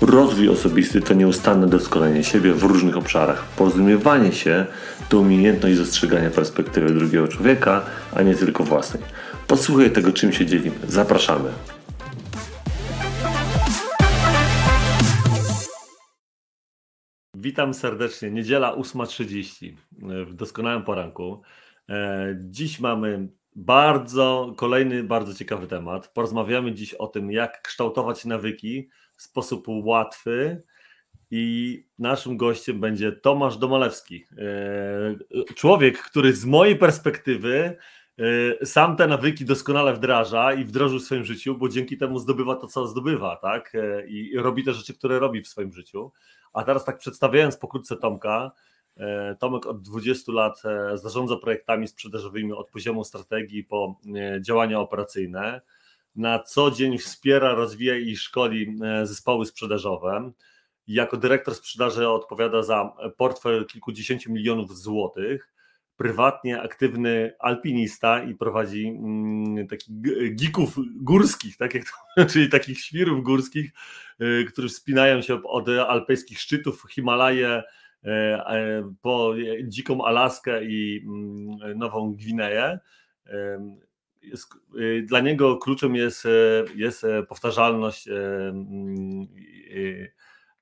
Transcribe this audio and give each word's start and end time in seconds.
Rozwój 0.00 0.48
osobisty 0.48 1.00
to 1.00 1.14
nieustanne 1.14 1.66
doskonalenie 1.66 2.24
siebie 2.24 2.52
w 2.52 2.62
różnych 2.62 2.96
obszarach. 2.96 3.44
Porozumiewanie 3.56 4.32
się 4.32 4.66
to 5.08 5.18
umiejętność 5.18 5.76
dostrzegania 5.78 6.30
perspektywy 6.30 6.94
drugiego 6.94 7.28
człowieka, 7.28 7.84
a 8.14 8.22
nie 8.22 8.34
tylko 8.34 8.64
własnej. 8.64 9.02
Posłuchaj 9.48 9.90
tego, 9.90 10.12
czym 10.12 10.32
się 10.32 10.46
dzielimy. 10.46 10.76
Zapraszamy. 10.88 11.50
Witam 17.34 17.74
serdecznie. 17.74 18.30
Niedziela 18.30 18.76
8.30 18.76 19.74
w 20.26 20.34
doskonałym 20.34 20.82
poranku. 20.82 21.42
E, 21.88 22.36
dziś 22.40 22.80
mamy 22.80 23.28
bardzo, 23.56 24.54
kolejny 24.56 25.04
bardzo 25.04 25.34
ciekawy 25.34 25.66
temat. 25.66 26.08
Porozmawiamy 26.08 26.74
dziś 26.74 26.94
o 26.94 27.06
tym, 27.06 27.32
jak 27.32 27.62
kształtować 27.62 28.24
nawyki 28.24 28.88
w 29.18 29.22
sposób 29.22 29.66
łatwy. 29.68 30.62
I 31.30 31.84
naszym 31.98 32.36
gościem 32.36 32.80
będzie 32.80 33.12
Tomasz 33.12 33.56
Domalewski. 33.56 34.24
E, 34.38 35.54
człowiek, 35.54 35.98
który 35.98 36.32
z 36.32 36.44
mojej 36.44 36.76
perspektywy 36.76 37.76
e, 38.60 38.66
sam 38.66 38.96
te 38.96 39.06
nawyki 39.06 39.44
doskonale 39.44 39.94
wdraża 39.94 40.52
i 40.52 40.64
wdrożył 40.64 40.98
w 40.98 41.02
swoim 41.02 41.24
życiu, 41.24 41.58
bo 41.58 41.68
dzięki 41.68 41.98
temu 41.98 42.18
zdobywa 42.18 42.56
to, 42.56 42.66
co 42.66 42.86
zdobywa, 42.86 43.36
tak? 43.36 43.74
E, 43.74 44.06
I 44.06 44.38
robi 44.38 44.64
te 44.64 44.72
rzeczy, 44.72 44.94
które 44.94 45.18
robi 45.18 45.42
w 45.42 45.48
swoim 45.48 45.72
życiu. 45.72 46.12
A 46.52 46.64
teraz 46.64 46.84
tak 46.84 46.98
przedstawiając 46.98 47.56
pokrótce 47.56 47.96
Tomka, 47.96 48.52
Tomek 49.38 49.66
od 49.66 49.82
20 49.82 50.32
lat 50.32 50.62
zarządza 50.94 51.36
projektami 51.36 51.88
sprzedażowymi 51.88 52.52
od 52.52 52.70
poziomu 52.70 53.04
strategii 53.04 53.64
po 53.64 54.00
działania 54.40 54.80
operacyjne 54.80 55.60
na 56.16 56.38
co 56.38 56.70
dzień 56.70 56.98
wspiera, 56.98 57.54
rozwija 57.54 57.96
i 57.96 58.16
szkoli 58.16 58.76
e, 58.84 59.06
zespoły 59.06 59.46
sprzedażowe. 59.46 60.32
Jako 60.86 61.16
dyrektor 61.16 61.54
sprzedaży 61.54 62.08
odpowiada 62.08 62.62
za 62.62 62.92
portfel 63.16 63.66
kilkudziesięciu 63.66 64.32
milionów 64.32 64.78
złotych. 64.78 65.52
Prywatnie 65.96 66.62
aktywny 66.62 67.34
alpinista 67.38 68.22
i 68.22 68.34
prowadzi 68.34 68.88
mm, 68.88 69.68
takich 69.68 69.94
gików 70.34 70.76
górskich, 70.96 71.56
tak 71.56 71.74
jak 71.74 71.84
to, 71.84 72.24
czyli 72.32 72.48
takich 72.48 72.80
świrów 72.80 73.24
górskich, 73.24 73.70
e, 74.18 74.44
którzy 74.44 74.68
wspinają 74.68 75.22
się 75.22 75.42
od 75.42 75.68
alpejskich 75.68 76.40
szczytów 76.40 76.84
Himalaje 76.90 77.62
e, 78.04 78.92
po 79.02 79.34
dziką 79.64 80.04
Alaskę 80.04 80.64
i 80.64 81.04
mm, 81.06 81.78
Nową 81.78 82.12
Gwineję 82.12 82.78
jest, 84.22 84.54
y, 84.80 85.02
dla 85.06 85.20
niego 85.20 85.56
kluczem 85.56 85.94
jest, 85.94 86.24
y, 86.24 86.64
jest 86.74 87.04
y, 87.04 87.22
powtarzalność, 87.28 88.08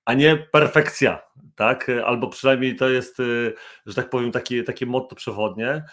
a 0.04 0.14
nie 0.14 0.36
perfekcja, 0.36 1.22
tak? 1.54 1.90
Albo 2.04 2.28
przynajmniej 2.28 2.76
to 2.76 2.88
jest, 2.88 3.16
że 3.86 3.94
tak 3.94 4.10
powiem, 4.10 4.32
takie, 4.32 4.62
takie 4.62 4.86
motto 4.86 5.16
przewodnie. 5.16 5.84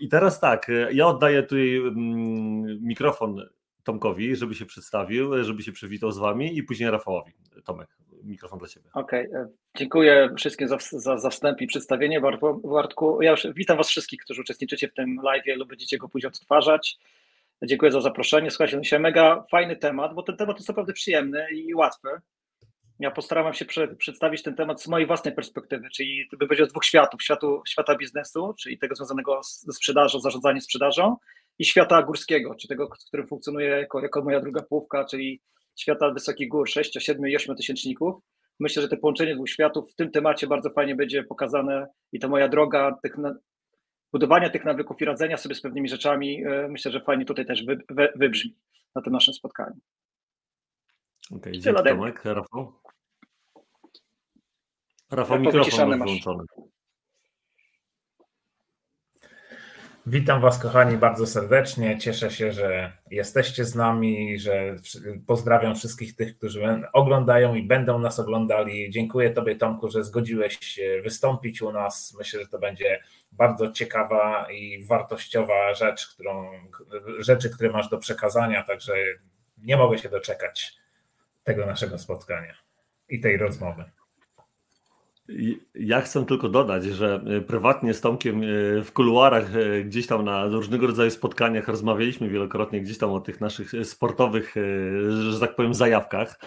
I 0.00 0.08
teraz 0.08 0.40
tak, 0.40 0.70
ja 0.92 1.06
oddaję 1.06 1.42
tutaj 1.42 1.76
mm, 1.76 2.78
mikrofon 2.82 3.48
Tomkowi, 3.84 4.36
żeby 4.36 4.54
się 4.54 4.66
przedstawił, 4.66 5.44
żeby 5.44 5.62
się 5.62 5.72
przywitał 5.72 6.12
z 6.12 6.18
wami 6.18 6.58
i 6.58 6.62
później 6.62 6.90
Rafałowi. 6.90 7.32
Tomek, 7.64 7.98
mikrofon 8.28 8.58
dla 8.58 8.68
ciebie. 8.68 8.90
Okej, 8.94 9.28
okay. 9.28 9.40
E, 9.40 9.48
dziękuję 9.76 10.30
wszystkim 10.36 10.68
za, 10.68 10.76
za, 10.92 11.18
za 11.18 11.30
wstęp 11.30 11.60
i 11.60 11.66
przedstawienie. 11.66 12.20
Bartku, 12.64 13.22
ja 13.22 13.30
już 13.30 13.46
witam 13.54 13.76
was 13.76 13.88
wszystkich, 13.88 14.20
którzy 14.20 14.40
uczestniczycie 14.40 14.88
w 14.88 14.94
tym 14.94 15.20
live 15.22 15.56
lub 15.56 15.68
będziecie 15.68 15.98
go 15.98 16.08
później 16.08 16.28
odtwarzać. 16.28 16.98
Dziękuję 17.62 17.92
za 17.92 18.00
zaproszenie. 18.00 18.50
Słuchajcie, 18.50 18.80
dzisiaj 18.80 19.00
mega 19.00 19.44
fajny 19.50 19.76
temat, 19.76 20.14
bo 20.14 20.22
ten 20.22 20.36
temat 20.36 20.56
jest 20.56 20.68
naprawdę 20.68 20.92
przyjemny 20.92 21.46
i 21.50 21.74
łatwy. 21.74 22.08
Ja 22.98 23.10
postaram 23.10 23.54
się 23.54 23.64
prze, 23.64 23.88
przedstawić 23.88 24.42
ten 24.42 24.54
temat 24.54 24.82
z 24.82 24.88
mojej 24.88 25.06
własnej 25.06 25.34
perspektywy, 25.34 25.90
czyli 25.90 26.28
by 26.38 26.46
będzie 26.46 26.66
z 26.66 26.68
dwóch 26.68 26.84
światów, 26.84 27.22
światu, 27.22 27.62
świata 27.68 27.96
biznesu, 27.96 28.54
czyli 28.60 28.78
tego 28.78 28.94
związanego 28.94 29.40
ze 29.42 29.72
sprzedażą, 29.72 30.20
zarządzaniem 30.20 30.60
sprzedażą 30.60 31.16
i 31.58 31.64
świata 31.64 32.02
górskiego, 32.02 32.54
czyli 32.54 32.68
tego, 32.68 32.86
w 32.86 33.06
którym 33.08 33.26
funkcjonuje 33.26 33.68
jako, 33.68 34.00
jako 34.00 34.22
moja 34.22 34.40
druga 34.40 34.62
połówka, 34.62 35.04
czyli 35.04 35.40
świata 35.78 36.10
wysokich 36.10 36.48
gór, 36.48 36.68
6, 36.70 36.96
7 36.98 37.28
i 37.28 37.36
8 37.36 37.56
tysięczników. 37.56 38.14
Myślę, 38.60 38.82
że 38.82 38.88
to 38.88 38.96
połączenie 38.96 39.34
dwóch 39.34 39.50
światów 39.50 39.92
w 39.92 39.94
tym 39.94 40.10
temacie 40.10 40.46
bardzo 40.46 40.70
fajnie 40.70 40.94
będzie 40.94 41.24
pokazane 41.24 41.86
i 42.12 42.18
ta 42.18 42.28
moja 42.28 42.48
droga 42.48 42.98
tych 43.02 43.16
budowania 44.12 44.50
tych 44.50 44.64
nawyków 44.64 45.00
i 45.00 45.04
radzenia 45.04 45.36
sobie 45.36 45.54
z 45.54 45.60
pewnymi 45.60 45.88
rzeczami, 45.88 46.44
e, 46.44 46.68
myślę, 46.68 46.92
że 46.92 47.00
fajnie 47.00 47.24
tutaj 47.24 47.46
też 47.46 47.64
wy, 47.64 47.78
wy, 47.90 48.08
wybrzmi 48.16 48.56
na 48.94 49.02
tym 49.02 49.12
naszym 49.12 49.34
spotkaniu. 49.34 49.76
Okej, 51.36 51.60
okay, 51.60 51.84
Tomek. 51.84 52.24
Rafał? 52.24 52.72
Rafał, 55.10 55.40
mikrofon 55.40 55.88
masz 55.88 56.08
włączony. 56.08 56.44
Witam 60.10 60.40
Was, 60.40 60.58
kochani, 60.58 60.96
bardzo 60.96 61.26
serdecznie. 61.26 61.98
Cieszę 61.98 62.30
się, 62.30 62.52
że 62.52 62.92
jesteście 63.10 63.64
z 63.64 63.74
nami, 63.74 64.38
że 64.38 64.76
pozdrawiam 65.26 65.74
wszystkich 65.74 66.16
tych, 66.16 66.38
którzy 66.38 66.62
oglądają 66.92 67.54
i 67.54 67.62
będą 67.62 67.98
nas 67.98 68.18
oglądali. 68.18 68.90
Dziękuję 68.90 69.30
Tobie, 69.30 69.56
Tomku, 69.56 69.90
że 69.90 70.04
zgodziłeś 70.04 70.58
się 70.58 71.00
wystąpić 71.04 71.62
u 71.62 71.72
nas. 71.72 72.14
Myślę, 72.18 72.40
że 72.40 72.46
to 72.48 72.58
będzie 72.58 73.02
bardzo 73.32 73.72
ciekawa 73.72 74.50
i 74.50 74.84
wartościowa 74.84 75.74
rzecz, 75.74 76.06
którą, 76.06 76.50
rzeczy, 77.18 77.50
które 77.50 77.70
masz 77.70 77.88
do 77.88 77.98
przekazania, 77.98 78.62
także 78.62 78.94
nie 79.58 79.76
mogę 79.76 79.98
się 79.98 80.08
doczekać 80.08 80.76
tego 81.44 81.66
naszego 81.66 81.98
spotkania 81.98 82.54
i 83.08 83.20
tej 83.20 83.36
rozmowy. 83.36 83.84
Ja 85.74 86.00
chcę 86.00 86.26
tylko 86.26 86.48
dodać, 86.48 86.84
że 86.84 87.20
e, 87.26 87.40
prywatnie 87.40 87.94
z 87.94 88.00
Tomkiem 88.00 88.42
e, 88.42 88.46
w 88.82 88.92
kuluarach, 88.92 89.56
e, 89.56 89.84
gdzieś 89.84 90.06
tam 90.06 90.24
na 90.24 90.46
różnego 90.46 90.86
rodzaju 90.86 91.10
spotkaniach 91.10 91.68
rozmawialiśmy 91.68 92.28
wielokrotnie 92.28 92.80
gdzieś 92.80 92.98
tam 92.98 93.10
o 93.10 93.20
tych 93.20 93.40
naszych 93.40 93.72
sportowych, 93.84 94.54
że 95.30 95.40
tak 95.40 95.56
powiem, 95.56 95.74
zajawkach. 95.74 96.40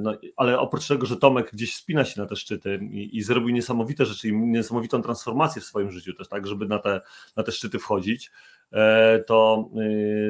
No, 0.00 0.12
ale 0.36 0.58
oprócz 0.58 0.88
tego, 0.88 1.06
że 1.06 1.16
Tomek 1.16 1.50
gdzieś 1.52 1.76
spina 1.76 2.04
się 2.04 2.20
na 2.20 2.26
te 2.26 2.36
szczyty 2.36 2.80
i, 2.90 3.16
i 3.16 3.22
zrobił 3.22 3.48
niesamowite 3.48 4.06
rzeczy 4.06 4.28
i 4.28 4.32
niesamowitą 4.32 5.02
transformację 5.02 5.62
w 5.62 5.64
swoim 5.64 5.90
życiu 5.90 6.14
też, 6.14 6.28
tak, 6.28 6.46
żeby 6.46 6.66
na 6.66 6.78
te, 6.78 7.00
na 7.36 7.42
te 7.42 7.52
szczyty 7.52 7.78
wchodzić, 7.78 8.30
to 9.26 9.68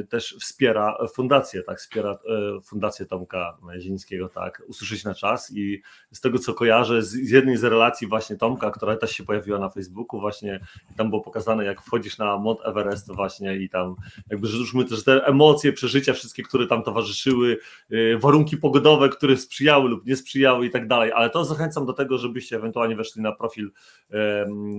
y, 0.00 0.06
też 0.10 0.36
wspiera 0.40 0.98
fundację, 1.14 1.62
tak, 1.62 1.78
wspiera 1.78 2.10
e, 2.10 2.60
fundację 2.60 3.06
Tomka 3.06 3.58
Zielińskiego, 3.78 4.28
tak, 4.28 4.62
usłyszeć 4.66 5.04
na 5.04 5.14
czas 5.14 5.52
i 5.56 5.82
z 6.12 6.20
tego 6.20 6.38
co 6.38 6.54
kojarzę, 6.54 7.02
z 7.02 7.30
jednej 7.30 7.56
z 7.56 7.64
relacji 7.64 8.06
właśnie 8.06 8.36
Tomka, 8.36 8.70
która 8.70 8.96
też 8.96 9.10
się 9.10 9.24
pojawiła 9.24 9.58
na 9.58 9.68
Facebooku, 9.68 10.20
właśnie. 10.20 10.60
Tam 10.96 11.10
było 11.10 11.22
pokazane 11.22 11.64
jak 11.64 11.82
wchodzisz 11.82 12.18
na 12.18 12.36
Mount 12.36 12.60
Everest 12.64 13.12
właśnie 13.14 13.56
i 13.56 13.68
tam 13.68 13.94
jakby 14.30 14.46
rzućmy 14.46 14.84
też 14.84 15.04
te 15.04 15.26
emocje, 15.26 15.72
przeżycia 15.72 16.12
wszystkie, 16.12 16.42
które 16.42 16.66
tam 16.66 16.82
towarzyszyły, 16.82 17.58
y, 17.92 18.18
warunki 18.18 18.56
pogodowe, 18.56 19.08
które 19.08 19.36
sprzyjały 19.36 19.88
lub 19.88 20.06
nie 20.06 20.16
sprzyjały 20.16 20.66
i 20.66 20.70
tak 20.70 20.88
dalej, 20.88 21.12
ale 21.12 21.30
to 21.30 21.44
zachęcam 21.44 21.86
do 21.86 21.92
tego, 21.92 22.18
żebyście 22.18 22.56
ewentualnie 22.56 22.96
weszli 22.96 23.22
na 23.22 23.32
profil 23.32 23.70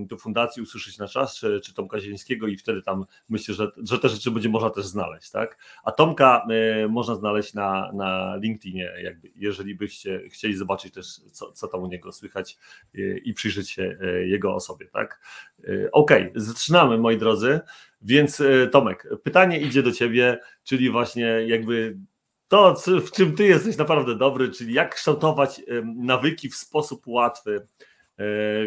tu 0.08 0.18
fundacji, 0.18 0.62
usłyszeć 0.62 0.98
na 0.98 1.08
czas, 1.08 1.36
czy, 1.36 1.60
czy 1.64 1.74
Tomka 1.74 2.00
Zielińskiego 2.00 2.46
i 2.46 2.56
wtedy 2.56 2.82
tam 2.82 3.04
myślę, 3.28 3.49
że, 3.54 3.72
że 3.82 3.98
te 3.98 4.08
rzeczy 4.08 4.30
będzie 4.30 4.48
można 4.48 4.70
też 4.70 4.86
znaleźć, 4.86 5.30
tak? 5.30 5.58
A 5.84 5.92
Tomka 5.92 6.46
y, 6.84 6.88
można 6.88 7.14
znaleźć 7.14 7.54
na, 7.54 7.90
na 7.94 8.36
LinkedInie, 8.36 8.92
jakby, 9.02 9.30
jeżeli 9.36 9.74
byście 9.74 10.28
chcieli 10.28 10.56
zobaczyć 10.56 10.94
też, 10.94 11.06
co, 11.32 11.52
co 11.52 11.68
tam 11.68 11.82
u 11.82 11.86
niego 11.86 12.12
słychać 12.12 12.58
y, 12.94 13.22
i 13.24 13.34
przyjrzeć 13.34 13.70
się 13.70 13.98
y, 14.02 14.26
jego 14.26 14.54
osobie, 14.54 14.86
tak? 14.86 15.20
Okej, 15.92 16.28
okay, 16.28 16.32
zaczynamy, 16.34 16.98
moi 16.98 17.18
drodzy. 17.18 17.60
Więc 18.02 18.42
Tomek, 18.72 19.08
pytanie 19.22 19.60
idzie 19.60 19.82
do 19.82 19.92
ciebie, 19.92 20.38
czyli 20.64 20.90
właśnie 20.90 21.24
jakby 21.46 21.96
to, 22.48 22.74
w 23.06 23.10
czym 23.10 23.36
ty 23.36 23.44
jesteś 23.44 23.76
naprawdę 23.76 24.16
dobry, 24.16 24.50
czyli 24.50 24.74
jak 24.74 24.94
kształtować 24.94 25.60
nawyki 25.96 26.48
w 26.48 26.56
sposób 26.56 27.02
łatwy, 27.06 27.66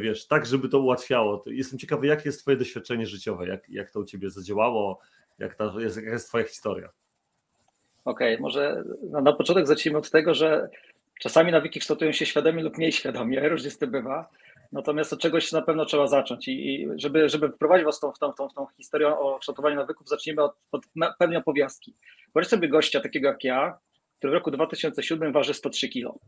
wiesz, 0.01 0.27
tak, 0.27 0.45
żeby 0.45 0.69
to 0.69 0.79
ułatwiało. 0.79 1.43
Jestem 1.45 1.79
ciekawy, 1.79 2.07
jakie 2.07 2.23
jest 2.25 2.41
Twoje 2.41 2.57
doświadczenie 2.57 3.05
życiowe, 3.05 3.47
jak, 3.47 3.69
jak 3.69 3.91
to 3.91 3.99
u 3.99 4.05
Ciebie 4.05 4.29
zadziałało, 4.29 4.99
jak 5.39 5.55
ta, 5.55 5.73
jest, 5.79 5.97
jaka 5.97 6.09
jest 6.11 6.27
Twoja 6.27 6.43
historia. 6.43 6.89
Okej, 8.05 8.33
okay, 8.33 8.41
może 8.41 8.83
na, 9.09 9.21
na 9.21 9.33
początek 9.33 9.67
zacznijmy 9.67 9.99
od 9.99 10.11
tego, 10.11 10.33
że 10.33 10.69
Czasami 11.19 11.51
nawyki 11.51 11.79
kształtują 11.79 12.11
się 12.11 12.25
świadomie 12.25 12.63
lub 12.63 12.77
mniej 12.77 12.91
świadomie, 12.91 13.39
różnie 13.49 13.71
z 13.71 13.77
tym 13.77 13.91
bywa. 13.91 14.29
Natomiast 14.71 15.13
od 15.13 15.19
czegoś 15.19 15.51
na 15.51 15.61
pewno 15.61 15.85
trzeba 15.85 16.07
zacząć. 16.07 16.47
I 16.47 16.87
żeby, 16.95 17.29
żeby 17.29 17.49
wprowadzić 17.49 17.85
Was 17.85 17.97
w 17.97 18.01
tą, 18.01 18.11
w, 18.11 18.19
tą, 18.19 18.31
w, 18.31 18.35
tą, 18.35 18.49
tą 18.49 18.67
historię 18.77 19.07
o 19.07 19.39
kształtowaniu 19.39 19.75
nawyków, 19.75 20.07
zacznijmy 20.09 20.43
od, 20.43 20.55
od 20.71 20.85
pewnej 21.19 21.37
opowiastki. 21.37 21.95
Wyobraź 22.25 22.47
sobie 22.47 22.69
gościa 22.69 23.01
takiego 23.01 23.27
jak 23.27 23.43
ja, 23.43 23.77
który 24.17 24.31
w 24.31 24.33
roku 24.33 24.51
2007 24.51 25.33
waży 25.33 25.53
103 25.53 25.89
kg. 25.89 26.19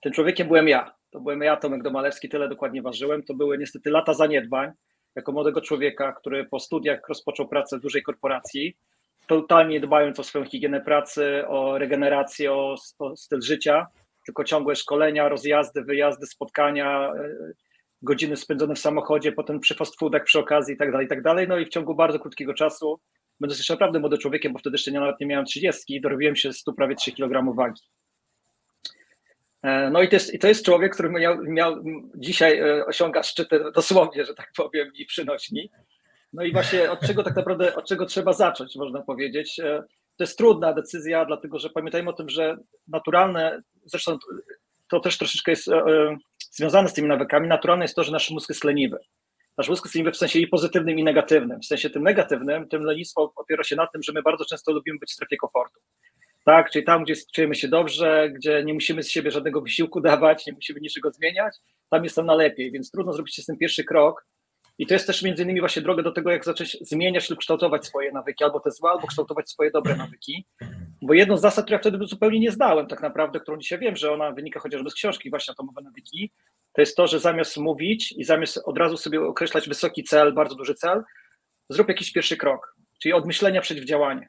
Tym 0.00 0.12
człowiekiem 0.12 0.48
byłem 0.48 0.68
ja. 0.68 0.94
To 1.10 1.20
byłem 1.20 1.40
ja, 1.40 1.56
Tomek 1.56 1.82
Domalewski, 1.82 2.28
tyle 2.28 2.48
dokładnie 2.48 2.82
ważyłem. 2.82 3.22
To 3.22 3.34
były 3.34 3.58
niestety 3.58 3.90
lata 3.90 4.14
zaniedbań. 4.14 4.70
Jako 5.16 5.32
młodego 5.32 5.60
człowieka, 5.60 6.12
który 6.12 6.44
po 6.44 6.60
studiach 6.60 7.08
rozpoczął 7.08 7.48
pracę 7.48 7.78
w 7.78 7.82
dużej 7.82 8.02
korporacji, 8.02 8.76
totalnie 9.26 9.80
dbając 9.80 10.20
o 10.20 10.24
swoją 10.24 10.44
higienę 10.44 10.80
pracy, 10.80 11.42
o 11.48 11.78
regenerację, 11.78 12.52
o, 12.52 12.76
o 12.98 13.16
styl 13.16 13.42
życia, 13.42 13.86
tylko 14.26 14.44
ciągłe 14.44 14.76
szkolenia, 14.76 15.28
rozjazdy, 15.28 15.82
wyjazdy, 15.82 16.26
spotkania, 16.26 17.12
e, 17.12 17.28
godziny 18.02 18.36
spędzone 18.36 18.74
w 18.74 18.78
samochodzie, 18.78 19.32
potem 19.32 19.60
przy 19.60 19.74
fast 19.74 19.98
foodach 19.98 20.24
przy 20.24 20.38
okazji 20.38 20.74
i 20.74 20.78
tak 20.78 20.92
dalej, 20.92 21.08
tak 21.08 21.22
dalej. 21.22 21.48
No 21.48 21.58
i 21.58 21.64
w 21.64 21.68
ciągu 21.68 21.94
bardzo 21.94 22.18
krótkiego 22.18 22.54
czasu, 22.54 23.00
będąc 23.40 23.58
jeszcze 23.58 23.74
naprawdę 23.74 24.00
młodym 24.00 24.18
człowiekiem, 24.18 24.52
bo 24.52 24.58
wtedy 24.58 24.74
jeszcze 24.74 24.90
nawet 24.90 25.20
nie 25.20 25.26
miałem 25.26 25.46
30, 25.46 26.00
dorobiłem 26.00 26.36
się 26.36 26.52
100 26.52 26.72
prawie 26.72 26.94
3 26.94 27.12
kg 27.12 27.54
wagi. 27.56 27.82
E, 29.62 29.90
no 29.90 30.02
i 30.02 30.08
to 30.08 30.16
jest, 30.16 30.40
to 30.40 30.48
jest 30.48 30.64
człowiek, 30.64 30.94
który 30.94 31.10
miał, 31.10 31.42
miał 31.42 31.76
dzisiaj 32.14 32.58
e, 32.58 32.86
osiąga 32.86 33.22
szczyty 33.22 33.60
dosłownie, 33.74 34.24
że 34.24 34.34
tak 34.34 34.52
powiem, 34.56 34.92
i 34.94 35.06
przynośni. 35.06 35.70
No 36.32 36.42
i 36.44 36.52
właśnie 36.52 36.90
od 36.90 37.00
czego 37.00 37.22
tak 37.22 37.36
naprawdę, 37.36 37.74
od 37.74 37.88
czego 37.88 38.06
trzeba 38.06 38.32
zacząć, 38.32 38.76
można 38.76 39.02
powiedzieć. 39.02 39.60
E, 39.60 39.82
to 40.16 40.24
jest 40.24 40.38
trudna 40.38 40.72
decyzja, 40.72 41.24
dlatego 41.24 41.58
że 41.58 41.70
pamiętajmy 41.70 42.10
o 42.10 42.12
tym, 42.12 42.28
że 42.28 42.56
naturalne, 42.88 43.62
zresztą 43.84 44.18
to 44.90 45.00
też 45.00 45.18
troszeczkę 45.18 45.52
jest 45.52 45.70
związane 46.50 46.88
z 46.88 46.92
tymi 46.92 47.08
nawykami, 47.08 47.48
naturalne 47.48 47.84
jest 47.84 47.96
to, 47.96 48.04
że 48.04 48.12
nasz 48.12 48.30
mózg 48.30 48.48
jest 48.48 48.64
leniwy. 48.64 48.98
Nasz 49.58 49.68
mózg 49.68 49.84
jest 49.84 49.94
leniwy 49.94 50.12
w 50.12 50.16
sensie 50.16 50.38
i 50.38 50.48
pozytywnym, 50.48 50.98
i 50.98 51.04
negatywnym. 51.04 51.60
W 51.60 51.66
sensie 51.66 51.90
tym 51.90 52.02
negatywnym, 52.02 52.68
tym 52.68 52.82
lenistwo 52.82 53.32
opiera 53.36 53.64
się 53.64 53.76
na 53.76 53.86
tym, 53.86 54.02
że 54.02 54.12
my 54.12 54.22
bardzo 54.22 54.44
często 54.44 54.72
lubimy 54.72 54.98
być 54.98 55.10
w 55.10 55.14
strefie 55.14 55.36
komfortu 55.36 55.80
tak? 56.44 56.70
Czyli 56.70 56.84
tam, 56.84 57.04
gdzie 57.04 57.14
czujemy 57.34 57.54
się 57.54 57.68
dobrze, 57.68 58.30
gdzie 58.34 58.62
nie 58.64 58.74
musimy 58.74 59.02
z 59.02 59.10
siebie 59.10 59.30
żadnego 59.30 59.60
wysiłku 59.60 60.00
dawać, 60.10 60.46
nie 60.46 60.52
musimy 60.52 60.80
niczego 60.80 61.10
zmieniać, 61.12 61.56
tam 61.90 62.04
jest 62.04 62.16
nam 62.16 62.26
na 62.26 62.34
lepiej, 62.34 62.72
więc 62.72 62.90
trudno 62.90 63.12
zrobić 63.12 63.42
z 63.42 63.46
tym 63.46 63.58
pierwszy 63.58 63.84
krok. 63.84 64.26
I 64.78 64.86
to 64.86 64.94
jest 64.94 65.06
też 65.06 65.22
między 65.22 65.42
innymi 65.42 65.60
właśnie 65.60 65.82
droga 65.82 66.02
do 66.02 66.12
tego, 66.12 66.30
jak 66.30 66.44
zacząć 66.44 66.76
zmieniać 66.80 67.30
lub 67.30 67.38
kształtować 67.38 67.86
swoje 67.86 68.12
nawyki, 68.12 68.44
albo 68.44 68.60
te 68.60 68.70
złe, 68.70 68.90
albo 68.90 69.06
kształtować 69.06 69.50
swoje 69.50 69.70
dobre 69.70 69.96
nawyki. 69.96 70.46
Bo 71.02 71.14
jedną 71.14 71.36
z 71.36 71.40
zasad, 71.40 71.64
którą 71.64 71.74
ja 71.74 71.80
wtedy 71.80 72.06
zupełnie 72.06 72.40
nie 72.40 72.50
zdałem, 72.50 72.86
tak 72.86 73.02
naprawdę, 73.02 73.40
którą 73.40 73.58
dzisiaj 73.58 73.78
wiem, 73.78 73.96
że 73.96 74.12
ona 74.12 74.32
wynika 74.32 74.60
chociażby 74.60 74.90
z 74.90 74.94
książki 74.94 75.30
właśnie 75.30 75.52
atomowe 75.52 75.82
nawyki, 75.82 76.32
to 76.72 76.82
jest 76.82 76.96
to, 76.96 77.06
że 77.06 77.20
zamiast 77.20 77.56
mówić 77.56 78.12
i 78.12 78.24
zamiast 78.24 78.60
od 78.64 78.78
razu 78.78 78.96
sobie 78.96 79.20
określać 79.20 79.68
wysoki 79.68 80.04
cel, 80.04 80.34
bardzo 80.34 80.54
duży 80.54 80.74
cel, 80.74 81.02
zrób 81.68 81.88
jakiś 81.88 82.12
pierwszy 82.12 82.36
krok, 82.36 82.76
czyli 83.02 83.12
od 83.12 83.26
myślenia 83.26 83.60
przeciwdziałanie 83.60 84.28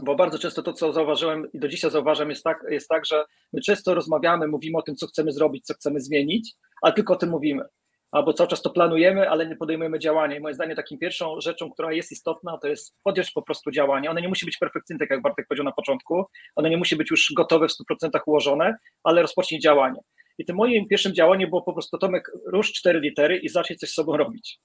bo 0.00 0.14
bardzo 0.14 0.38
często 0.38 0.62
to, 0.62 0.72
co 0.72 0.92
zauważyłem 0.92 1.52
i 1.52 1.58
do 1.58 1.68
dzisiaj 1.68 1.90
zauważam, 1.90 2.30
jest 2.30 2.44
tak, 2.44 2.64
jest 2.70 2.88
tak, 2.88 3.06
że 3.06 3.24
my 3.52 3.60
często 3.60 3.94
rozmawiamy, 3.94 4.48
mówimy 4.48 4.78
o 4.78 4.82
tym, 4.82 4.96
co 4.96 5.06
chcemy 5.06 5.32
zrobić, 5.32 5.66
co 5.66 5.74
chcemy 5.74 6.00
zmienić, 6.00 6.52
ale 6.82 6.92
tylko 6.92 7.14
o 7.14 7.16
tym 7.16 7.30
mówimy. 7.30 7.64
Albo 8.10 8.32
cały 8.32 8.48
czas 8.48 8.62
to 8.62 8.70
planujemy, 8.70 9.30
ale 9.30 9.46
nie 9.46 9.56
podejmujemy 9.56 9.98
działania. 9.98 10.36
I 10.36 10.40
moim 10.40 10.54
zdaniem 10.54 10.76
taką 10.76 10.98
pierwszą 10.98 11.40
rzeczą, 11.40 11.70
która 11.70 11.92
jest 11.92 12.12
istotna, 12.12 12.58
to 12.58 12.68
jest 12.68 12.96
podjąć 13.02 13.30
po 13.30 13.42
prostu 13.42 13.70
działanie. 13.70 14.10
One 14.10 14.20
nie 14.20 14.28
musi 14.28 14.46
być 14.46 14.58
perfekcyjne, 14.58 14.98
tak 14.98 15.10
jak 15.10 15.22
Bartek 15.22 15.46
powiedział 15.48 15.64
na 15.64 15.72
początku, 15.72 16.24
one 16.56 16.70
nie 16.70 16.76
musi 16.76 16.96
być 16.96 17.10
już 17.10 17.32
gotowe 17.36 17.68
w 17.68 17.70
100% 17.70 18.20
ułożone, 18.26 18.76
ale 19.04 19.22
rozpocznij 19.22 19.60
działanie. 19.60 20.00
I 20.38 20.44
tym 20.44 20.56
moim 20.56 20.88
pierwszym 20.88 21.14
działaniem 21.14 21.50
było 21.50 21.62
po 21.62 21.72
prostu 21.72 21.98
Tomek, 21.98 22.30
rusz 22.46 22.72
cztery 22.72 23.00
litery 23.00 23.38
i 23.38 23.48
zacznij 23.48 23.78
coś 23.78 23.90
z 23.90 23.94
sobą 23.94 24.16
robić. 24.16 24.60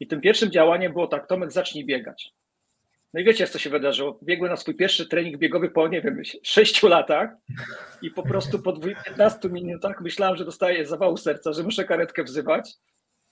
I 0.00 0.06
tym 0.06 0.20
pierwszym 0.20 0.50
działaniem 0.50 0.92
było 0.92 1.06
tak, 1.06 1.28
Tomek, 1.28 1.52
zacznij 1.52 1.86
biegać. 1.86 2.32
No 3.14 3.20
i 3.20 3.24
wiecie, 3.24 3.46
co 3.46 3.58
się 3.58 3.70
wydarzyło. 3.70 4.18
Biegłem 4.22 4.50
na 4.50 4.56
swój 4.56 4.74
pierwszy 4.74 5.08
trening 5.08 5.38
biegowy 5.38 5.70
po, 5.70 5.88
nie 5.88 6.00
wiem, 6.00 6.22
6 6.42 6.82
latach 6.82 7.30
i 8.02 8.10
po 8.10 8.22
prostu 8.22 8.58
po 8.58 8.72
15 9.04 9.48
minutach 9.48 10.00
myślałem, 10.00 10.36
że 10.36 10.44
dostaję 10.44 10.86
zawału 10.86 11.16
serca, 11.16 11.52
że 11.52 11.62
muszę 11.62 11.84
karetkę 11.84 12.24
wzywać, 12.24 12.72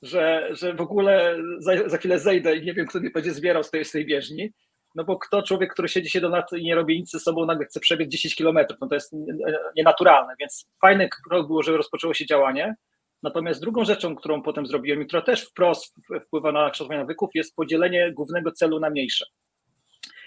że, 0.02 0.49
że 0.50 0.75
w 0.75 0.81
ogóle 0.81 1.37
za, 1.58 1.88
za 1.88 1.99
chwilę 1.99 2.19
zejdę 2.19 2.56
i 2.56 2.64
nie 2.64 2.75
wiem, 2.75 2.87
kto 2.87 3.00
mnie 3.00 3.11
będzie 3.11 3.32
zbierał 3.32 3.62
z 3.62 3.70
tej, 3.70 3.84
z 3.84 3.90
tej 3.90 4.06
bieżni. 4.06 4.52
No 4.94 5.05
bo 5.05 5.19
kto 5.19 5.43
człowiek, 5.43 5.73
który 5.73 5.88
siedzi 5.88 6.11
się 6.11 6.20
do 6.20 6.28
lat 6.28 6.52
i 6.52 6.64
nie 6.64 6.75
robi 6.75 6.99
nic 6.99 7.11
ze 7.11 7.20
sobą, 7.20 7.46
nagle 7.46 7.67
chce 7.67 7.81
przebiec 7.81 8.08
10 8.08 8.35
kilometrów, 8.35 8.81
no 8.81 8.88
to 8.88 8.94
jest 8.94 9.12
nienaturalne, 9.76 10.35
więc 10.40 10.67
fajny 10.81 11.08
krok 11.08 11.46
było, 11.46 11.62
że 11.62 11.76
rozpoczęło 11.76 12.14
się 12.14 12.26
działanie. 12.26 12.75
Natomiast 13.23 13.61
drugą 13.61 13.85
rzeczą, 13.85 14.17
którą 14.17 14.43
potem 14.43 14.67
zrobiłem 14.67 15.06
która 15.06 15.23
też 15.23 15.44
wprost 15.49 15.94
wpływa 16.26 16.52
na 16.52 16.70
kształtowanie 16.70 17.00
nawyków, 17.00 17.31
jest 17.35 17.56
podzielenie 17.56 18.12
głównego 18.12 18.52
celu 18.52 18.81
na 18.81 18.90
mniejsze. 18.90 19.26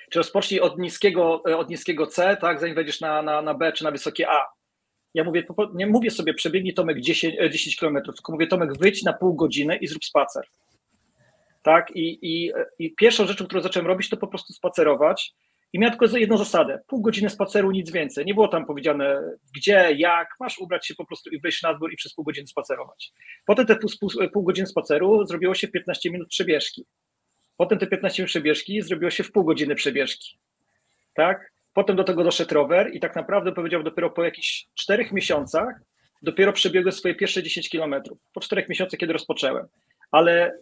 Czy 0.09 0.19
rozpocznij 0.19 0.59
od 0.59 0.79
niskiego, 0.79 1.43
e, 1.49 1.57
od 1.57 1.69
niskiego 1.69 2.07
C, 2.07 2.37
tak, 2.41 2.59
zanim 2.59 2.75
wejdziesz 2.75 3.01
na, 3.01 3.21
na, 3.21 3.41
na 3.41 3.53
B 3.53 3.71
czy 3.71 3.83
na 3.83 3.91
wysokie 3.91 4.29
A. 4.29 4.45
Ja 5.13 5.23
mówię, 5.23 5.43
nie 5.73 5.87
mówię 5.87 6.11
sobie 6.11 6.33
przebiegnij 6.33 6.73
Tomek 6.73 7.01
10, 7.01 7.35
10 7.51 7.77
km, 7.77 7.97
tylko 8.03 8.31
mówię 8.31 8.47
Tomek 8.47 8.77
wyjdź 8.77 9.03
na 9.03 9.13
pół 9.13 9.35
godziny 9.35 9.77
i 9.77 9.87
zrób 9.87 10.05
spacer. 10.05 10.43
Tak, 11.63 11.95
i, 11.95 12.19
i, 12.21 12.51
i 12.79 12.95
pierwszą 12.95 13.27
rzeczą, 13.27 13.45
którą 13.45 13.61
zacząłem 13.61 13.87
robić, 13.87 14.09
to 14.09 14.17
po 14.17 14.27
prostu 14.27 14.53
spacerować. 14.53 15.33
I 15.73 15.79
miałem 15.79 15.97
tylko 15.97 16.17
jedną 16.17 16.37
zasadę: 16.37 16.79
pół 16.87 17.01
godziny 17.01 17.29
spaceru, 17.29 17.71
nic 17.71 17.91
więcej. 17.91 18.25
Nie 18.25 18.33
było 18.33 18.47
tam 18.47 18.65
powiedziane 18.65 19.21
gdzie, 19.55 19.95
jak, 19.97 20.27
masz 20.39 20.59
ubrać 20.59 20.87
się 20.87 20.95
po 20.95 21.05
prostu 21.05 21.29
i 21.29 21.39
wyjść 21.39 21.63
na 21.63 21.73
dwór 21.73 21.93
i 21.93 21.95
przez 21.95 22.13
pół 22.13 22.25
godziny 22.25 22.47
spacerować. 22.47 23.11
Potem 23.45 23.65
te 23.65 23.75
pół, 23.75 23.89
pół, 23.99 24.09
pół 24.33 24.43
godziny 24.43 24.67
spaceru 24.67 25.25
zrobiło 25.25 25.55
się 25.55 25.67
15 25.67 26.11
minut 26.11 26.29
przebieżki. 26.29 26.85
Potem 27.57 27.79
te 27.79 27.87
15 27.87 28.21
minut 28.21 28.29
przebieżki 28.29 28.81
zrobiło 28.81 29.11
się 29.11 29.23
w 29.23 29.31
pół 29.31 29.43
godziny 29.43 29.75
przebieżki. 29.75 30.37
Tak? 31.13 31.51
Potem 31.73 31.95
do 31.95 32.03
tego 32.03 32.23
doszedł 32.23 32.53
rower 32.53 32.89
i 32.93 32.99
tak 32.99 33.15
naprawdę 33.15 33.51
powiedział 33.51 33.83
dopiero 33.83 34.09
po 34.09 34.23
jakichś 34.23 34.67
czterech 34.75 35.11
miesiącach 35.11 35.75
dopiero 36.21 36.53
przebiegłem 36.53 36.91
swoje 36.91 37.15
pierwsze 37.15 37.43
10 37.43 37.69
kilometrów. 37.69 38.17
Po 38.33 38.41
czterech 38.41 38.69
miesiącach, 38.69 38.99
kiedy 38.99 39.13
rozpocząłem. 39.13 39.67
Ale 40.11 40.57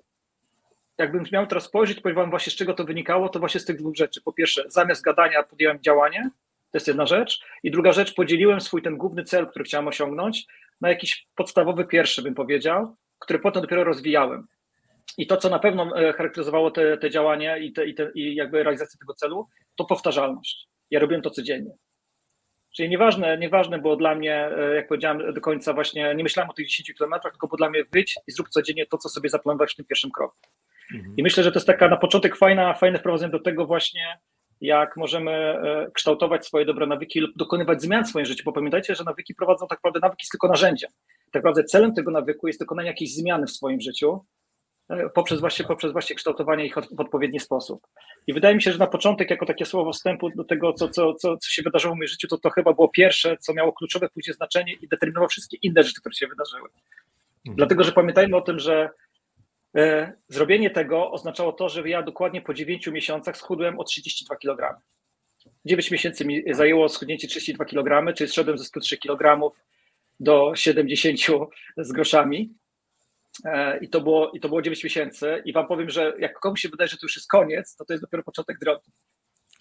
jakbym 0.97 1.23
miał 1.31 1.47
teraz 1.47 1.63
spojrzeć, 1.63 1.99
powiem 1.99 2.15
wam 2.15 2.29
właśnie 2.29 2.51
z 2.51 2.55
czego 2.55 2.73
to 2.73 2.85
wynikało, 2.85 3.29
to 3.29 3.39
właśnie 3.39 3.59
z 3.59 3.65
tych 3.65 3.77
dwóch 3.77 3.95
rzeczy. 3.95 4.21
Po 4.21 4.33
pierwsze, 4.33 4.63
zamiast 4.67 5.01
gadania 5.01 5.43
podjąłem 5.43 5.81
działanie, 5.81 6.29
to 6.71 6.77
jest 6.77 6.87
jedna 6.87 7.05
rzecz. 7.05 7.39
I 7.63 7.71
druga 7.71 7.91
rzecz, 7.91 8.13
podzieliłem 8.13 8.61
swój 8.61 8.81
ten 8.81 8.97
główny 8.97 9.23
cel, 9.23 9.47
który 9.47 9.65
chciałem 9.65 9.87
osiągnąć, 9.87 10.45
na 10.81 10.89
jakiś 10.89 11.27
podstawowy 11.35 11.85
pierwszy, 11.85 12.21
bym 12.21 12.35
powiedział, 12.35 12.95
który 13.19 13.39
potem 13.39 13.61
dopiero 13.61 13.83
rozwijałem. 13.83 14.47
I 15.17 15.27
to, 15.27 15.37
co 15.37 15.49
na 15.49 15.59
pewno 15.59 15.97
e, 15.97 16.13
charakteryzowało 16.13 16.71
te, 16.71 16.97
te 16.97 17.09
działania 17.09 17.57
i, 17.57 17.71
te, 17.71 17.85
i, 17.85 17.95
te, 17.95 18.11
i 18.15 18.35
jakby 18.35 18.63
realizację 18.63 18.99
tego 18.99 19.13
celu, 19.13 19.47
to 19.75 19.85
powtarzalność. 19.85 20.67
Ja 20.91 20.99
robiłem 20.99 21.21
to 21.21 21.29
codziennie. 21.29 21.71
Czyli 22.75 22.89
nieważne, 22.89 23.37
nieważne 23.37 23.79
było 23.79 23.95
dla 23.95 24.15
mnie, 24.15 24.49
e, 24.57 24.75
jak 24.75 24.87
powiedziałem 24.87 25.33
do 25.33 25.41
końca 25.41 25.73
właśnie, 25.73 26.15
nie 26.15 26.23
myślałem 26.23 26.49
o 26.49 26.53
tych 26.53 26.67
10 26.67 26.93
kilometrach, 26.93 27.33
tylko 27.33 27.47
było 27.47 27.57
dla 27.57 27.69
mnie 27.69 27.83
wyjdź 27.91 28.15
i 28.27 28.31
zrób 28.31 28.49
codziennie 28.49 28.85
to, 28.85 28.97
co 28.97 29.09
sobie 29.09 29.29
zaplanowałeś 29.29 29.73
w 29.73 29.75
tym 29.75 29.85
pierwszym 29.85 30.11
kroku. 30.11 30.37
Mhm. 30.93 31.13
I 31.17 31.23
myślę, 31.23 31.43
że 31.43 31.51
to 31.51 31.57
jest 31.57 31.67
taka 31.67 31.87
na 31.87 31.97
początek 31.97 32.37
fajna, 32.37 32.73
fajne 32.73 32.99
wprowadzenie 32.99 33.31
do 33.31 33.39
tego 33.39 33.65
właśnie, 33.65 34.17
jak 34.61 34.97
możemy 34.97 35.31
e, 35.31 35.91
kształtować 35.93 36.45
swoje 36.45 36.65
dobre 36.65 36.85
nawyki 36.85 37.19
lub 37.19 37.31
dokonywać 37.37 37.81
zmian 37.81 38.05
w 38.05 38.09
swoim 38.09 38.25
życiu, 38.25 38.43
bo 38.45 38.53
pamiętajcie, 38.53 38.95
że 38.95 39.03
nawyki 39.03 39.35
prowadzą 39.35 39.67
tak 39.67 39.79
naprawdę, 39.79 39.99
nawyki 39.99 40.23
jest 40.23 40.31
tylko 40.31 40.47
narzędziem. 40.47 40.89
Tak 41.25 41.43
naprawdę 41.43 41.63
celem 41.63 41.93
tego 41.93 42.11
nawyku 42.11 42.47
jest 42.47 42.59
dokonanie 42.59 42.87
jakiejś 42.87 43.15
zmiany 43.15 43.47
w 43.47 43.51
swoim 43.51 43.81
życiu, 43.81 44.25
poprzez 45.13 45.39
właśnie, 45.39 45.65
poprzez 45.65 45.91
właśnie 45.91 46.15
kształtowanie 46.15 46.65
ich 46.65 46.75
w 46.91 46.99
odpowiedni 46.99 47.39
sposób. 47.39 47.87
I 48.27 48.33
wydaje 48.33 48.55
mi 48.55 48.61
się, 48.61 48.71
że 48.71 48.77
na 48.77 48.87
początek, 48.87 49.29
jako 49.29 49.45
takie 49.45 49.65
słowo 49.65 49.93
wstępu 49.93 50.29
do 50.29 50.43
tego, 50.43 50.73
co, 50.73 50.89
co, 50.89 51.13
co, 51.13 51.37
co 51.37 51.51
się 51.51 51.61
wydarzyło 51.61 51.93
w 51.93 51.97
moim 51.97 52.07
życiu, 52.07 52.27
to 52.27 52.37
to 52.37 52.49
chyba 52.49 52.73
było 52.73 52.89
pierwsze, 52.89 53.37
co 53.37 53.53
miało 53.53 53.73
kluczowe 53.73 54.09
później 54.09 54.33
znaczenie 54.33 54.73
i 54.73 54.87
determinowało 54.87 55.27
wszystkie 55.27 55.57
inne 55.61 55.83
rzeczy, 55.83 55.99
które 55.99 56.15
się 56.15 56.27
wydarzyły. 56.27 56.69
Mhm. 57.45 57.55
Dlatego, 57.55 57.83
że 57.83 57.91
pamiętajmy 57.91 58.37
o 58.37 58.41
tym, 58.41 58.59
że 58.59 58.89
e, 59.75 60.13
zrobienie 60.27 60.69
tego 60.69 61.11
oznaczało 61.11 61.53
to, 61.53 61.69
że 61.69 61.89
ja 61.89 62.03
dokładnie 62.03 62.41
po 62.41 62.53
9 62.53 62.87
miesiącach 62.87 63.37
schudłem 63.37 63.79
o 63.79 63.83
32 63.83 64.35
kg. 64.35 64.81
9 65.65 65.91
miesięcy 65.91 66.25
mi 66.25 66.43
zajęło 66.53 66.89
schudnięcie 66.89 67.27
32 67.27 67.65
kg, 67.65 68.13
czyli 68.13 68.29
zszedłem 68.29 68.57
ze 68.57 68.65
103 68.65 68.97
kg 68.97 69.51
do 70.19 70.55
70 70.55 71.19
z 71.77 71.91
groszami. 71.91 72.53
E, 73.45 73.77
I 73.77 73.89
to, 73.89 74.01
było, 74.01 74.31
I 74.31 74.39
to 74.39 74.47
było 74.47 74.61
9 74.61 74.83
miesięcy. 74.83 75.41
I 75.45 75.53
wam 75.53 75.67
powiem, 75.67 75.89
że 75.89 76.13
jak 76.19 76.39
komuś 76.39 76.61
się 76.61 76.69
wydaje, 76.69 76.87
że 76.87 76.97
to 76.97 77.05
już 77.05 77.15
jest 77.15 77.29
koniec, 77.29 77.75
to 77.75 77.85
to 77.85 77.93
jest 77.93 78.03
dopiero 78.03 78.23
początek 78.23 78.59
drogi. 78.59 78.91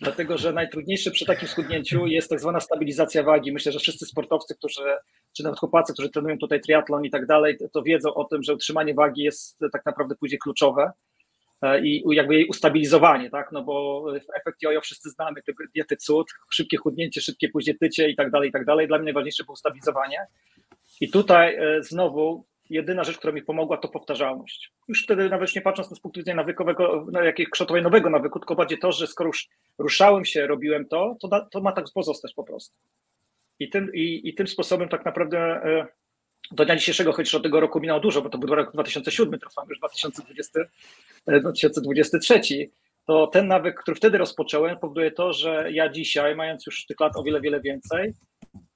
Dlatego, 0.00 0.38
że 0.38 0.52
najtrudniejsze 0.52 1.10
przy 1.10 1.26
takim 1.26 1.48
schudnięciu 1.48 2.06
jest 2.06 2.30
tak 2.30 2.40
zwana 2.40 2.60
stabilizacja 2.60 3.22
wagi. 3.22 3.52
Myślę, 3.52 3.72
że 3.72 3.78
wszyscy 3.78 4.06
sportowcy, 4.06 4.54
którzy, 4.54 4.82
czy 5.36 5.42
nawet 5.42 5.58
chłopacy, 5.58 5.92
którzy 5.92 6.10
trenują 6.10 6.38
tutaj 6.38 6.60
triatlon 6.60 7.04
i 7.04 7.10
tak 7.10 7.26
dalej, 7.26 7.58
to 7.72 7.82
wiedzą 7.82 8.14
o 8.14 8.24
tym, 8.24 8.42
że 8.42 8.54
utrzymanie 8.54 8.94
wagi 8.94 9.22
jest 9.22 9.58
tak 9.72 9.86
naprawdę 9.86 10.14
później 10.14 10.38
kluczowe. 10.38 10.92
i 11.82 12.02
jakby 12.10 12.34
jej 12.34 12.46
ustabilizowanie, 12.46 13.30
tak? 13.30 13.52
No 13.52 13.64
bo 13.64 14.04
efekt 14.40 14.62
jojo 14.62 14.80
wszyscy 14.80 15.10
znamy, 15.10 15.42
tego 15.42 15.64
diety 15.74 15.96
cud, 15.96 16.26
szybkie 16.50 16.76
chudnięcie, 16.76 17.20
szybkie 17.20 17.48
później 17.48 17.78
tycie 17.78 18.08
i 18.08 18.16
tak 18.16 18.30
dalej, 18.30 18.48
i 18.48 18.52
tak 18.52 18.64
dalej. 18.64 18.88
Dla 18.88 18.98
mnie 18.98 19.04
najważniejsze 19.04 19.44
było 19.44 19.52
ustabilizowanie. 19.52 20.26
I 21.00 21.10
tutaj 21.10 21.58
znowu 21.80 22.46
jedyna 22.72 23.04
rzecz, 23.04 23.18
która 23.18 23.32
mi 23.32 23.42
pomogła, 23.42 23.76
to 23.76 23.88
powtarzalność. 23.88 24.72
Już 24.88 25.04
wtedy 25.04 25.28
nawet 25.28 25.54
nie 25.54 25.62
patrząc 25.62 25.98
z 25.98 26.00
punktu 26.00 26.20
widzenia 26.20 26.36
nawykowego, 26.36 27.06
na 27.12 27.24
jakieś 27.24 27.48
kształtowania 27.48 27.82
nowego 27.82 28.10
nawyku, 28.10 28.38
tylko 28.38 28.54
bardziej 28.54 28.78
to, 28.78 28.92
że 28.92 29.06
skoro 29.06 29.28
już 29.28 29.48
ruszałem 29.78 30.24
się, 30.24 30.46
robiłem 30.46 30.88
to, 30.88 31.16
to, 31.20 31.28
da, 31.28 31.40
to 31.40 31.60
ma 31.60 31.72
tak 31.72 31.84
pozostać 31.94 32.34
po 32.34 32.44
prostu. 32.44 32.76
I 33.58 33.70
tym, 33.70 33.94
i, 33.94 34.28
i 34.28 34.34
tym 34.34 34.46
sposobem 34.46 34.88
tak 34.88 35.04
naprawdę 35.04 35.38
e, 35.38 35.86
do 36.50 36.64
dnia 36.64 36.76
dzisiejszego, 36.76 37.12
chociaż 37.12 37.34
od 37.34 37.42
tego 37.42 37.60
roku 37.60 37.80
minęło 37.80 38.00
dużo, 38.00 38.22
bo 38.22 38.28
to 38.28 38.38
był 38.38 38.54
rok 38.54 38.72
2007, 38.72 39.40
teraz 39.40 39.54
już 39.68 39.78
2020, 39.78 40.60
2023, 41.26 42.34
e, 42.34 42.38
to 43.06 43.26
ten 43.26 43.48
nawyk, 43.48 43.80
który 43.80 43.94
wtedy 43.94 44.18
rozpocząłem, 44.18 44.78
powoduje 44.78 45.10
to, 45.10 45.32
że 45.32 45.72
ja 45.72 45.88
dzisiaj, 45.88 46.36
mając 46.36 46.66
już 46.66 46.86
tych 46.86 47.00
lat 47.00 47.16
o 47.16 47.22
wiele, 47.22 47.40
wiele 47.40 47.60
więcej, 47.60 48.14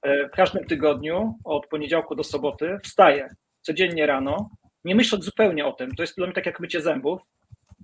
e, 0.01 0.27
w 0.27 0.31
każdym 0.31 0.65
tygodniu 0.65 1.33
od 1.43 1.67
poniedziałku 1.67 2.15
do 2.15 2.23
soboty 2.23 2.77
wstaję 2.83 3.29
codziennie 3.67 4.05
rano, 4.05 4.49
nie 4.85 4.95
myśląc 4.95 5.25
zupełnie 5.25 5.65
o 5.65 5.73
tym. 5.73 5.95
To 5.95 6.03
jest 6.03 6.15
dla 6.17 6.25
mnie 6.25 6.35
tak 6.35 6.45
jak 6.45 6.59
mycie 6.59 6.81
zębów. 6.81 7.21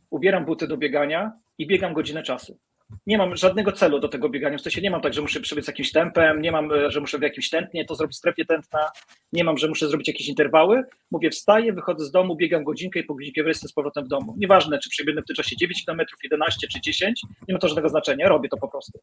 Ubieram 0.10 0.46
buty 0.46 0.68
do 0.68 0.78
biegania 0.78 1.32
i 1.58 1.68
biegam 1.68 1.94
godzinę 1.94 2.24
czasu. 2.24 2.60
Nie 3.08 3.18
mam 3.18 3.36
żadnego 3.36 3.72
celu 3.72 4.00
do 4.00 4.08
tego 4.08 4.30
biegania. 4.30 4.58
W 4.58 4.62
sensie 4.62 4.82
nie 4.82 4.92
mam 4.92 5.02
tak, 5.02 5.14
że 5.14 5.22
muszę 5.22 5.40
przebiec 5.40 5.68
jakimś 5.68 5.92
tempem, 5.92 6.42
nie 6.42 6.52
mam, 6.52 6.70
że 6.88 7.00
muszę 7.00 7.18
w 7.20 7.22
jakimś 7.22 7.50
tętnie 7.50 7.86
to 7.86 7.96
zrobić 7.96 8.18
strefie 8.18 8.46
tętna, 8.46 8.90
nie 9.34 9.44
mam, 9.44 9.58
że 9.58 9.68
muszę 9.68 9.88
zrobić 9.88 10.08
jakieś 10.08 10.28
interwały. 10.28 10.84
Mówię, 11.12 11.30
wstaję, 11.30 11.74
wychodzę 11.74 12.06
z 12.06 12.12
domu, 12.12 12.36
biegam 12.36 12.64
godzinkę 12.64 13.00
i 13.00 13.04
po 13.04 13.16
godzinkę 13.16 13.42
jestem 13.42 13.70
z 13.70 13.74
powrotem 13.74 14.06
w 14.06 14.08
domu. 14.08 14.36
Nieważne, 14.38 14.80
czy 14.80 14.90
przebiegnę 14.90 15.22
w 15.22 15.26
tym 15.26 15.36
czasie 15.36 15.56
9 15.56 15.86
km, 15.86 16.00
11 16.24 16.68
czy 16.68 16.82
10, 16.82 17.22
nie 17.48 17.54
ma 17.54 17.60
to 17.60 17.68
żadnego 17.68 17.90
znaczenia, 17.90 18.30
robię 18.30 18.50
to 18.50 18.58
po 18.58 18.68
prostu. 18.68 19.00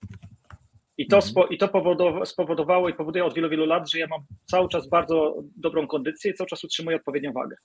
I 1.00 1.06
to, 1.06 1.16
mhm. 1.16 1.30
spo, 1.30 1.46
i 1.46 1.58
to 1.58 1.70
spowodowało 2.24 2.88
i 2.88 2.94
powoduje 2.94 3.24
od 3.24 3.34
wielu, 3.34 3.48
wielu 3.48 3.66
lat, 3.66 3.90
że 3.90 3.98
ja 3.98 4.06
mam 4.06 4.20
cały 4.44 4.68
czas 4.68 4.88
bardzo 4.88 5.42
dobrą 5.56 5.86
kondycję 5.86 6.30
i 6.30 6.34
cały 6.34 6.48
czas 6.48 6.64
utrzymuję 6.64 6.96
odpowiednią 6.96 7.32
wagę. 7.32 7.56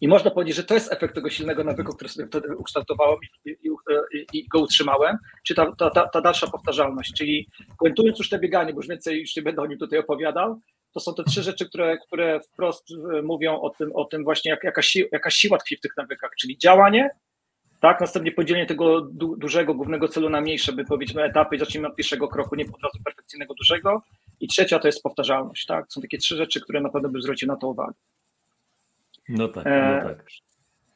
I 0.00 0.08
można 0.08 0.30
powiedzieć, 0.30 0.56
że 0.56 0.64
to 0.64 0.74
jest 0.74 0.92
efekt 0.92 1.14
tego 1.14 1.30
silnego 1.30 1.64
nawyku, 1.64 1.92
który 1.94 2.10
sobie 2.10 2.26
wtedy 2.26 2.56
ukształtowałem 2.56 3.18
i, 3.44 3.50
i, 3.50 4.26
i 4.32 4.48
go 4.48 4.60
utrzymałem, 4.60 5.16
czy 5.46 5.54
ta, 5.54 5.72
ta, 5.78 5.90
ta, 5.90 6.20
dalsza 6.20 6.46
powtarzalność. 6.46 7.12
Czyli 7.12 7.48
kończąc 7.76 8.18
już 8.18 8.28
te 8.28 8.38
bieganie, 8.38 8.72
bo 8.72 8.78
już 8.78 8.88
więcej 8.88 9.20
już 9.20 9.36
nie 9.36 9.42
będę 9.42 9.62
o 9.62 9.66
nim 9.66 9.78
tutaj 9.78 9.98
opowiadał, 9.98 10.60
to 10.92 11.00
są 11.00 11.14
te 11.14 11.24
trzy 11.24 11.42
rzeczy, 11.42 11.68
które, 11.68 11.98
które 11.98 12.40
wprost 12.40 12.86
e, 12.90 13.22
mówią 13.22 13.60
o 13.60 13.70
tym, 13.70 13.90
o 13.94 14.04
tym 14.04 14.24
właśnie, 14.24 14.50
jak, 14.50 14.64
jaka, 14.64 14.82
si, 14.82 15.04
jaka 15.12 15.30
siła 15.30 15.58
tkwi 15.58 15.76
w 15.76 15.80
tych 15.80 15.96
nawykach, 15.96 16.30
czyli 16.40 16.58
działanie, 16.58 17.10
tak, 17.84 18.00
następnie 18.00 18.32
podzielenie 18.32 18.66
tego 18.66 19.00
du 19.00 19.36
dużego, 19.36 19.74
głównego 19.74 20.08
celu 20.08 20.28
na 20.28 20.40
mniejsze, 20.40 20.72
by 20.72 20.84
powiedzieć, 20.84 21.16
na 21.16 21.24
etapy 21.24 21.56
i 21.56 21.58
zacznijmy 21.58 21.88
od 21.88 21.96
pierwszego 21.96 22.28
kroku, 22.28 22.56
nie 22.56 22.64
od 22.64 22.82
razu 22.82 22.98
perfekcyjnego 23.04 23.54
dużego. 23.54 24.02
I 24.40 24.48
trzecia 24.48 24.78
to 24.78 24.88
jest 24.88 25.02
powtarzalność, 25.02 25.66
tak? 25.66 25.92
Są 25.92 26.00
takie 26.00 26.18
trzy 26.18 26.36
rzeczy, 26.36 26.60
które 26.60 26.80
na 26.80 26.88
pewno 26.88 27.08
by 27.08 27.22
zwrócił 27.22 27.48
na 27.48 27.56
to 27.56 27.68
uwagę. 27.68 27.94
No 29.28 29.48
tak, 29.48 29.64
no 29.64 30.08
tak. 30.08 30.24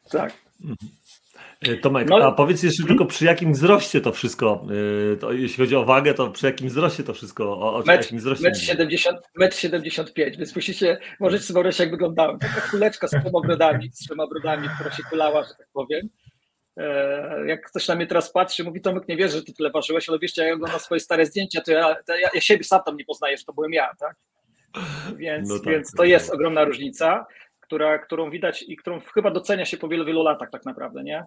E, 0.07 0.11
tak. 0.11 0.33
Mhm. 0.61 0.76
E, 1.61 1.76
Tomek, 1.76 2.09
no, 2.09 2.16
a 2.16 2.33
powiedz 2.33 2.62
jeszcze 2.62 2.85
tylko 2.85 3.07
przy 3.07 3.25
jakim 3.25 3.52
wzroście 3.52 4.00
to 4.00 4.12
wszystko, 4.12 4.66
e, 5.12 5.16
to, 5.16 5.33
jeśli 5.33 5.64
chodzi 5.64 5.76
o 5.76 5.85
wagę, 5.85 6.14
to 6.14 6.30
przy 6.30 6.47
jakim 6.47 6.68
wzroście 6.68 7.04
to 7.04 7.14
wszystko, 7.14 7.59
o, 7.59 7.75
o 7.75 7.78
metr, 7.78 8.02
jakim 8.02 8.18
wzroście? 8.18 8.45
Metr 8.45 8.61
70, 8.61 9.18
metr 9.37 9.57
75, 9.57 10.37
więc 10.37 10.57
musicie, 10.57 10.99
możecie 11.21 11.45
sobie 11.45 11.54
wyobrazić 11.54 11.80
jak 11.80 11.90
wyglądałem. 11.90 12.38
Taka 12.38 12.61
kuleczka 12.61 13.09
z 13.09 13.11
trzema 13.11 13.40
brodami, 13.40 13.90
z 13.92 13.99
trzema 13.99 14.26
brodami, 14.26 14.68
która 14.75 14.90
się 14.90 15.02
kulała, 15.02 15.45
że 15.45 15.50
tak 15.59 15.68
powiem. 15.73 16.09
E, 16.78 17.47
jak 17.47 17.66
ktoś 17.66 17.88
na 17.88 17.94
mnie 17.94 18.06
teraz 18.06 18.32
patrzy, 18.32 18.64
mówi 18.64 18.80
Tomek, 18.80 19.08
nie 19.08 19.16
wierzę, 19.16 19.38
że 19.38 19.44
ty 19.44 19.52
tyle 19.52 19.70
ważyłeś, 19.70 20.08
ale 20.08 20.18
wiecie, 20.18 20.44
jak 20.44 20.54
oglądam 20.54 20.80
swoje 20.80 21.00
stare 21.00 21.26
zdjęcia, 21.26 21.61
to 21.61 21.73
ja, 21.73 21.97
to 22.06 22.16
ja, 22.16 22.28
ja 22.35 22.40
siebie 22.40 22.64
sam 22.64 22.80
tam 22.87 22.97
nie 22.97 23.04
poznaję, 23.04 23.37
że 23.37 23.44
to 23.44 23.52
byłem 23.52 23.73
ja, 23.73 23.94
tak? 23.99 24.16
Więc, 25.16 25.49
no 25.49 25.58
tak, 25.58 25.73
więc 25.73 25.92
to 25.92 26.04
jest 26.04 26.35
ogromna 26.35 26.64
różnica, 26.64 27.26
która, 27.61 27.99
którą 27.99 28.30
widać 28.30 28.64
i 28.68 28.76
którą 28.76 29.00
chyba 29.00 29.30
docenia 29.30 29.64
się 29.64 29.76
po 29.76 29.88
wielu, 29.88 30.04
wielu 30.04 30.23
latach 30.23 30.50
tak 30.50 30.64
naprawdę, 30.64 31.04
nie? 31.04 31.25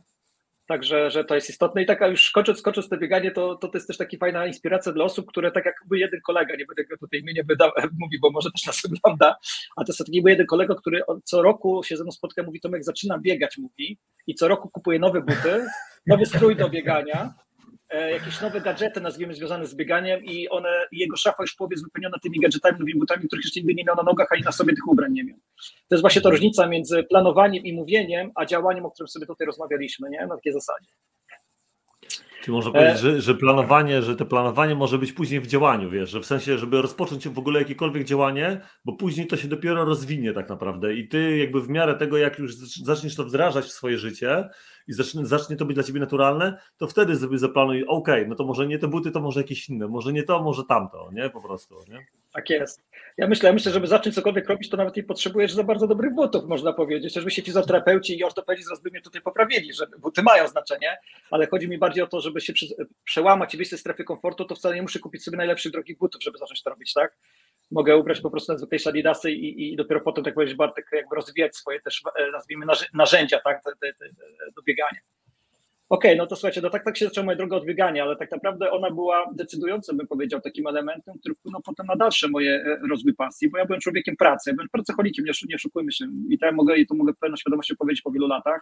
Także, 0.71 1.11
że 1.11 1.25
to 1.25 1.35
jest 1.35 1.49
istotne. 1.49 1.83
I 1.83 1.85
taka 1.85 2.07
już 2.07 2.31
kończąc, 2.31 2.61
kończąc 2.61 2.89
to 2.89 2.97
bieganie, 2.97 3.31
to, 3.31 3.55
to, 3.55 3.67
to 3.67 3.77
jest 3.77 3.87
też 3.87 3.97
taka 3.97 4.17
fajna 4.19 4.47
inspiracja 4.47 4.91
dla 4.91 5.05
osób, 5.05 5.27
które 5.27 5.51
tak 5.51 5.65
jakby 5.65 5.99
jeden 5.99 6.19
kolega, 6.21 6.55
nie 6.55 6.65
będę 6.65 6.83
go 6.83 6.97
tutaj 6.97 7.19
imienia 7.19 7.43
mówi, 7.99 8.19
bo 8.19 8.31
może 8.31 8.51
też 8.51 8.65
nas 8.65 8.81
ogląda, 9.03 9.35
a 9.77 9.83
to 9.83 9.85
jest 9.87 9.99
taki 9.99 10.23
jeden 10.25 10.45
kolega, 10.45 10.75
który 10.75 11.01
co 11.23 11.41
roku 11.41 11.83
się 11.83 11.97
ze 11.97 12.03
mną 12.03 12.11
spotka, 12.11 12.43
mówi 12.43 12.61
Tomek, 12.61 12.83
zaczynam 12.83 13.21
biegać, 13.21 13.57
mówi, 13.57 13.97
i 14.27 14.35
co 14.35 14.47
roku 14.47 14.69
kupuje 14.69 14.99
nowe 14.99 15.21
buty, 15.21 15.65
nowy 16.07 16.25
strój 16.25 16.55
do 16.55 16.69
biegania, 16.69 17.33
jakieś 18.11 18.41
nowe 18.41 18.61
gadżety, 18.61 19.01
nazwijmy, 19.01 19.33
związane 19.33 19.67
z 19.67 19.75
bieganiem 19.75 20.23
i 20.23 20.49
one, 20.49 20.69
jego 20.91 21.17
szafa 21.17 21.43
już 21.43 21.55
powie 21.55 21.77
wypełniona 21.83 22.17
tymi 22.23 22.39
gadżetami, 22.39 22.79
nowymi 22.79 22.99
butami, 22.99 23.27
których 23.27 23.45
jeszcze 23.45 23.59
nigdy 23.59 23.73
nie 23.73 23.83
miał 23.83 23.95
na 23.95 24.03
nogach, 24.03 24.27
ani 24.31 24.41
na 24.41 24.51
sobie 24.51 24.73
tych 24.73 24.87
ubrań 24.87 25.13
nie 25.13 25.23
miał. 25.23 25.37
To 25.87 25.95
jest 25.95 26.01
właśnie 26.01 26.21
ta 26.21 26.29
różnica 26.29 26.67
między 26.67 27.03
planowaniem 27.03 27.63
i 27.63 27.73
mówieniem, 27.73 28.31
a 28.35 28.45
działaniem, 28.45 28.85
o 28.85 28.91
którym 28.91 29.07
sobie 29.07 29.25
tutaj 29.25 29.47
rozmawialiśmy, 29.47 30.09
nie? 30.09 30.27
Na 30.27 30.35
takiej 30.35 30.53
zasadzie. 30.53 30.91
Czy 32.41 32.51
można 32.51 32.71
powiedzieć, 32.71 32.99
że, 32.99 33.21
że, 33.21 33.35
planowanie, 33.35 34.01
że 34.01 34.15
to 34.15 34.25
planowanie 34.25 34.75
może 34.75 34.97
być 34.97 35.13
później 35.13 35.41
w 35.41 35.47
działaniu, 35.47 35.89
wiesz, 35.89 36.09
że 36.09 36.19
w 36.19 36.25
sensie, 36.25 36.57
żeby 36.57 36.81
rozpocząć 36.81 37.27
w 37.27 37.39
ogóle 37.39 37.59
jakiekolwiek 37.59 38.03
działanie, 38.03 38.61
bo 38.85 38.93
później 38.93 39.27
to 39.27 39.37
się 39.37 39.47
dopiero 39.47 39.85
rozwinie 39.85 40.33
tak 40.33 40.49
naprawdę 40.49 40.93
i 40.93 41.07
ty 41.07 41.37
jakby 41.37 41.61
w 41.61 41.69
miarę 41.69 41.95
tego, 41.95 42.17
jak 42.17 42.39
już 42.39 42.55
zaczniesz 42.83 43.15
to 43.15 43.23
wdrażać 43.23 43.65
w 43.65 43.71
swoje 43.71 43.97
życie, 43.97 44.49
i 44.87 44.93
zacznie, 44.93 45.25
zacznie 45.25 45.55
to 45.55 45.65
być 45.65 45.75
dla 45.75 45.83
ciebie 45.83 45.99
naturalne, 45.99 46.57
to 46.77 46.87
wtedy 46.87 47.15
sobie 47.15 47.37
zaplanuj, 47.37 47.85
ok, 47.87 48.07
no 48.27 48.35
to 48.35 48.45
może 48.45 48.67
nie 48.67 48.79
te 48.79 48.87
buty, 48.87 49.11
to 49.11 49.21
może 49.21 49.39
jakieś 49.39 49.69
inne, 49.69 49.87
może 49.87 50.13
nie 50.13 50.23
to, 50.23 50.43
może 50.43 50.63
tamto, 50.63 51.09
nie? 51.13 51.29
Po 51.29 51.41
prostu, 51.41 51.75
nie? 51.89 52.05
Tak 52.33 52.49
jest. 52.49 52.83
Ja 53.17 53.27
myślę, 53.27 53.49
ja 53.49 53.53
myślę, 53.53 53.71
żeby 53.71 53.87
zacząć 53.87 54.15
cokolwiek 54.15 54.49
robić, 54.49 54.69
to 54.69 54.77
nawet 54.77 54.95
nie 54.95 55.03
potrzebujesz 55.03 55.53
za 55.53 55.63
bardzo 55.63 55.87
dobrych 55.87 56.13
butów, 56.13 56.45
można 56.45 56.73
powiedzieć. 56.73 57.13
Żeby 57.13 57.31
się 57.31 57.41
fizjoterapeuci 57.41 58.19
i 58.19 58.23
ortopedzi 58.23 58.63
zaraz 58.63 58.81
by 58.81 58.89
mnie 58.89 59.01
tutaj 59.01 59.21
poprawili, 59.21 59.73
że 59.73 59.87
buty 59.99 60.23
mają 60.23 60.47
znaczenie, 60.47 60.97
ale 61.31 61.47
chodzi 61.47 61.69
mi 61.69 61.77
bardziej 61.77 62.03
o 62.03 62.07
to, 62.07 62.21
żeby 62.21 62.41
się 62.41 62.53
przełamać 63.03 63.53
i 63.53 63.57
wyjść 63.57 63.71
ze 63.71 63.77
strefy 63.77 64.03
komfortu, 64.03 64.45
to 64.45 64.55
wcale 64.55 64.75
nie 64.75 64.81
muszę 64.81 64.99
kupić 64.99 65.23
sobie 65.23 65.37
najlepszych 65.37 65.71
drogich 65.71 65.97
butów, 65.97 66.23
żeby 66.23 66.37
zacząć 66.37 66.63
to 66.63 66.69
robić, 66.69 66.93
tak? 66.93 67.17
mogę 67.71 67.97
ubrać 67.97 68.21
po 68.21 68.31
prostu 68.31 68.51
najzwyklejsze 68.51 68.89
adidasy 68.89 69.31
i, 69.31 69.73
i 69.73 69.75
dopiero 69.75 70.01
potem, 70.01 70.23
tak 70.23 70.33
powiedzieć 70.33 70.55
Bartek, 70.55 70.85
jakby 70.91 71.15
rozwijać 71.15 71.55
swoje 71.55 71.81
też, 71.81 72.03
e, 72.15 72.31
nazwijmy, 72.31 72.65
narzędzia 72.93 73.39
tak, 73.39 73.61
do 74.55 74.61
biegania. 74.61 74.99
Okej, 75.91 76.11
okay, 76.11 76.17
no 76.17 76.27
to 76.27 76.35
słuchajcie, 76.35 76.61
no 76.61 76.69
tak, 76.69 76.85
tak 76.85 76.97
się 76.97 77.05
zaczęła 77.05 77.25
moja 77.25 77.37
droga 77.37 77.57
od 77.57 77.65
biegania, 77.65 78.03
ale 78.03 78.15
tak 78.15 78.31
naprawdę 78.31 78.71
ona 78.71 78.91
była 78.91 79.25
decydującym, 79.33 79.97
bym 79.97 80.07
powiedział, 80.07 80.41
takim 80.41 80.67
elementem, 80.67 81.19
który 81.19 81.35
wpłynął 81.35 81.61
potem 81.61 81.85
na 81.85 81.95
dalsze 81.95 82.27
moje 82.27 82.55
e, 82.55 82.79
rozwój 82.89 83.13
pasji, 83.13 83.49
bo 83.49 83.57
ja 83.57 83.65
byłem 83.65 83.81
człowiekiem 83.81 84.15
pracy, 84.15 84.49
ja 84.49 84.53
byłem 84.53 84.69
pracocholikiem, 84.69 85.25
nie, 85.25 85.31
nie 85.49 85.55
oszukujmy 85.55 85.91
się 85.91 86.05
i 86.29 86.39
to 86.39 86.45
ja 86.45 86.51
mogę, 86.51 86.77
i 86.77 86.87
to 86.87 86.95
mogę 86.95 87.13
pełną 87.13 87.37
świadomością 87.37 87.75
powiedzieć 87.75 88.01
po 88.01 88.11
wielu 88.11 88.27
latach. 88.27 88.61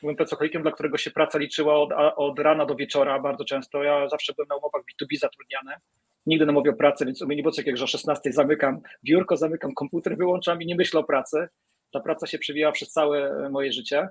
Byłem 0.00 0.16
pracocholikiem, 0.16 0.62
dla 0.62 0.72
którego 0.72 0.98
się 0.98 1.10
praca 1.10 1.38
liczyła 1.38 1.74
od, 1.74 1.90
od 2.16 2.38
rana 2.38 2.66
do 2.66 2.74
wieczora 2.74 3.20
bardzo 3.20 3.44
często. 3.44 3.82
Ja 3.82 4.08
zawsze 4.08 4.32
byłem 4.36 4.48
na 4.48 4.56
umowach 4.56 4.82
B2B 4.82 5.18
zatrudniany 5.18 5.72
nigdy 6.26 6.46
nie 6.46 6.52
mówię 6.52 6.70
o 6.70 6.74
pracy, 6.74 7.06
więc 7.06 7.22
u 7.22 7.26
mnie 7.26 7.36
nie 7.36 7.42
było 7.42 7.54
jak 7.66 7.76
że 7.76 7.84
o 7.84 7.86
16 7.86 8.32
zamykam 8.32 8.80
biurko, 9.04 9.36
zamykam 9.36 9.74
komputer, 9.74 10.16
wyłączam 10.16 10.62
i 10.62 10.66
nie 10.66 10.74
myślę 10.76 11.00
o 11.00 11.04
pracy. 11.04 11.48
Ta 11.92 12.00
praca 12.00 12.26
się 12.26 12.38
przewijała 12.38 12.72
przez 12.72 12.90
całe 12.90 13.48
moje 13.50 13.72
życie. 13.72 14.08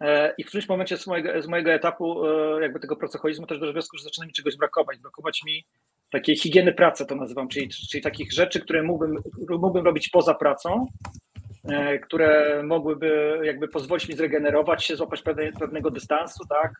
E, 0.00 0.34
I 0.38 0.44
w 0.44 0.46
którymś 0.46 0.68
momencie 0.68 0.96
z 0.96 1.06
mojego, 1.06 1.42
z 1.42 1.46
mojego 1.46 1.72
etapu, 1.72 2.26
e, 2.26 2.62
jakby 2.62 2.80
tego 2.80 2.96
pracoholizmu, 2.96 3.46
też 3.46 3.58
do 3.58 3.72
wniosku, 3.72 3.96
że 3.96 4.04
zaczyna 4.04 4.26
mi 4.26 4.32
czegoś 4.32 4.56
brakować. 4.56 4.98
Brakować 4.98 5.42
mi 5.46 5.64
takiej 6.10 6.36
higieny 6.36 6.72
pracy, 6.72 7.06
to 7.06 7.14
nazywam, 7.14 7.48
czyli, 7.48 7.68
czyli 7.68 8.02
takich 8.02 8.32
rzeczy, 8.32 8.60
które 8.60 8.82
mógłbym, 8.82 9.22
mógłbym 9.48 9.84
robić 9.84 10.08
poza 10.08 10.34
pracą, 10.34 10.86
e, 11.64 11.98
które 11.98 12.62
mogłyby 12.62 13.40
jakby 13.42 13.68
pozwolić 13.68 14.08
mi 14.08 14.14
zregenerować 14.14 14.84
się, 14.84 14.96
złapać 14.96 15.22
pewne, 15.22 15.52
pewnego 15.52 15.90
dystansu, 15.90 16.44
tak, 16.48 16.72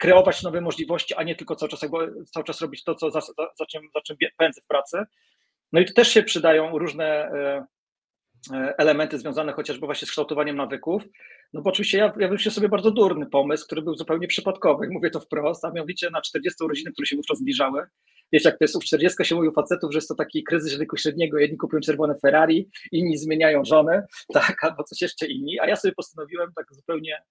kreować 0.00 0.42
nowe 0.42 0.60
możliwości, 0.60 1.14
a 1.14 1.22
nie 1.22 1.34
tylko 1.34 1.56
cały 1.56 1.70
czas, 1.70 1.80
cały 2.24 2.44
czas 2.44 2.60
robić 2.60 2.84
to, 2.84 2.94
co 2.94 3.10
za, 3.10 3.20
za, 3.20 3.32
za, 3.58 3.66
czym, 3.66 3.82
za 3.94 4.00
czym 4.00 4.16
pędzę 4.36 4.60
w 4.60 4.66
pracy. 4.66 4.98
No 5.72 5.80
i 5.80 5.84
tu 5.84 5.94
też 5.94 6.08
się 6.08 6.22
przydają 6.22 6.78
różne 6.78 7.30
elementy 8.78 9.18
związane 9.18 9.52
chociażby 9.52 9.86
właśnie 9.86 10.06
z 10.06 10.10
kształtowaniem 10.10 10.56
nawyków. 10.56 11.02
No 11.52 11.62
bo 11.62 11.70
oczywiście 11.70 11.98
ja, 11.98 12.12
ja 12.18 12.38
się 12.38 12.50
sobie 12.50 12.68
bardzo 12.68 12.90
durny 12.90 13.26
pomysł, 13.26 13.66
który 13.66 13.82
był 13.82 13.94
zupełnie 13.94 14.28
przypadkowy, 14.28 14.88
mówię 14.90 15.10
to 15.10 15.20
wprost, 15.20 15.64
a 15.64 15.70
mianowicie 15.70 16.10
na 16.10 16.20
40 16.20 16.64
urodziny, 16.64 16.92
które 16.92 17.06
się 17.06 17.16
wówczas 17.16 17.38
zbliżały. 17.38 17.86
Wiesz, 18.32 18.44
jak 18.44 18.58
to 18.58 18.64
jest 18.64 18.76
u 18.76 18.80
40 18.80 19.24
się 19.24 19.34
mówi 19.34 19.48
facetów, 19.54 19.92
że 19.92 19.98
jest 19.98 20.08
to 20.08 20.14
taki 20.14 20.44
kryzys 20.44 20.78
wieku 20.78 20.96
średniego, 20.96 21.38
jedni 21.38 21.58
kupują 21.58 21.80
czerwone 21.80 22.14
Ferrari, 22.22 22.68
inni 22.92 23.18
zmieniają 23.18 23.64
żonę, 23.64 24.06
tak, 24.32 24.64
albo 24.64 24.84
coś 24.84 25.02
jeszcze 25.02 25.26
inni, 25.26 25.60
a 25.60 25.66
ja 25.66 25.76
sobie 25.76 25.94
postanowiłem 25.94 26.52
tak 26.56 26.66
zupełnie 26.70 27.14
e, 27.14 27.22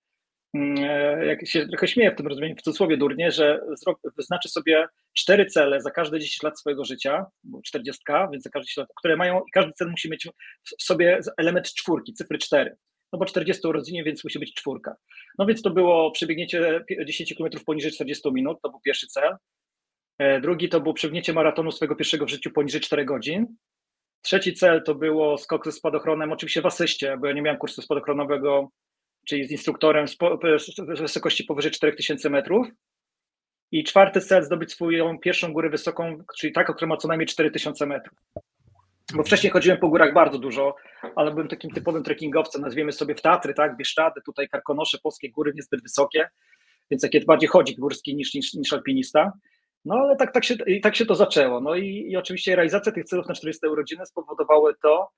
jak 1.28 1.48
się 1.48 1.68
trochę 1.68 1.88
śmieję 1.88 2.12
w 2.12 2.16
tym 2.16 2.28
rozumieniu, 2.28 2.56
w 2.56 2.62
cudzysłowie 2.62 2.98
durnie, 2.98 3.32
że 3.32 3.62
wyznaczy 4.18 4.50
sobie 4.50 4.88
cztery 5.14 5.46
cele 5.46 5.82
za 5.82 5.92
każde 5.92 6.20
10 6.20 6.44
lat 6.44 6.60
swojego 6.60 6.86
życia, 6.86 7.26
40, 7.66 8.04
więc 8.32 8.44
za 8.44 8.50
każde 8.50 8.66
10 8.66 8.78
lat, 8.78 8.90
które 8.98 9.18
mają 9.18 9.40
i 9.40 9.52
każdy 9.54 9.72
cel 9.74 9.90
musi 9.90 10.10
mieć 10.10 10.28
w 10.80 10.84
sobie 10.84 11.20
element 11.38 11.74
czwórki, 11.74 12.14
cyfry 12.14 12.38
cztery. 12.38 12.76
no 13.14 13.20
bo 13.20 13.26
40 13.26 13.68
urodziny, 13.68 14.04
więc 14.04 14.24
musi 14.24 14.40
być 14.40 14.54
czwórka. 14.54 14.96
No 15.40 15.46
więc 15.46 15.62
to 15.62 15.70
było 15.70 16.12
przebiegnięcie 16.12 16.82
10 17.06 17.36
km 17.38 17.52
poniżej 17.66 17.92
40 17.92 18.32
minut, 18.32 18.62
to 18.62 18.70
był 18.70 18.80
pierwszy 18.80 19.08
cel. 19.08 19.36
E, 20.20 20.42
drugi 20.42 20.70
to 20.70 20.82
było 20.82 20.94
przebiegnięcie 20.94 21.34
maratonu 21.34 21.72
swojego 21.72 21.96
pierwszego 21.96 22.26
w 22.26 22.30
życiu 22.30 22.52
poniżej 22.52 22.82
4 22.82 23.06
godzin. 23.06 23.58
Trzeci 24.22 24.54
cel 24.54 24.84
to 24.84 24.96
było 24.96 25.38
skok 25.38 25.66
ze 25.66 25.72
spadochronem, 25.72 26.32
oczywiście 26.32 26.62
w 26.62 26.66
asyście, 26.66 27.18
bo 27.18 27.28
ja 27.28 27.34
nie 27.34 27.42
miałem 27.42 27.60
kursu 27.60 27.82
spadochronowego, 27.82 28.70
czyli 29.28 29.48
z 29.48 29.52
instruktorem 29.52 30.08
z 30.08 30.18
wysokości 31.02 31.44
powyżej 31.44 31.72
4000 31.72 32.30
metrów. 32.30 32.68
I 33.72 33.84
czwarty 33.84 34.22
cel 34.22 34.44
zdobyć 34.44 34.72
swoją 34.72 35.20
pierwszą 35.20 35.54
górę 35.54 35.70
wysoką, 35.70 36.18
czyli 36.40 36.54
taką, 36.54 36.74
która 36.74 36.90
ma 36.90 36.98
co 36.98 37.08
najmniej 37.08 37.28
4000 37.28 37.86
metrów. 37.86 38.20
Bo 39.16 39.24
wcześniej 39.24 39.52
chodziłem 39.52 39.78
po 39.78 39.90
górach 39.90 40.14
bardzo 40.14 40.40
dużo, 40.40 40.76
ale 41.16 41.32
byłem 41.32 41.48
takim 41.48 41.72
typowym 41.72 42.04
trekkingowcem, 42.04 42.62
nazwiemy 42.62 42.92
sobie 42.92 43.16
w 43.16 43.22
Tatry, 43.22 43.54
tak, 43.54 43.78
Bieszczady, 43.78 44.22
tutaj 44.26 44.50
Karkonosze, 44.50 44.98
polskie 45.04 45.32
góry 45.32 45.52
niezbyt 45.56 45.84
wysokie, 45.84 46.30
więc 46.92 47.02
takie 47.02 47.22
bardziej 47.22 47.50
chodzik 47.50 47.80
górski 47.80 48.16
niż, 48.16 48.34
niż, 48.34 48.54
niż 48.54 48.74
alpinista. 48.74 49.32
No 49.86 49.96
ale 49.96 50.16
tak, 50.16 50.34
tak, 50.34 50.46
się, 50.46 50.56
tak 50.84 50.96
się 50.96 51.06
to 51.06 51.16
zaczęło. 51.16 51.62
No 51.62 51.76
i, 51.76 52.12
i 52.12 52.18
oczywiście 52.18 52.56
realizacja 52.56 52.92
tych 52.92 53.06
celów 53.06 53.28
na 53.28 53.36
40 53.36 53.68
urodziny 53.68 54.06
spowodowały 54.06 54.74
to, 54.82 55.10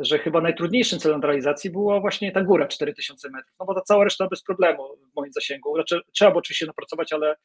że 0.00 0.18
chyba 0.18 0.40
najtrudniejszym 0.40 0.98
celem 0.98 1.20
realizacji 1.20 1.70
była 1.70 2.00
właśnie 2.00 2.32
ta 2.32 2.42
góra 2.42 2.66
4000 2.66 3.30
metrów, 3.30 3.54
no 3.60 3.66
bo 3.66 3.74
ta 3.74 3.80
cała 3.80 4.04
reszta 4.04 4.28
bez 4.28 4.42
problemu 4.42 4.82
w 5.12 5.16
moim 5.16 5.32
zasięgu. 5.32 5.74
Znaczy, 5.74 6.00
trzeba 6.12 6.30
było 6.30 6.38
oczywiście 6.38 6.66
napracować, 6.66 7.12
ale 7.12 7.36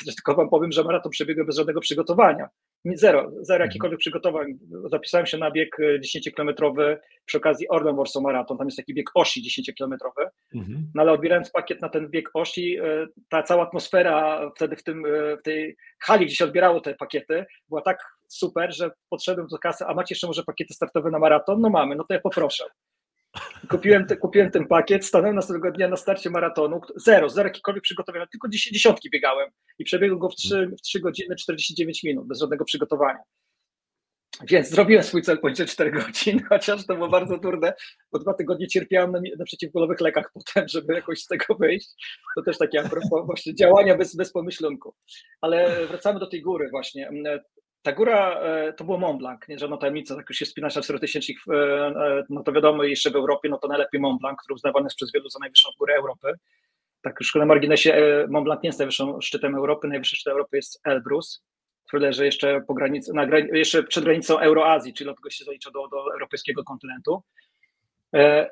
tylko 0.16 0.34
wam 0.34 0.48
powiem, 0.48 0.72
że 0.72 0.84
maraton 0.84 1.10
przebiegł 1.10 1.44
bez 1.44 1.56
żadnego 1.56 1.80
przygotowania. 1.80 2.48
Zero, 2.84 3.20
zero 3.20 3.54
mhm. 3.54 3.68
jakichkolwiek 3.68 4.00
przygotowań. 4.00 4.46
Zapisałem 4.84 5.26
się 5.26 5.38
na 5.38 5.50
bieg 5.50 5.76
10-kilometrowy 6.04 6.82
e, 6.82 7.00
przy 7.24 7.38
okazji 7.38 7.68
Orlen 7.68 7.96
Warsaw 7.96 8.22
Maraton, 8.22 8.58
tam 8.58 8.66
jest 8.66 8.76
taki 8.76 8.94
bieg 8.94 9.10
osi 9.14 9.42
10-kilometrowy, 9.42 10.28
mhm. 10.54 10.90
no 10.94 11.02
ale 11.02 11.12
odbierając 11.12 11.50
pakiet 11.50 11.82
na 11.82 11.88
ten 11.88 12.10
bieg 12.10 12.30
osi, 12.34 12.78
e, 12.78 13.06
ta 13.28 13.42
cała 13.42 13.62
atmosfera 13.62 14.50
wtedy 14.56 14.76
w, 14.76 14.82
tym, 14.82 15.06
e, 15.06 15.36
w 15.36 15.42
tej 15.42 15.76
hali, 15.98 16.26
gdzie 16.26 16.34
się 16.34 16.44
odbierało 16.44 16.80
te 16.80 16.94
pakiety, 16.94 17.44
była 17.68 17.82
tak 17.82 18.19
super, 18.32 18.74
że 18.74 18.90
podszedłem 19.08 19.46
do 19.46 19.58
kasy, 19.58 19.84
a 19.84 19.94
macie 19.94 20.14
jeszcze 20.14 20.26
może 20.26 20.44
pakiety 20.44 20.74
startowe 20.74 21.10
na 21.10 21.18
maraton? 21.18 21.60
No 21.60 21.70
mamy, 21.70 21.96
no 21.96 22.04
to 22.04 22.14
ja 22.14 22.20
poproszę. 22.20 22.64
Kupiłem, 23.68 24.06
te, 24.06 24.16
kupiłem 24.16 24.50
ten 24.50 24.66
pakiet, 24.66 25.06
stanąłem 25.06 25.36
następnego 25.36 25.76
dnia 25.76 25.88
na 25.88 25.96
starcie 25.96 26.30
maratonu, 26.30 26.80
zero, 26.96 27.28
zero 27.28 27.48
jakikolwiek 27.48 27.82
przygotowania, 27.82 28.26
tylko 28.26 28.48
dziesiątki 28.48 29.10
biegałem 29.10 29.50
i 29.78 29.84
przebiegłem 29.84 30.18
go 30.18 30.28
w 30.28 30.34
3, 30.34 30.70
w 30.78 30.80
3 30.80 31.00
godziny 31.00 31.36
49 31.36 32.02
minut, 32.02 32.26
bez 32.26 32.38
żadnego 32.38 32.64
przygotowania. 32.64 33.18
Więc 34.48 34.68
zrobiłem 34.68 35.04
swój 35.04 35.22
cel 35.22 35.38
poniżej 35.38 35.66
4 35.66 35.90
godzin, 35.90 36.44
chociaż 36.48 36.86
to 36.86 36.94
było 36.94 37.08
bardzo 37.08 37.38
trudne, 37.38 37.72
bo 38.12 38.18
dwa 38.18 38.34
tygodnie 38.34 38.68
cierpiałem 38.68 39.12
na, 39.12 39.20
na 39.38 39.44
przeciwbólowych 39.44 40.00
lekach 40.00 40.30
potem, 40.34 40.68
żeby 40.68 40.94
jakoś 40.94 41.20
z 41.20 41.26
tego 41.26 41.54
wyjść. 41.54 41.88
To 42.36 42.42
też 42.42 42.58
takie 42.58 42.82
właśnie 43.24 43.54
działania 43.54 43.96
bez, 43.96 44.16
bez 44.16 44.32
pomyślunku. 44.32 44.94
Ale 45.40 45.86
wracamy 45.86 46.20
do 46.20 46.26
tej 46.26 46.42
góry 46.42 46.68
właśnie 46.70 47.10
ta 47.82 47.92
góra 47.92 48.40
e, 48.40 48.72
to 48.72 48.84
było 48.84 48.98
Mont 48.98 49.18
Blanc, 49.18 49.48
nie 49.48 49.58
żadna 49.58 49.76
tajemnica, 49.76 50.14
jak 50.14 50.28
już 50.28 50.38
się 50.38 50.44
wspinasz 50.44 50.76
na 50.76 50.82
4000, 50.82 51.32
e, 51.32 51.54
e, 51.54 52.22
no 52.30 52.42
to 52.42 52.52
wiadomo, 52.52 52.84
jeszcze 52.84 53.10
w 53.10 53.16
Europie, 53.16 53.48
no 53.48 53.58
to 53.58 53.68
najlepiej 53.68 54.00
Mont 54.00 54.20
Blanc, 54.20 54.38
który 54.38 54.54
uznawany 54.54 54.86
jest 54.86 54.96
przez 54.96 55.12
wielu 55.12 55.28
za 55.28 55.38
najwyższą 55.38 55.70
górę 55.78 55.94
Europy. 55.94 56.32
Tak 57.02 57.16
już 57.20 57.34
na 57.34 57.46
marginesie, 57.46 58.26
Mont 58.28 58.44
Blanc 58.44 58.62
nie 58.62 58.68
jest 58.68 58.78
najwyższym 58.78 59.22
szczytem 59.22 59.54
Europy, 59.54 59.88
najwyższy 59.88 60.16
szczyt 60.16 60.32
Europy 60.32 60.56
jest 60.56 60.80
Elbrus, 60.84 61.44
który 61.86 62.02
leży 62.02 62.24
jeszcze, 62.24 62.60
po 62.66 62.74
granicy, 62.74 63.12
na, 63.14 63.26
jeszcze 63.52 63.82
przed 63.82 64.04
granicą 64.04 64.38
Euroazji, 64.38 64.94
czyli 64.94 65.06
dlatego 65.06 65.30
się 65.30 65.44
zalicza 65.44 65.70
do, 65.70 65.88
do 65.88 66.12
europejskiego 66.12 66.64
kontynentu. 66.64 67.22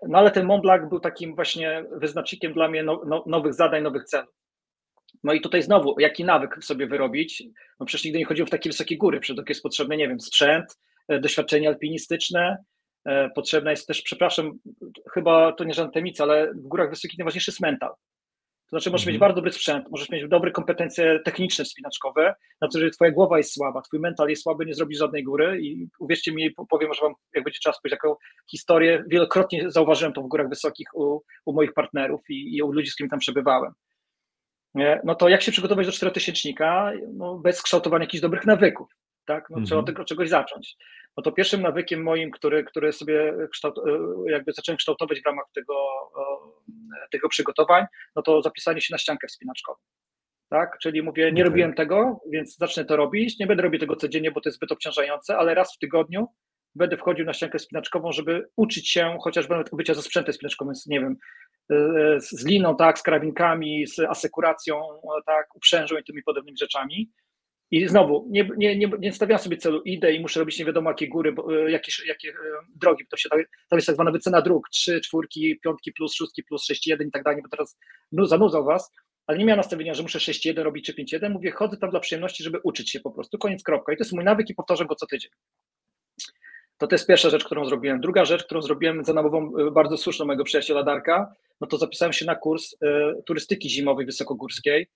No 0.08 0.18
ale 0.18 0.30
ten 0.30 0.47
Mont 0.47 0.62
Blanc 0.62 0.88
był 0.88 1.00
takim 1.00 1.35
właśnie 1.35 1.85
wyznacznikiem 1.92 2.52
dla 2.52 2.68
mnie 2.68 2.82
no, 2.82 3.02
no, 3.06 3.25
nowych 3.26 3.54
zadań, 3.54 3.82
nowych 3.82 4.04
celów. 4.04 4.38
No 5.25 5.33
i 5.33 5.41
tutaj 5.41 5.62
znowu, 5.62 6.00
jaki 6.00 6.25
nawyk 6.25 6.65
sobie 6.65 6.87
wyrobić? 6.87 7.43
No 7.81 7.87
przecież 7.87 8.05
nigdy 8.05 8.19
nie 8.19 8.25
chodziłem 8.25 8.47
w 8.47 8.50
takie 8.50 8.71
wysokie 8.71 8.97
góry, 8.97 9.21
przecież 9.21 9.45
jest 9.49 9.62
potrzebny, 9.62 9.97
nie 9.97 10.09
wiem, 10.09 10.21
sprzęt, 10.21 10.79
e, 11.09 11.21
doświadczenie 11.21 11.69
alpinistyczne, 11.69 12.65
e, 13.05 13.31
potrzebna 13.31 13.71
jest 13.71 13.87
też, 13.87 14.03
przepraszam, 14.03 14.53
chyba 15.12 15.53
to 15.53 15.65
nie 15.65 15.75
żadna 15.75 15.93
tajemnica, 15.93 16.25
ale 16.25 16.54
w 16.54 16.69
górach 16.69 16.91
wysokich 16.91 17.19
najważniejszy 17.19 17.50
jest 17.50 17.61
mental. 17.61 17.91
To 17.91 18.71
znaczy, 18.71 18.91
możesz 18.91 19.04
mhm. 19.04 19.15
mieć 19.15 19.21
bardzo 19.21 19.37
dobry 19.37 19.52
sprzęt, 19.52 19.91
możesz 19.91 20.11
mieć 20.11 20.28
dobre 20.28 20.50
kompetencje 20.50 21.21
techniczne, 21.25 21.65
wspinaczkowe, 21.65 22.35
na 22.61 22.69
to, 22.69 22.78
że 22.78 22.91
twoja 22.91 23.11
głowa 23.11 23.39
jest 23.39 23.54
słaba, 23.54 23.82
twój 23.82 24.00
mental 24.00 24.28
jest 24.28 24.43
słaby, 24.43 24.67
nie 24.67 24.75
zrobisz 24.75 24.99
żadnej 24.99 25.25
góry 25.25 25.61
i 25.63 25.89
uwierzcie 25.99 26.32
mi, 26.32 26.50
powiem, 26.71 26.95
że 26.95 27.00
wam, 27.02 27.15
jak 27.35 27.45
będzie 27.45 27.59
czas 27.59 27.80
powiedzieć, 27.80 27.99
jaką 28.04 28.17
historię, 28.50 29.04
wielokrotnie 29.06 29.71
zauważyłem 29.71 30.13
to 30.13 30.23
w 30.23 30.28
górach 30.28 30.49
wysokich 30.49 30.89
u, 30.95 31.21
u 31.45 31.52
moich 31.52 31.73
partnerów 31.73 32.21
i, 32.30 32.56
i 32.56 32.63
u 32.63 32.73
ludzi, 32.73 32.91
z 32.91 32.95
którymi 32.95 33.11
tam 33.11 33.19
przebywałem 33.19 33.73
no 35.04 35.14
to 35.14 35.28
jak 35.28 35.43
się 35.43 35.52
przygotować 35.52 35.86
do 35.86 35.93
czterotysięcznika 35.93 36.93
no, 37.14 37.38
bez 37.38 37.62
kształtowania 37.62 38.04
jakichś 38.04 38.23
dobrych 38.23 38.47
nawyków, 38.47 38.88
tak? 39.26 39.50
No, 39.50 39.62
Trzeba 39.67 39.80
mhm. 39.80 40.00
od 40.00 40.08
czegoś 40.08 40.28
zacząć. 40.28 40.76
No 41.17 41.23
to 41.23 41.32
pierwszym 41.32 41.62
nawykiem 41.62 42.02
moim, 42.02 42.30
który, 42.30 42.64
który 42.64 42.93
sobie 42.93 43.34
kształt, 43.52 43.78
e, 43.78 44.30
jakby 44.30 44.52
zacząłem 44.52 44.76
kształtować 44.76 45.21
w 45.23 45.26
ramach 45.26 45.45
tego, 45.54 45.75
tego 47.10 47.28
przygotowań, 47.28 47.84
no 48.17 48.23
to 48.23 48.43
zapisanie 48.43 48.80
się 48.80 48.95
na 48.95 48.99
ściankę 48.99 49.26
wspinaczkową. 49.28 49.78
Tak? 50.50 50.78
Czyli 50.82 51.02
mówię, 51.02 51.32
nie 51.32 51.45
robiłem 51.45 51.75
tego, 51.75 52.21
więc 52.32 52.56
zacznę 52.56 52.84
to 52.84 52.97
robić. 52.97 53.38
Nie 53.38 53.47
będę 53.47 53.62
robił 53.62 53.80
tego 53.80 53.97
codziennie, 53.97 54.30
bo 54.30 54.41
to 54.41 54.49
jest 54.49 54.56
zbyt 54.56 54.73
obciążające, 54.73 55.36
ale 55.36 55.54
raz 55.54 55.75
w 55.75 55.78
tygodniu 55.78 56.28
będę 56.75 56.97
wchodził 56.97 57.25
na 57.25 57.32
ściankę 57.32 57.58
spinaczkową, 57.58 58.12
żeby 58.12 58.49
uczyć 58.56 58.91
się 58.91 59.19
chociażby 59.23 59.54
nawet 59.54 59.71
bycia 59.73 59.95
ze 59.95 60.02
sprzętem 60.02 60.34
spinaczkowym, 60.34 60.75
nie 60.86 61.00
wiem, 61.00 61.17
z 62.19 62.47
liną, 62.47 62.76
tak, 62.76 62.99
z 62.99 63.02
karabinkami, 63.02 63.87
z 63.87 63.99
asekuracją, 63.99 64.81
tak, 65.26 65.57
uprzężą 65.57 65.97
i 65.97 66.04
tymi 66.04 66.23
podobnymi 66.23 66.59
rzeczami. 66.59 67.11
I 67.71 67.89
znowu, 67.89 68.26
nie, 68.31 68.50
nie, 68.57 68.76
nie, 68.76 68.91
nie 68.99 69.13
stawiam 69.13 69.39
sobie 69.39 69.57
celu, 69.57 69.83
idę 69.83 70.13
i 70.13 70.21
muszę 70.21 70.41
robić 70.41 70.59
nie 70.59 70.65
wiadomo 70.65 70.91
jakie 70.91 71.09
góry, 71.09 71.35
e, 71.50 71.71
jakie, 71.71 71.93
jakie 72.07 72.28
e, 72.28 72.35
drogi, 72.76 73.07
to 73.11 73.17
się 73.17 73.28
to 73.69 73.76
jest 73.76 73.87
tak 73.87 73.95
zwana 73.95 74.11
wycena 74.11 74.43
dróg, 74.43 74.69
trzy, 74.69 75.00
czwórki, 75.00 75.61
piątki 75.61 75.93
plus, 75.93 76.15
szóstki 76.15 76.43
plus, 76.43 76.65
sześć, 76.65 76.87
jeden 76.87 77.09
i 77.09 77.11
tak 77.11 77.23
dalej, 77.23 77.43
bo 77.43 77.49
teraz 77.49 77.78
zanudzał 78.13 78.65
was, 78.65 78.93
ale 79.26 79.39
nie 79.39 79.45
miałem 79.45 79.57
nastawienia, 79.57 79.95
że 79.95 80.02
muszę 80.02 80.19
6-1 80.19 80.63
robić 80.63 80.87
czy 80.87 80.95
5-1, 80.95 81.31
mówię, 81.31 81.50
chodzę 81.50 81.76
tam 81.76 81.91
dla 81.91 82.00
przyjemności, 82.00 82.45
żeby 82.45 82.59
uczyć 82.65 82.91
się 82.91 83.00
po 83.00 83.11
prostu, 83.11 83.39
koniec, 83.39 83.63
kropka. 83.63 83.93
I 83.93 83.97
to 83.97 84.00
jest 84.00 84.13
mój 84.13 84.25
nawyk 84.25 84.50
i 84.50 84.54
powtarzam 84.54 84.87
go 84.87 84.95
co 84.95 85.07
tydzień. 85.07 85.31
To 86.78 86.86
to 86.86 86.95
jest 86.95 87.06
pierwsza 87.06 87.30
rzecz, 87.30 87.45
którą 87.45 87.64
zrobiłem. 87.64 88.00
Druga 88.00 88.25
rzecz, 88.25 88.45
którą 88.45 88.62
zrobiłem 88.62 89.04
za 89.04 89.12
namową 89.12 89.52
e, 89.58 89.71
bardzo 89.71 89.97
słuszną 89.97 90.26
mojego 90.26 90.45
przyjaciela 90.45 90.82
Darka, 90.82 91.34
no 91.60 91.67
to 91.67 91.78
zapisałem 91.78 92.12
się 92.12 92.26
na 92.26 92.34
kurs 92.34 92.73
y, 92.73 92.76
turystyki 93.26 93.71
zimowej 93.71 94.06
wysokogórskiej, 94.06 94.88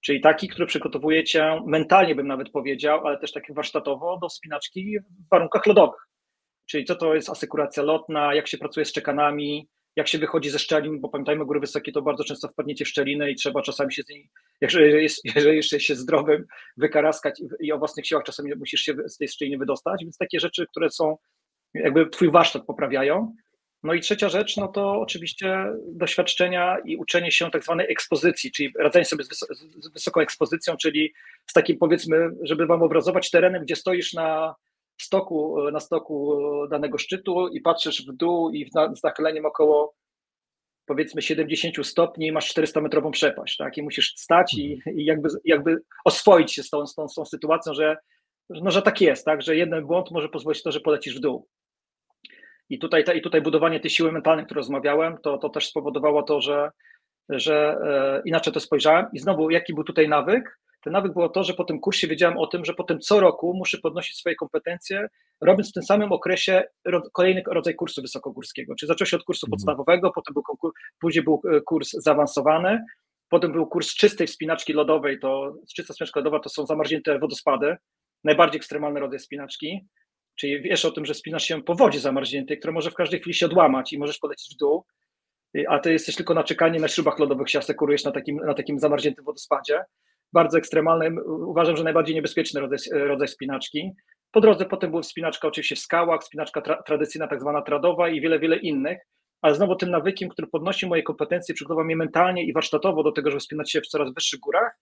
czyli 0.00 0.20
taki, 0.20 0.48
który 0.48 0.66
przygotowuje 0.66 1.24
cię 1.24 1.60
mentalnie, 1.66 2.14
bym 2.14 2.26
nawet 2.26 2.50
powiedział, 2.50 3.06
ale 3.06 3.18
też 3.18 3.32
tak 3.32 3.54
warsztatowo 3.54 4.18
do 4.18 4.28
wspinaczki 4.28 4.98
w 4.98 5.28
warunkach 5.30 5.66
lodowych. 5.66 6.00
Czyli 6.66 6.84
co 6.84 6.94
to 6.94 7.14
jest 7.14 7.30
asekuracja 7.30 7.82
lotna, 7.82 8.34
jak 8.34 8.48
się 8.48 8.58
pracuje 8.58 8.86
z 8.86 8.92
czekanami, 8.92 9.68
jak 9.96 10.08
się 10.08 10.18
wychodzi 10.18 10.50
ze 10.50 10.58
szczelin, 10.58 11.00
bo 11.00 11.08
pamiętajmy, 11.08 11.44
góry 11.44 11.60
wysokie 11.60 11.92
to 11.92 12.02
bardzo 12.02 12.24
często 12.24 12.48
wpadniecie 12.48 12.84
w 12.84 12.88
szczelinę 12.88 13.30
i 13.30 13.34
trzeba 13.34 13.62
czasami 13.62 13.92
się 13.92 14.02
z 14.02 14.08
niej, 14.08 14.30
jeżeli, 14.60 15.02
jest, 15.02 15.24
jeszcze 15.24 15.80
się 15.80 15.94
zdrowym, 15.94 16.46
wykaraskać 16.76 17.42
i 17.60 17.72
o 17.72 17.78
własnych 17.78 18.06
siłach 18.06 18.24
czasami 18.24 18.54
musisz 18.54 18.80
się 18.80 18.94
z 19.06 19.16
tej 19.16 19.28
szczeliny 19.28 19.58
wydostać, 19.58 20.00
więc 20.02 20.18
takie 20.18 20.40
rzeczy, 20.40 20.66
które 20.66 20.90
są, 20.90 21.16
jakby 21.74 22.10
twój 22.10 22.30
warsztat 22.30 22.64
poprawiają. 22.64 23.34
No 23.82 23.94
i 23.94 24.00
trzecia 24.00 24.28
rzecz, 24.28 24.56
no 24.56 24.68
to 24.68 24.92
oczywiście 24.92 25.66
doświadczenia 25.92 26.76
i 26.84 26.96
uczenie 26.96 27.32
się 27.32 27.50
tak 27.50 27.64
zwanej 27.64 27.92
ekspozycji, 27.92 28.52
czyli 28.52 28.72
radzenie 28.78 29.04
sobie 29.04 29.24
z, 29.24 29.28
z 29.78 29.92
wysoką 29.92 30.20
ekspozycją, 30.20 30.76
czyli 30.76 31.12
z 31.46 31.52
takim 31.52 31.78
powiedzmy, 31.78 32.30
żeby 32.42 32.66
wam 32.66 32.82
obrazować 32.82 33.30
terenem, 33.30 33.62
gdzie 33.62 33.76
stoisz 33.76 34.12
na 34.12 34.54
stoku, 35.02 35.70
na 35.72 35.80
stoku 35.80 36.38
danego 36.70 36.98
szczytu 36.98 37.48
i 37.48 37.60
patrzysz 37.60 38.06
w 38.06 38.12
dół 38.12 38.50
i 38.50 38.70
z 38.94 39.02
nachyleniem 39.02 39.46
około 39.46 39.94
powiedzmy 40.90 41.22
70 41.22 41.86
stopni 41.86 42.26
i 42.26 42.32
masz 42.32 42.48
400 42.48 42.80
metrową 42.80 43.10
przepaść, 43.10 43.56
tak? 43.56 43.78
I 43.78 43.82
musisz 43.82 44.12
stać 44.16 44.54
i, 44.54 44.74
mhm. 44.74 44.98
i 44.98 45.04
jakby, 45.04 45.28
jakby 45.44 45.82
oswoić 46.04 46.54
się 46.54 46.62
z 46.62 46.70
tą, 46.70 46.86
z, 46.86 46.94
tą, 46.94 47.08
z 47.08 47.14
tą 47.14 47.24
sytuacją, 47.24 47.74
że, 47.74 47.96
no, 48.50 48.70
że 48.70 48.82
tak 48.82 49.00
jest, 49.00 49.24
tak? 49.24 49.42
Że 49.42 49.56
jeden 49.56 49.86
błąd 49.86 50.10
może 50.10 50.28
pozwolić 50.28 50.62
to, 50.62 50.72
że 50.72 50.80
polecisz 50.80 51.16
w 51.16 51.20
dół. 51.20 51.48
I 52.68 52.78
tutaj, 52.78 53.04
I 53.14 53.22
tutaj 53.22 53.42
budowanie 53.42 53.80
tej 53.80 53.90
siły 53.90 54.12
mentalnej, 54.12 54.44
którą 54.44 54.58
rozmawiałem, 54.58 55.18
to, 55.22 55.38
to 55.38 55.48
też 55.48 55.68
spowodowało 55.68 56.22
to, 56.22 56.40
że, 56.40 56.70
że 57.28 57.78
e, 57.84 58.22
inaczej 58.24 58.52
to 58.52 58.60
spojrzałem. 58.60 59.06
I 59.12 59.18
znowu, 59.18 59.50
jaki 59.50 59.74
był 59.74 59.84
tutaj 59.84 60.08
nawyk? 60.08 60.58
Ten 60.84 60.92
nawyk 60.92 61.12
było 61.12 61.28
to, 61.28 61.44
że 61.44 61.54
po 61.54 61.64
tym 61.64 61.80
kursie 61.80 62.08
wiedziałem 62.08 62.38
o 62.38 62.46
tym, 62.46 62.64
że 62.64 62.74
potem 62.74 63.00
co 63.00 63.20
roku 63.20 63.54
muszę 63.54 63.78
podnosić 63.78 64.16
swoje 64.16 64.34
kompetencje, 64.34 65.08
robiąc 65.40 65.70
w 65.70 65.72
tym 65.72 65.82
samym 65.82 66.12
okresie 66.12 66.64
kolejny 67.12 67.42
rodzaj 67.46 67.74
kursu 67.74 68.02
wysokogórskiego. 68.02 68.74
Czyli 68.74 68.88
zaczął 68.88 69.06
się 69.06 69.16
od 69.16 69.24
kursu 69.24 69.46
mhm. 69.46 69.50
podstawowego, 69.50 70.12
potem 70.14 70.34
był, 70.34 70.72
później 71.00 71.24
był 71.24 71.42
e, 71.56 71.60
kurs 71.60 71.90
zaawansowany, 71.90 72.84
potem 73.28 73.52
był 73.52 73.66
kurs 73.66 73.94
czystej 73.94 74.26
wspinaczki 74.26 74.72
lodowej, 74.72 75.18
to 75.18 75.54
czysta 75.76 75.92
wspinaczka 75.92 76.20
lodowa 76.20 76.40
to 76.40 76.48
są 76.48 76.66
zamarznięte 76.66 77.18
wodospady, 77.18 77.76
najbardziej 78.24 78.56
ekstremalny 78.56 79.00
rodzaj 79.00 79.18
wspinaczki, 79.18 79.88
czyli 80.34 80.62
wiesz 80.62 80.84
o 80.84 80.90
tym, 80.90 81.06
że 81.06 81.14
spinasz 81.14 81.44
się 81.44 81.62
po 81.62 81.74
wodzie 81.74 82.00
zamarzniętej, 82.00 82.58
która 82.58 82.72
może 82.72 82.90
w 82.90 82.94
każdej 82.94 83.20
chwili 83.20 83.34
się 83.34 83.46
odłamać 83.46 83.92
i 83.92 83.98
możesz 83.98 84.18
polecieć 84.18 84.54
w 84.54 84.58
dół, 84.58 84.84
a 85.68 85.78
ty 85.78 85.92
jesteś 85.92 86.16
tylko 86.16 86.34
na 86.34 86.44
czekanie 86.44 86.80
na 86.80 86.88
śrubach 86.88 87.18
lodowych 87.18 87.50
się 87.50 87.58
asekurujesz 87.58 88.04
na 88.04 88.12
takim, 88.12 88.36
na 88.36 88.54
takim 88.54 88.78
zamarzniętym 88.78 89.24
wodospadzie. 89.24 89.84
Bardzo 90.32 90.58
ekstremalny, 90.58 91.24
uważam, 91.24 91.76
że 91.76 91.84
najbardziej 91.84 92.14
niebezpieczny 92.14 92.60
rodzaj, 92.60 92.78
rodzaj 92.92 93.28
spinaczki. 93.28 93.90
Po 94.32 94.40
drodze 94.40 94.64
potem 94.64 94.90
była 94.90 95.02
wspinaczka 95.02 95.48
oczywiście 95.48 95.76
w 95.76 95.78
skałach, 95.78 96.20
wspinaczka 96.20 96.60
tra, 96.60 96.82
tradycyjna, 96.82 97.28
tak 97.28 97.40
zwana 97.40 97.62
tradowa 97.62 98.08
i 98.08 98.20
wiele, 98.20 98.38
wiele 98.38 98.56
innych, 98.56 98.98
ale 99.42 99.54
znowu 99.54 99.76
tym 99.76 99.90
nawykiem, 99.90 100.28
który 100.28 100.48
podnosi 100.48 100.86
moje 100.86 101.02
kompetencje, 101.02 101.54
przygotował 101.54 101.84
mnie 101.84 101.96
mentalnie 101.96 102.44
i 102.44 102.52
warsztatowo 102.52 103.02
do 103.02 103.12
tego, 103.12 103.30
żeby 103.30 103.40
wspinać 103.40 103.72
się 103.72 103.80
w 103.80 103.86
coraz 103.86 104.14
wyższych 104.14 104.40
górach, 104.40 104.78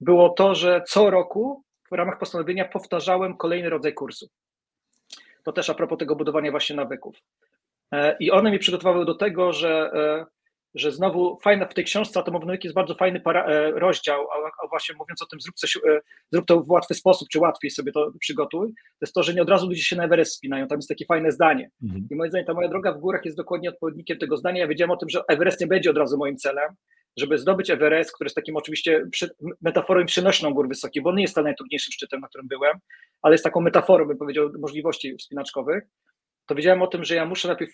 było 0.00 0.28
to, 0.28 0.54
że 0.54 0.82
co 0.86 1.10
roku 1.10 1.64
w 1.90 1.94
ramach 1.94 2.18
postanowienia 2.18 2.64
powtarzałem 2.64 3.36
kolejny 3.36 3.70
rodzaj 3.70 3.94
kursu. 3.94 4.28
To 5.44 5.52
też 5.52 5.70
a 5.70 5.74
propos 5.74 5.98
tego 5.98 6.16
budowania 6.16 6.50
właśnie 6.50 6.76
nawyków. 6.76 7.16
E, 7.92 8.16
I 8.20 8.30
one 8.30 8.50
mnie 8.50 8.58
przygotowały 8.58 9.04
do 9.04 9.14
tego, 9.14 9.52
że, 9.52 9.90
e, 9.94 10.26
że 10.74 10.92
znowu 10.92 11.38
fajna 11.42 11.66
w 11.66 11.74
tej 11.74 11.84
książce 11.84 12.20
Atomowy 12.20 12.46
Nawyki 12.46 12.66
jest 12.66 12.74
bardzo 12.74 12.94
fajny 12.94 13.20
para, 13.20 13.46
e, 13.46 13.70
rozdział, 13.70 14.26
a 14.64 14.68
właśnie 14.68 14.94
mówiąc 14.98 15.22
o 15.22 15.26
tym, 15.26 15.40
zrób, 15.40 15.54
coś, 15.54 15.78
zrób 16.32 16.46
to 16.46 16.60
w 16.60 16.70
łatwy 16.70 16.94
sposób, 16.94 17.28
czy 17.28 17.38
łatwiej 17.38 17.70
sobie 17.70 17.92
to 17.92 18.12
przygotuj, 18.20 18.68
to 18.72 18.98
jest 19.02 19.14
to, 19.14 19.22
że 19.22 19.34
nie 19.34 19.42
od 19.42 19.50
razu 19.50 19.66
ludzie 19.66 19.82
się 19.82 19.96
na 19.96 20.04
Everest 20.04 20.36
spinają. 20.36 20.66
Tam 20.66 20.78
jest 20.78 20.88
takie 20.88 21.04
fajne 21.06 21.32
zdanie. 21.32 21.70
Mhm. 21.82 22.06
I 22.10 22.14
moim 22.14 22.30
zdaniem 22.30 22.46
ta 22.46 22.54
moja 22.54 22.68
droga 22.68 22.92
w 22.92 22.98
górach 22.98 23.24
jest 23.24 23.36
dokładnie 23.36 23.68
odpowiednikiem 23.68 24.18
tego 24.18 24.36
zdania. 24.36 24.60
Ja 24.60 24.68
wiedziałem 24.68 24.90
o 24.90 24.96
tym, 24.96 25.08
że 25.08 25.22
Everest 25.28 25.60
nie 25.60 25.66
będzie 25.66 25.90
od 25.90 25.96
razu 25.96 26.18
moim 26.18 26.36
celem, 26.36 26.74
żeby 27.16 27.38
zdobyć 27.38 27.70
Everest, 27.70 28.12
który 28.12 28.26
jest 28.26 28.36
takim 28.36 28.56
oczywiście 28.56 29.04
metaforą 29.60 30.06
przenośną 30.06 30.54
gór 30.54 30.68
wysokich, 30.68 31.02
bo 31.02 31.10
on 31.10 31.16
nie 31.16 31.22
jest 31.22 31.36
najtrudniejszym 31.36 31.92
szczytem, 31.92 32.20
na 32.20 32.28
którym 32.28 32.48
byłem, 32.48 32.78
ale 33.22 33.34
jest 33.34 33.44
taką 33.44 33.60
metaforą, 33.60 34.06
bym 34.06 34.18
powiedział, 34.18 34.50
możliwości 34.58 35.16
wspinaczkowych, 35.16 35.84
to 36.46 36.54
wiedziałem 36.54 36.82
o 36.82 36.86
tym, 36.86 37.04
że 37.04 37.14
ja 37.14 37.26
muszę 37.26 37.48
najpierw, 37.48 37.72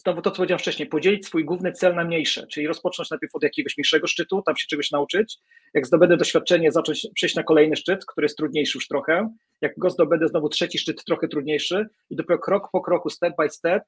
znowu 0.00 0.22
to, 0.22 0.30
co 0.30 0.36
powiedziałem 0.36 0.58
wcześniej, 0.58 0.88
podzielić 0.88 1.26
swój 1.26 1.44
główny 1.44 1.72
cel 1.72 1.94
na 1.94 2.04
mniejsze, 2.04 2.46
czyli 2.46 2.66
rozpocząć 2.66 3.10
najpierw 3.10 3.34
od 3.34 3.42
jakiegoś 3.42 3.76
mniejszego 3.76 4.06
szczytu, 4.06 4.42
tam 4.42 4.56
się 4.56 4.66
czegoś 4.66 4.90
nauczyć, 4.90 5.38
jak 5.74 5.86
zdobędę 5.86 6.16
doświadczenie, 6.16 6.72
zacząć 6.72 7.06
przejść 7.14 7.34
na 7.36 7.42
kolejny 7.42 7.76
szczyt, 7.76 8.06
który 8.06 8.24
jest 8.24 8.36
trudniejszy 8.36 8.78
już 8.78 8.88
trochę, 8.88 9.34
jak 9.60 9.78
go 9.78 9.90
zdobędę, 9.90 10.28
znowu 10.28 10.48
trzeci 10.48 10.78
szczyt, 10.78 11.04
trochę 11.04 11.28
trudniejszy. 11.28 11.86
I 12.10 12.16
dopiero 12.16 12.38
krok 12.38 12.68
po 12.72 12.80
kroku, 12.80 13.10
step 13.10 13.34
by 13.38 13.50
step, 13.50 13.82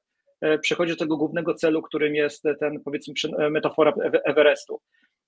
przechodzi 0.61 0.91
do 0.91 0.97
tego 0.97 1.17
głównego 1.17 1.53
celu, 1.53 1.81
którym 1.81 2.15
jest 2.15 2.43
ten, 2.59 2.79
powiedzmy, 2.85 3.13
e, 3.37 3.49
metafora 3.49 3.93
Everestu. 4.25 4.79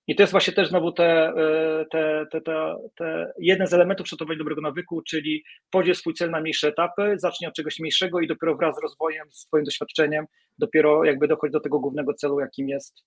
I 0.07 0.15
to 0.15 0.23
jest 0.23 0.31
właśnie 0.31 0.53
też 0.53 0.69
znowu 0.69 0.91
te, 0.91 1.27
e, 1.27 1.85
te, 1.91 2.25
te, 2.31 2.41
te, 2.41 2.75
te 2.95 3.33
jeden 3.39 3.67
z 3.67 3.73
elementów 3.73 4.03
przygotowania 4.03 4.37
dobrego 4.37 4.61
nawyku, 4.61 5.01
czyli 5.01 5.43
podziel 5.71 5.95
swój 5.95 6.13
cel 6.13 6.29
na 6.29 6.41
mniejsze 6.41 6.67
etapy, 6.67 7.13
zacznij 7.17 7.47
od 7.47 7.55
czegoś 7.55 7.79
mniejszego 7.79 8.19
i 8.19 8.27
dopiero 8.27 8.55
wraz 8.55 8.75
z 8.75 8.81
rozwojem, 8.81 9.27
z 9.31 9.39
swoim 9.39 9.63
doświadczeniem, 9.63 10.25
dopiero 10.57 11.03
jakby 11.03 11.27
dochodzi 11.27 11.51
do 11.51 11.59
tego 11.59 11.79
głównego 11.79 12.13
celu, 12.13 12.39
jakim 12.39 12.69
jest 12.69 13.03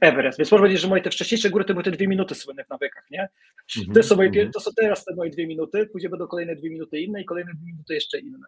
Everest. 0.00 0.38
Więc 0.38 0.52
można 0.52 0.62
powiedzieć, 0.62 0.82
że 0.82 0.88
moje 0.88 1.02
te 1.02 1.10
wcześniejsze 1.10 1.50
góry 1.50 1.64
to 1.64 1.74
były 1.74 1.84
te 1.84 1.90
dwie 1.90 2.08
minuty 2.08 2.34
słynne 2.34 2.64
w 2.64 2.70
nawykach, 2.70 3.04
nie? 3.10 3.28
To 3.94 4.02
są, 4.02 4.16
moje, 4.16 4.28
mhm. 4.28 4.52
to 4.52 4.60
są 4.60 4.70
teraz 4.76 5.04
te 5.04 5.14
moje 5.14 5.30
dwie 5.30 5.46
minuty, 5.46 5.86
później 5.92 6.10
będą 6.10 6.26
kolejne 6.26 6.56
dwie 6.56 6.70
minuty 6.70 7.00
inne 7.00 7.22
i 7.22 7.24
kolejne 7.24 7.52
dwie 7.54 7.66
minuty 7.66 7.94
jeszcze 7.94 8.18
inne. 8.18 8.38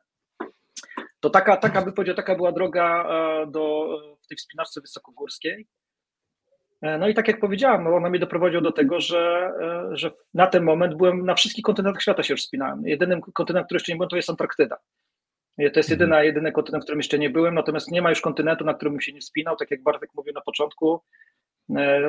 To 1.26 1.30
taka, 1.30 1.56
taka 1.56 1.82
by 1.82 1.92
powiedział, 1.92 2.16
taka 2.16 2.34
była 2.34 2.52
droga 2.52 3.08
e, 3.08 3.46
do, 3.46 3.88
w 4.22 4.26
tej 4.26 4.36
wspinaczce 4.36 4.80
wysokogórskiej. 4.80 5.66
E, 6.82 6.98
no 6.98 7.08
i 7.08 7.14
tak 7.14 7.28
jak 7.28 7.40
powiedziałem, 7.40 7.84
no 7.84 7.96
ona 7.96 8.10
mnie 8.10 8.18
doprowadziła 8.18 8.62
do 8.62 8.72
tego, 8.72 9.00
że, 9.00 9.52
e, 9.60 9.96
że 9.96 10.10
na 10.34 10.46
ten 10.46 10.62
moment 10.62 10.94
byłem 10.94 11.24
na 11.24 11.34
wszystkich 11.34 11.64
kontynentach 11.64 12.02
świata 12.02 12.22
się 12.22 12.34
już 12.34 12.40
wspinałem. 12.40 12.86
Jedynym 12.86 13.20
kontynentem, 13.20 13.64
który 13.64 13.76
jeszcze 13.76 13.92
nie 13.92 13.96
byłem, 13.96 14.08
to 14.08 14.16
jest 14.16 14.30
Antarktyda. 14.30 14.76
To 14.76 15.62
jest 15.62 15.76
mhm. 15.76 15.90
jedyna, 15.90 16.22
jedyny 16.22 16.52
kontynent, 16.52 16.84
w 16.84 16.86
którym 16.86 16.98
jeszcze 16.98 17.18
nie 17.18 17.30
byłem, 17.30 17.54
natomiast 17.54 17.90
nie 17.90 18.02
ma 18.02 18.10
już 18.10 18.20
kontynentu, 18.20 18.64
na 18.64 18.74
którym 18.74 19.00
się 19.00 19.12
nie 19.12 19.20
wspinał. 19.20 19.56
Tak 19.56 19.70
jak 19.70 19.82
Bartek 19.82 20.10
mówił 20.14 20.34
na 20.34 20.40
początku, 20.40 21.00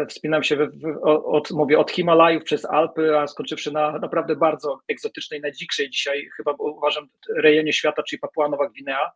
wspinam 0.10 0.44
się 0.44 0.56
w, 0.56 0.60
w, 0.60 1.00
od, 1.04 1.52
mówię, 1.52 1.80
od 1.80 1.92
Himalajów 1.92 2.44
przez 2.44 2.66
Alpy, 2.66 3.20
a 3.20 3.28
skończywszy 3.28 3.72
na 3.72 4.00
naprawdę 4.00 4.36
bardzo 4.36 4.80
egzotycznej, 4.88 5.42
najdzikszej 5.42 5.90
dzisiaj 5.90 6.30
chyba 6.38 6.56
uważam 6.60 7.08
rejonie 7.36 7.74
świata, 7.74 8.04
czyli 8.04 8.20
Papua 8.20 8.50
Nowa 8.50 8.70
Gwinea, 8.70 9.12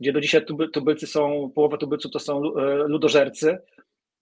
gdzie 0.00 0.12
do 0.12 0.20
dzisiaj 0.20 0.44
tubylcy 0.72 1.06
są, 1.06 1.52
połowa 1.54 1.76
tubylców 1.76 2.12
to 2.12 2.18
są 2.18 2.42
e, 2.54 2.74
ludożercy. 2.74 3.58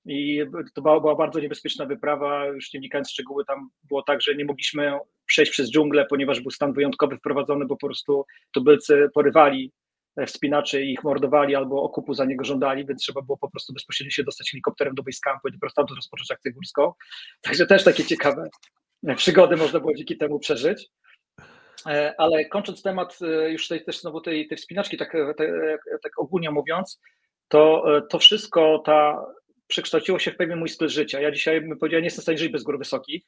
I 0.07 0.43
to 0.75 0.83
była, 0.83 1.01
była 1.01 1.15
bardzo 1.15 1.41
niebezpieczna 1.41 1.87
wyprawa, 1.87 2.47
już 2.47 2.73
nie 2.75 2.81
wnikając 2.81 3.09
w 3.09 3.13
szczegóły, 3.13 3.45
tam 3.45 3.71
było 3.85 4.03
tak, 4.03 4.23
że 4.23 4.35
nie 4.35 4.45
mogliśmy 4.45 4.99
przejść 5.27 5.53
przez 5.53 5.71
dżunglę, 5.71 6.07
ponieważ 6.11 6.41
był 6.41 6.51
stan 6.51 6.73
wyjątkowy 6.73 7.17
wprowadzony, 7.17 7.67
bo 7.67 7.77
po 7.77 7.87
prostu 7.87 8.25
tubylcy 8.53 9.09
porywali 9.15 9.73
E, 9.73 9.90
wspinaczy 10.27 10.83
ich 10.83 11.05
mordowali 11.05 11.55
albo 11.55 11.83
okupu 11.83 12.15
za 12.15 12.25
niego 12.25 12.45
żądali, 12.45 12.87
więc 12.87 13.03
trzeba 13.03 13.23
było 13.23 13.39
po 13.39 13.51
prostu 13.51 13.73
bezpośrednio 13.73 14.11
się 14.11 14.25
dostać 14.25 14.51
helikopterem 14.51 14.95
do 14.95 15.03
basecampu 15.03 15.49
i 15.49 15.53
dopiero 15.53 15.71
stamtąd 15.71 15.97
rozpocząć 15.97 16.31
akcję 16.31 16.53
górską. 16.53 16.93
Także 17.41 17.67
też 17.67 17.85
takie 17.85 18.05
ciekawe 18.05 18.49
przygody 19.17 19.57
można 19.57 19.81
było 19.81 19.95
dzięki 19.95 20.17
temu 20.17 20.39
przeżyć. 20.39 20.89
E, 21.87 22.15
ale 22.19 22.45
kończąc 22.45 22.83
temat 22.83 23.19
e, 23.23 23.51
już 23.51 23.69
tej, 23.69 23.85
też 23.85 24.01
znowu 24.01 24.21
tej, 24.21 24.49
tej 24.49 24.59
wspinaczki, 24.59 24.97
tak, 24.97 25.17
tak 26.03 26.13
ogólnie 26.19 26.51
mówiąc, 26.51 27.01
to, 27.49 27.85
to 28.11 28.19
wszystko 28.19 28.83
ta, 28.87 29.27
przekształciło 29.67 30.19
się 30.19 30.31
w 30.31 30.37
pewien 30.37 30.59
mój 30.59 30.69
styl 30.69 30.89
życia. 30.89 31.21
Ja 31.21 31.31
dzisiaj 31.31 31.61
bym 31.61 31.79
powiedział, 31.79 32.01
nie 32.01 32.07
jestem 32.07 32.21
w 32.21 32.23
stanie 32.23 32.39
żyć 32.39 32.53
bez 32.53 32.63
gór 32.63 32.79
wysokich. 32.79 33.25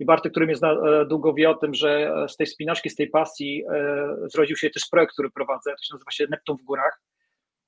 I 0.00 0.04
Bartek, 0.04 0.32
który 0.32 0.46
mnie 0.46 0.56
zna 0.56 0.72
e, 0.72 1.06
długo 1.06 1.34
wie 1.34 1.50
o 1.50 1.54
tym, 1.54 1.74
że 1.74 2.14
e, 2.14 2.28
z 2.28 2.36
tej 2.36 2.46
spinaczki, 2.46 2.90
z 2.90 2.94
tej 2.94 3.10
pasji 3.10 3.64
e, 3.72 4.06
zrodził 4.26 4.56
się 4.56 4.70
też 4.70 4.86
projekt, 4.90 5.12
który 5.12 5.30
prowadzę, 5.30 5.70
to 5.70 5.82
się 5.82 5.94
nazywa 5.94 6.10
się 6.10 6.26
Neptun 6.30 6.56
w 6.56 6.62
górach. 6.62 7.00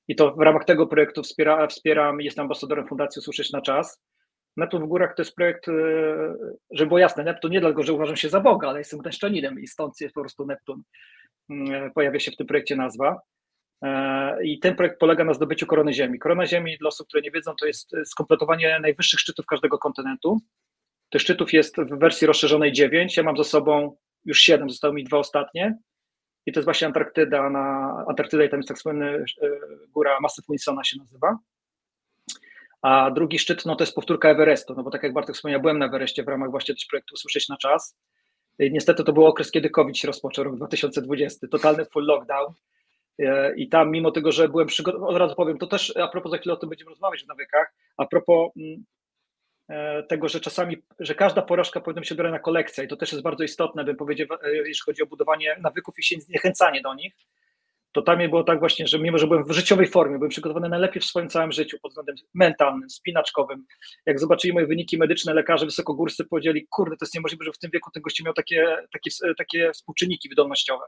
I 0.08 0.16
to 0.16 0.34
w 0.34 0.40
ramach 0.40 0.64
tego 0.64 0.86
projektu 0.86 1.22
wspiera, 1.22 1.66
wspieram, 1.66 2.20
jestem 2.20 2.42
ambasadorem 2.42 2.86
Fundacji 2.86 3.20
Usłyszeć 3.20 3.52
na 3.52 3.60
Czas. 3.60 4.02
Neptun 4.56 4.82
w 4.84 4.86
górach 4.86 5.14
to 5.14 5.22
jest 5.22 5.34
projekt, 5.34 5.66
żeby 6.70 6.88
było 6.88 6.98
jasne, 6.98 7.24
Neptun 7.24 7.50
nie 7.50 7.60
dlatego, 7.60 7.82
że 7.82 7.92
uważam 7.92 8.16
się 8.16 8.28
za 8.28 8.40
Boga, 8.40 8.68
ale 8.68 8.78
jestem 8.78 9.00
mężczyzninem 9.04 9.60
i 9.60 9.66
stąd 9.66 10.00
jest 10.00 10.14
po 10.14 10.20
prostu 10.20 10.46
Neptun. 10.46 10.82
Mm, 11.50 11.92
pojawia 11.92 12.20
się 12.20 12.30
w 12.30 12.36
tym 12.36 12.46
projekcie 12.46 12.76
nazwa. 12.76 13.20
I 14.44 14.58
ten 14.58 14.74
projekt 14.74 14.98
polega 14.98 15.24
na 15.24 15.34
zdobyciu 15.34 15.66
korony 15.66 15.92
Ziemi. 15.92 16.18
Korona 16.18 16.46
Ziemi, 16.46 16.78
dla 16.78 16.88
osób, 16.88 17.08
które 17.08 17.22
nie 17.22 17.30
wiedzą, 17.30 17.54
to 17.60 17.66
jest 17.66 17.92
skompletowanie 18.04 18.78
najwyższych 18.80 19.20
szczytów 19.20 19.46
każdego 19.46 19.78
kontynentu. 19.78 20.38
Tych 21.10 21.20
szczytów 21.22 21.52
jest 21.52 21.76
w 21.76 21.98
wersji 21.98 22.26
rozszerzonej 22.26 22.72
9. 22.72 23.16
Ja 23.16 23.22
mam 23.22 23.36
za 23.36 23.44
sobą 23.44 23.96
już 24.24 24.38
7, 24.38 24.70
zostały 24.70 24.94
mi 24.94 25.04
dwa 25.04 25.18
ostatnie. 25.18 25.78
I 26.46 26.52
to 26.52 26.60
jest 26.60 26.66
właśnie 26.66 26.86
Antarktyda. 26.86 27.50
Na 27.50 27.94
Antarktyda 28.08 28.44
i 28.44 28.48
tam 28.48 28.58
jest 28.58 28.68
tak 28.68 28.78
słynny 28.78 29.24
e, 29.42 29.48
góra 29.88 30.20
Masyw 30.20 30.44
Wilsona 30.48 30.84
się 30.84 30.96
nazywa. 30.98 31.38
A 32.82 33.10
drugi 33.10 33.38
szczyt 33.38 33.66
no, 33.66 33.76
to 33.76 33.84
jest 33.84 33.94
powtórka 33.94 34.28
Everestu, 34.28 34.74
no 34.74 34.82
bo 34.82 34.90
tak 34.90 35.02
jak 35.02 35.12
Bartek 35.12 35.36
wspomniał, 35.36 35.60
byłem 35.60 35.78
na 35.78 35.86
Everestie 35.86 36.22
w 36.22 36.28
ramach 36.28 36.50
właśnie 36.50 36.74
też 36.74 36.86
projektu 36.90 37.16
Słyszeć 37.16 37.48
na 37.48 37.56
czas. 37.56 37.96
I 38.58 38.72
niestety 38.72 39.04
to 39.04 39.12
był 39.12 39.26
okres, 39.26 39.50
kiedy 39.50 39.70
COVID 39.70 39.98
się 39.98 40.06
rozpoczął, 40.06 40.44
rok 40.44 40.56
2020, 40.56 41.48
totalny 41.48 41.84
full 41.84 42.06
lockdown. 42.06 42.54
E, 43.18 43.56
I 43.56 43.68
tam, 43.68 43.90
mimo 43.90 44.10
tego, 44.10 44.32
że 44.32 44.48
byłem 44.48 44.66
przygotowany, 44.66 45.10
od 45.12 45.16
razu 45.16 45.34
powiem, 45.34 45.58
to 45.58 45.66
też 45.66 45.96
a 45.96 46.08
propos 46.08 46.32
za 46.32 46.38
chwilę 46.38 46.54
o 46.54 46.56
tym 46.56 46.68
będziemy 46.68 46.90
rozmawiać 46.90 47.24
w 47.24 47.28
nawykach, 47.28 47.74
a 47.96 48.06
propos 48.06 48.50
mm, 48.56 48.84
tego, 50.08 50.28
że 50.28 50.40
czasami, 50.40 50.76
że 50.98 51.14
każda 51.14 51.42
porażka 51.42 51.80
powinna 51.80 52.00
być 52.00 52.12
odbierana 52.12 52.36
na 52.36 52.42
kolekcję 52.42 52.84
i 52.84 52.88
to 52.88 52.96
też 52.96 53.12
jest 53.12 53.22
bardzo 53.22 53.44
istotne, 53.44 53.84
bym 53.84 53.96
powiedział, 53.96 54.26
e, 54.42 54.56
jeśli 54.56 54.82
chodzi 54.84 55.02
o 55.02 55.06
budowanie 55.06 55.56
nawyków 55.60 55.98
i 55.98 56.02
się 56.02 56.20
zniechęcanie 56.20 56.82
do 56.82 56.94
nich, 56.94 57.12
to 57.92 58.02
tam 58.02 58.18
było 58.18 58.44
tak 58.44 58.58
właśnie, 58.58 58.86
że 58.86 58.98
mimo, 58.98 59.18
że 59.18 59.26
byłem 59.26 59.44
w 59.44 59.52
życiowej 59.52 59.86
formie, 59.86 60.16
byłem 60.16 60.30
przygotowany 60.30 60.68
najlepiej 60.68 61.02
w 61.02 61.04
swoim 61.04 61.28
całym 61.28 61.52
życiu 61.52 61.78
pod 61.82 61.90
względem 61.90 62.16
mentalnym, 62.34 62.90
spinaczkowym. 62.90 63.66
Jak 64.06 64.20
zobaczyli 64.20 64.54
moje 64.54 64.66
wyniki 64.66 64.98
medyczne, 64.98 65.34
lekarze 65.34 65.66
wysokogórscy 65.66 66.24
powiedzieli, 66.24 66.66
kurde, 66.70 66.96
to 66.96 67.04
jest 67.04 67.14
niemożliwe, 67.14 67.44
że 67.44 67.52
w 67.52 67.58
tym 67.58 67.70
wieku 67.70 67.90
ten 67.90 68.02
gościu 68.02 68.24
miał 68.24 68.34
takie, 68.34 68.76
takie, 68.92 69.10
takie 69.38 69.72
współczynniki 69.72 70.28
wydolnościowe. 70.28 70.84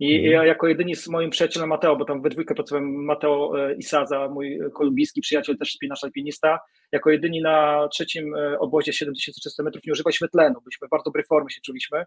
I 0.00 0.14
mhm. 0.14 0.32
ja 0.32 0.44
jako 0.44 0.68
jedyni 0.68 0.96
z 0.96 1.08
moim 1.08 1.30
przyjacielem 1.30 1.68
Mateo, 1.68 1.96
bo 1.96 2.04
tam 2.04 2.22
we 2.22 2.30
dwójkę 2.30 2.54
pracowałem, 2.54 3.04
Mateo 3.04 3.68
e, 3.68 3.74
Isaza, 3.74 4.28
mój 4.28 4.58
kolumbijski 4.74 5.20
przyjaciel, 5.20 5.58
też 5.58 5.72
spinacz 5.72 6.04
alpinista, 6.04 6.60
jako 6.92 7.10
jedyni 7.10 7.42
na 7.42 7.88
trzecim 7.92 8.34
e, 8.34 8.58
obozie 8.58 8.92
7300 8.92 9.62
metrów 9.62 9.84
nie 9.86 9.92
używaliśmy 9.92 10.28
tlenu, 10.28 10.60
byliśmy 10.60 10.86
w 10.86 10.90
bardzo 10.90 11.04
dobrej 11.04 11.24
formie 11.24 11.50
się 11.50 11.60
czuliśmy. 11.60 12.04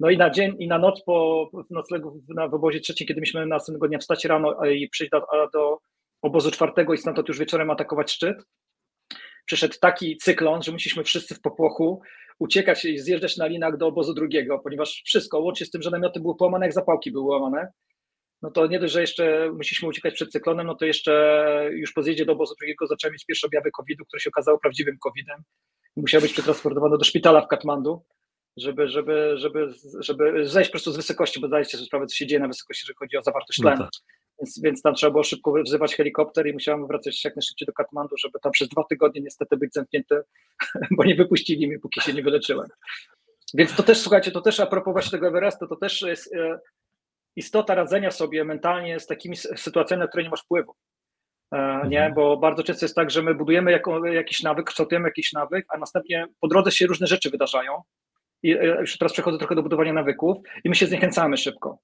No 0.00 0.10
i 0.10 0.18
na 0.18 0.30
dzień 0.30 0.56
i 0.58 0.68
na 0.68 0.78
noc 0.78 1.04
po 1.04 1.50
noclegu 1.70 2.22
na, 2.28 2.48
w 2.48 2.54
obozie 2.54 2.80
trzecim, 2.80 3.06
kiedy 3.06 3.20
myśmy 3.20 3.46
następnego 3.46 3.88
dnia 3.88 3.98
wstać 3.98 4.24
rano 4.24 4.64
i 4.64 4.88
przyjść 4.88 5.10
do, 5.10 5.26
do 5.52 5.78
obozu 6.22 6.50
czwartego 6.50 6.94
i 6.94 6.98
stamtąd 6.98 7.28
już 7.28 7.38
wieczorem 7.38 7.70
atakować 7.70 8.12
szczyt, 8.12 8.36
przyszedł 9.46 9.74
taki 9.80 10.16
cyklon, 10.16 10.62
że 10.62 10.72
musieliśmy 10.72 11.04
wszyscy 11.04 11.34
w 11.34 11.40
popłochu 11.40 12.02
uciekać 12.38 12.84
i 12.84 12.98
zjeżdżać 12.98 13.36
na 13.36 13.46
linach 13.46 13.76
do 13.76 13.86
obozu 13.86 14.14
drugiego, 14.14 14.58
ponieważ 14.58 15.02
wszystko, 15.06 15.40
łącznie 15.40 15.66
z 15.66 15.70
tym, 15.70 15.82
że 15.82 15.90
namioty 15.90 16.20
były 16.20 16.36
połamane, 16.36 16.66
jak 16.66 16.74
zapałki 16.74 17.12
były 17.12 17.30
łamane, 17.30 17.68
no 18.42 18.50
to 18.50 18.66
nie 18.66 18.78
dość, 18.80 18.92
że 18.92 19.00
jeszcze 19.00 19.52
musieliśmy 19.52 19.88
uciekać 19.88 20.14
przed 20.14 20.30
cyklonem, 20.30 20.66
no 20.66 20.74
to 20.74 20.84
jeszcze 20.84 21.70
już 21.72 21.92
po 21.92 22.02
zjeździe 22.02 22.24
do 22.24 22.32
obozu 22.32 22.54
drugiego 22.60 22.86
zaczęły 22.86 23.12
mieć 23.12 23.24
pierwsze 23.26 23.46
objawy 23.46 23.70
COVID-u, 23.70 24.04
które 24.04 24.20
się 24.20 24.30
okazało 24.30 24.58
prawdziwym 24.58 24.98
COVID-em. 24.98 25.42
Musiał 25.96 26.20
być 26.20 26.32
przetransportowany 26.32 26.98
do 26.98 27.04
szpitala 27.04 27.40
w 27.40 27.48
Katmandu, 27.48 28.04
żeby, 28.56 28.88
żeby, 28.88 29.38
żeby, 29.38 29.74
żeby 29.98 30.48
zejść 30.48 30.70
po 30.70 30.72
prostu 30.72 30.92
z 30.92 30.96
wysokości, 30.96 31.40
bo 31.40 31.46
zdajecie 31.46 31.76
sobie 31.76 31.86
sprawę, 31.86 32.06
co 32.06 32.16
się 32.16 32.26
dzieje 32.26 32.40
na 32.40 32.48
wysokości, 32.48 32.84
jeżeli 32.84 32.96
chodzi 32.96 33.16
o 33.16 33.22
zawartość 33.22 33.58
no 33.58 33.62
tlenu. 33.62 33.82
No 33.82 33.88
więc, 34.42 34.60
więc 34.60 34.82
tam 34.82 34.94
trzeba 34.94 35.10
było 35.10 35.24
szybko 35.24 35.52
wzywać 35.62 35.96
helikopter 35.96 36.46
i 36.46 36.52
musiałem 36.52 36.86
wracać 36.86 37.24
jak 37.24 37.36
najszybciej 37.36 37.66
do 37.66 37.72
Katmandu, 37.72 38.16
żeby 38.16 38.38
tam 38.42 38.52
przez 38.52 38.68
dwa 38.68 38.84
tygodnie 38.84 39.20
niestety 39.20 39.56
być 39.56 39.72
zamknięty, 39.72 40.22
bo 40.96 41.04
nie 41.04 41.14
wypuścili 41.14 41.68
mnie, 41.68 41.78
póki 41.78 42.00
się 42.00 42.12
nie 42.12 42.22
wyleczyłem. 42.22 42.68
Więc 43.54 43.76
to 43.76 43.82
też, 43.82 44.00
słuchajcie, 44.00 44.30
to 44.30 44.40
też 44.40 44.60
a 44.60 44.66
propos 44.66 44.92
właśnie 44.92 45.10
tego 45.10 45.28
Everestu, 45.28 45.66
to 45.66 45.76
też 45.76 46.02
jest 46.02 46.34
e, 46.34 46.58
istota 47.36 47.74
radzenia 47.74 48.10
sobie 48.10 48.44
mentalnie 48.44 49.00
z 49.00 49.06
takimi 49.06 49.36
sytuacjami, 49.36 50.00
na 50.00 50.08
które 50.08 50.22
nie 50.22 50.30
masz 50.30 50.42
wpływu. 50.42 50.74
E, 51.52 51.88
nie, 51.88 51.98
mhm. 51.98 52.14
bo 52.14 52.36
bardzo 52.36 52.62
często 52.62 52.84
jest 52.84 52.96
tak, 52.96 53.10
że 53.10 53.22
my 53.22 53.34
budujemy 53.34 53.72
jako, 53.72 54.06
jakiś 54.06 54.42
nawyk, 54.42 54.66
kształtujemy 54.66 55.08
jakiś 55.08 55.32
nawyk, 55.32 55.66
a 55.68 55.78
następnie 55.78 56.26
po 56.40 56.48
drodze 56.48 56.70
się 56.70 56.86
różne 56.86 57.06
rzeczy 57.06 57.30
wydarzają. 57.30 57.82
I 58.42 58.52
e, 58.52 58.80
już 58.80 58.98
teraz 58.98 59.12
przechodzę 59.12 59.38
trochę 59.38 59.54
do 59.54 59.62
budowania 59.62 59.92
nawyków 59.92 60.36
i 60.64 60.68
my 60.68 60.74
się 60.74 60.86
zniechęcamy 60.86 61.36
szybko. 61.36 61.78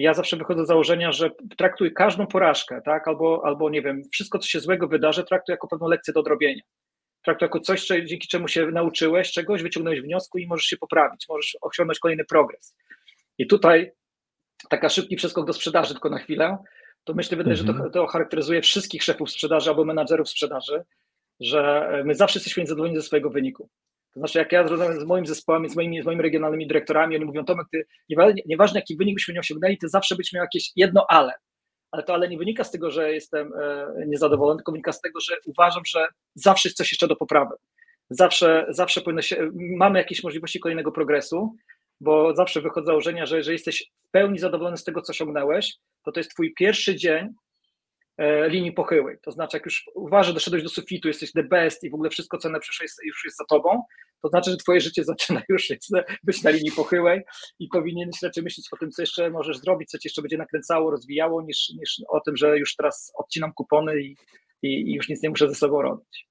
Ja 0.00 0.14
zawsze 0.14 0.36
wychodzę 0.36 0.64
z 0.64 0.68
założenia, 0.68 1.12
że 1.12 1.30
traktuj 1.58 1.92
każdą 1.94 2.26
porażkę, 2.26 2.80
tak, 2.84 3.08
albo, 3.08 3.42
albo 3.44 3.70
nie 3.70 3.82
wiem, 3.82 4.02
wszystko, 4.12 4.38
co 4.38 4.48
się 4.48 4.60
złego 4.60 4.88
wydarzy, 4.88 5.24
traktuj 5.24 5.52
jako 5.52 5.68
pewną 5.68 5.88
lekcję 5.88 6.14
do 6.14 6.20
odrobienia. 6.20 6.62
Traktuj 7.24 7.46
jako 7.46 7.60
coś, 7.60 7.86
dzięki 7.86 8.28
czemu 8.28 8.48
się 8.48 8.66
nauczyłeś 8.66 9.32
czegoś, 9.32 9.62
wyciągnąłeś 9.62 10.00
wniosku 10.00 10.38
i 10.38 10.46
możesz 10.46 10.66
się 10.66 10.76
poprawić, 10.76 11.26
możesz 11.28 11.56
osiągnąć 11.60 11.98
kolejny 11.98 12.24
progres. 12.24 12.76
I 13.38 13.46
tutaj 13.46 13.92
taka 14.68 14.88
szybki 14.88 15.16
przeskok 15.16 15.46
do 15.46 15.52
sprzedaży, 15.52 15.92
tylko 15.92 16.10
na 16.10 16.18
chwilę, 16.18 16.58
to 17.04 17.14
myślę, 17.14 17.36
wydaje, 17.36 17.56
że 17.56 17.64
to, 17.64 17.72
mhm. 17.72 17.90
to 17.90 18.06
charakteryzuje 18.06 18.62
wszystkich 18.62 19.02
szefów 19.02 19.30
sprzedaży 19.30 19.70
albo 19.70 19.84
menadżerów 19.84 20.28
sprzedaży, 20.28 20.82
że 21.40 21.90
my 22.04 22.14
zawsze 22.14 22.38
jesteśmy 22.38 22.66
zadowoleni 22.66 22.96
ze 22.96 23.02
swojego 23.02 23.30
wyniku. 23.30 23.70
To 24.14 24.20
znaczy, 24.20 24.38
jak 24.38 24.52
ja 24.52 24.62
rozmawiam 24.62 25.00
z 25.00 25.04
moim 25.04 25.26
zespołem, 25.26 25.68
z 25.68 25.76
moimi, 25.76 26.02
z 26.02 26.04
moimi 26.04 26.22
regionalnymi 26.22 26.66
dyrektorami, 26.66 27.16
oni 27.16 27.24
mówią, 27.24 27.44
Tomek, 27.44 27.66
ty, 27.72 27.86
nieważne 28.46 28.80
jaki 28.80 28.96
wynik 28.96 29.14
byśmy 29.14 29.34
nie 29.34 29.40
osiągnęli, 29.40 29.78
ty 29.78 29.88
zawsze 29.88 30.16
byś 30.16 30.32
miał 30.32 30.44
jakieś 30.44 30.72
jedno 30.76 31.06
ale. 31.08 31.32
Ale 31.90 32.02
to 32.02 32.14
ale 32.14 32.28
nie 32.28 32.38
wynika 32.38 32.64
z 32.64 32.70
tego, 32.70 32.90
że 32.90 33.12
jestem 33.12 33.52
e, 33.60 33.86
niezadowolony, 34.06 34.58
tylko 34.58 34.72
wynika 34.72 34.92
z 34.92 35.00
tego, 35.00 35.20
że 35.20 35.36
uważam, 35.46 35.82
że 35.86 36.06
zawsze 36.34 36.68
jest 36.68 36.76
coś 36.76 36.92
jeszcze 36.92 37.08
do 37.08 37.16
poprawy. 37.16 37.54
Zawsze, 38.10 38.66
zawsze 38.68 39.00
powinno 39.00 39.22
się, 39.22 39.50
mamy 39.54 39.98
jakieś 39.98 40.24
możliwości 40.24 40.60
kolejnego 40.60 40.92
progresu, 40.92 41.56
bo 42.00 42.34
zawsze 42.34 42.60
wychodzę 42.60 42.84
z 42.84 42.86
założenia, 42.86 43.26
że 43.26 43.36
jeżeli 43.36 43.54
jesteś 43.54 43.90
w 44.08 44.10
pełni 44.10 44.38
zadowolony 44.38 44.76
z 44.76 44.84
tego, 44.84 45.02
co 45.02 45.10
osiągnąłeś, 45.10 45.76
to 46.04 46.12
to 46.12 46.20
jest 46.20 46.30
twój 46.30 46.54
pierwszy 46.54 46.96
dzień 46.96 47.28
linii 48.48 48.72
pochyłej. 48.72 49.16
To 49.22 49.30
znaczy, 49.30 49.56
jak 49.56 49.64
już 49.64 49.84
uważasz, 49.94 50.34
doszedłeś 50.34 50.62
do 50.62 50.68
sufitu, 50.68 51.08
jesteś 51.08 51.32
the 51.32 51.42
best 51.42 51.84
i 51.84 51.90
w 51.90 51.94
ogóle 51.94 52.10
wszystko, 52.10 52.38
co 52.38 52.48
najlepsze 52.48 52.84
jest, 52.84 52.98
już 53.04 53.24
jest 53.24 53.36
za 53.36 53.44
tobą, 53.44 53.82
to 54.22 54.28
znaczy, 54.28 54.50
że 54.50 54.56
twoje 54.56 54.80
życie 54.80 55.04
zaczyna 55.12 55.42
już 55.48 55.68
być 56.22 56.42
na 56.42 56.50
linii 56.50 56.72
pochyłej 56.72 57.22
i 57.58 57.68
powinieneś 57.68 58.22
raczej 58.22 58.44
myśleć 58.44 58.66
o 58.72 58.76
tym, 58.76 58.90
co 58.90 59.02
jeszcze 59.02 59.30
możesz 59.30 59.58
zrobić, 59.58 59.90
co 59.90 59.98
ci 59.98 60.08
jeszcze 60.08 60.22
będzie 60.22 60.38
nakręcało, 60.38 60.90
rozwijało, 60.90 61.42
niż, 61.42 61.68
niż 61.78 62.02
o 62.08 62.20
tym, 62.20 62.36
że 62.36 62.58
już 62.58 62.76
teraz 62.76 63.12
odcinam 63.16 63.52
kupony 63.52 64.00
i, 64.00 64.16
i, 64.62 64.90
i 64.90 64.94
już 64.94 65.08
nic 65.08 65.22
nie 65.22 65.30
muszę 65.30 65.48
ze 65.48 65.54
sobą 65.54 65.82
robić. 65.82 66.30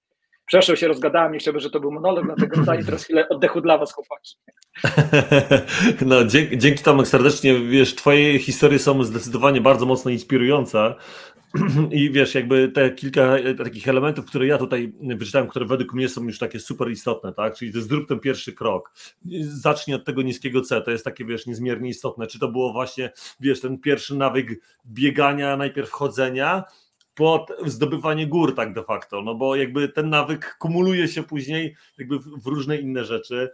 Przepraszam, 0.49 0.75
się 0.75 0.87
rozgadałem, 0.87 1.31
nie 1.33 1.39
chciałbym, 1.39 1.59
że 1.59 1.69
to 1.69 1.79
był 1.79 1.91
monolog, 1.91 2.25
dlatego 2.25 2.61
daję 2.65 2.83
teraz 2.83 3.03
chwilę 3.03 3.29
oddechu 3.29 3.61
dla 3.61 3.77
was, 3.77 3.93
chłopaki. 3.93 4.35
No, 6.05 6.25
dzięki, 6.25 6.57
dzięki 6.57 6.83
Tomek 6.83 7.07
serdecznie, 7.07 7.59
wiesz, 7.59 7.95
twoje 7.95 8.39
historie 8.39 8.79
są 8.79 9.03
zdecydowanie 9.03 9.61
bardzo 9.61 9.85
mocno 9.85 10.11
inspirujące 10.11 10.95
i 11.91 12.11
wiesz, 12.11 12.35
jakby 12.35 12.69
te 12.69 12.91
kilka 12.91 13.35
takich 13.57 13.87
elementów, 13.87 14.25
które 14.25 14.47
ja 14.47 14.57
tutaj 14.57 14.93
wyczytałem, 15.01 15.47
które 15.47 15.65
według 15.65 15.93
mnie 15.93 16.09
są 16.09 16.23
już 16.23 16.39
takie 16.39 16.59
super 16.59 16.91
istotne, 16.91 17.33
tak, 17.33 17.55
czyli 17.55 17.71
zrób 17.71 18.07
ten 18.07 18.19
pierwszy 18.19 18.53
krok, 18.53 18.93
zacznij 19.41 19.95
od 19.95 20.05
tego 20.05 20.21
niskiego 20.21 20.61
C, 20.61 20.81
to 20.81 20.91
jest 20.91 21.05
takie, 21.05 21.25
wiesz, 21.25 21.45
niezmiernie 21.45 21.89
istotne, 21.89 22.27
czy 22.27 22.39
to 22.39 22.47
było 22.47 22.73
właśnie, 22.73 23.11
wiesz, 23.39 23.61
ten 23.61 23.77
pierwszy 23.77 24.15
nawyk 24.15 24.61
biegania, 24.85 25.57
najpierw 25.57 25.91
chodzenia, 25.91 26.63
pod 27.15 27.51
zdobywanie 27.65 28.27
gór 28.27 28.55
tak 28.55 28.73
de 28.73 28.83
facto, 28.83 29.21
no 29.21 29.35
bo 29.35 29.55
jakby 29.55 29.89
ten 29.89 30.09
nawyk 30.09 30.55
kumuluje 30.59 31.07
się 31.07 31.23
później 31.23 31.75
jakby 31.97 32.19
w, 32.19 32.23
w 32.23 32.47
różne 32.47 32.77
inne 32.77 33.05
rzeczy. 33.05 33.49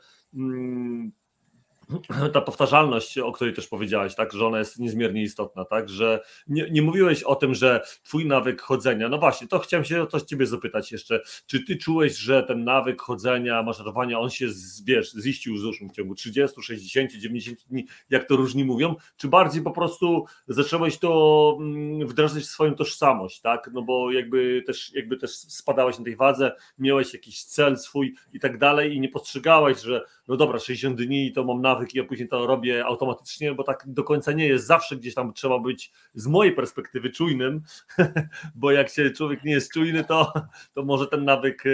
Ta 2.34 2.42
powtarzalność, 2.42 3.18
o 3.18 3.32
której 3.32 3.54
też 3.54 3.68
powiedziałeś, 3.68 4.16
tak, 4.16 4.34
że 4.34 4.48
ona 4.48 4.60
jest 4.60 4.80
niezmiernie 4.80 5.22
istotna, 5.22 5.66
tak, 5.66 5.90
że 5.90 6.20
nie, 6.48 6.70
nie 6.72 6.82
mówiłeś 6.82 7.24
o 7.24 7.36
tym, 7.36 7.56
że 7.56 7.82
twój 8.04 8.26
nawyk 8.26 8.62
chodzenia, 8.62 9.10
no 9.10 9.18
właśnie, 9.18 9.48
to 9.48 9.60
chciałem 9.60 9.86
się 9.86 10.08
o 10.12 10.20
z 10.20 10.26
ciebie 10.26 10.46
zapytać 10.46 10.92
jeszcze, 10.92 11.22
czy 11.48 11.64
ty 11.64 11.78
czułeś, 11.78 12.18
że 12.18 12.44
ten 12.44 12.64
nawyk 12.64 13.02
chodzenia, 13.02 13.64
maszerowania, 13.64 14.20
on 14.20 14.30
się, 14.30 14.48
wiesz, 14.86 15.12
ziścił 15.12 15.58
z 15.58 15.66
uszu 15.66 15.88
w 15.88 15.92
ciągu 15.92 16.16
30, 16.16 16.62
60, 16.62 17.12
90 17.12 17.60
dni, 17.70 17.86
jak 18.10 18.28
to 18.28 18.36
różni 18.36 18.66
mówią, 18.66 18.96
czy 19.18 19.28
bardziej 19.28 19.62
po 19.62 19.72
prostu 19.72 20.26
zacząłeś 20.48 20.98
to 20.98 21.58
mm, 21.60 22.08
wdrażać 22.08 22.44
w 22.44 22.46
swoją 22.46 22.76
tożsamość, 22.76 23.42
tak, 23.42 23.70
no 23.74 23.82
bo 23.82 24.12
jakby 24.12 24.64
też, 24.68 24.94
jakby 24.94 25.18
też 25.18 25.32
spadałeś 25.32 25.98
na 26.00 26.06
tej 26.06 26.16
wadze, 26.16 26.52
miałeś 26.80 27.14
jakiś 27.14 27.44
cel 27.44 27.78
swój 27.78 28.16
i 28.34 28.40
tak 28.40 28.58
dalej 28.58 28.96
i 28.96 29.00
nie 29.00 29.10
postrzegałeś, 29.10 29.82
że 29.82 30.02
no 30.28 30.38
dobra, 30.38 30.60
60 30.60 31.02
dni 31.02 31.32
to 31.32 31.44
mam 31.44 31.62
nawyk 31.62 31.75
i 31.84 31.98
ja 31.98 32.04
później 32.04 32.28
to 32.28 32.48
robię 32.48 32.86
automatycznie, 32.86 33.54
bo 33.54 33.64
tak 33.64 33.84
do 33.88 34.04
końca 34.04 34.32
nie 34.32 34.48
jest. 34.48 34.68
Zawsze 34.68 34.96
gdzieś 34.96 35.14
tam 35.14 35.34
trzeba 35.34 35.60
być 35.60 35.92
z 36.14 36.28
mojej 36.28 36.56
perspektywy 36.56 37.10
czujnym, 37.10 37.62
bo 38.56 38.72
jak 38.72 38.90
się 38.90 39.12
człowiek 39.12 39.44
nie 39.44 39.52
jest 39.52 39.74
czujny, 39.74 40.04
to, 40.04 40.34
to 40.74 40.84
może 40.84 41.08
ten 41.08 41.26
nawyk 41.26 41.66
y, 41.66 41.70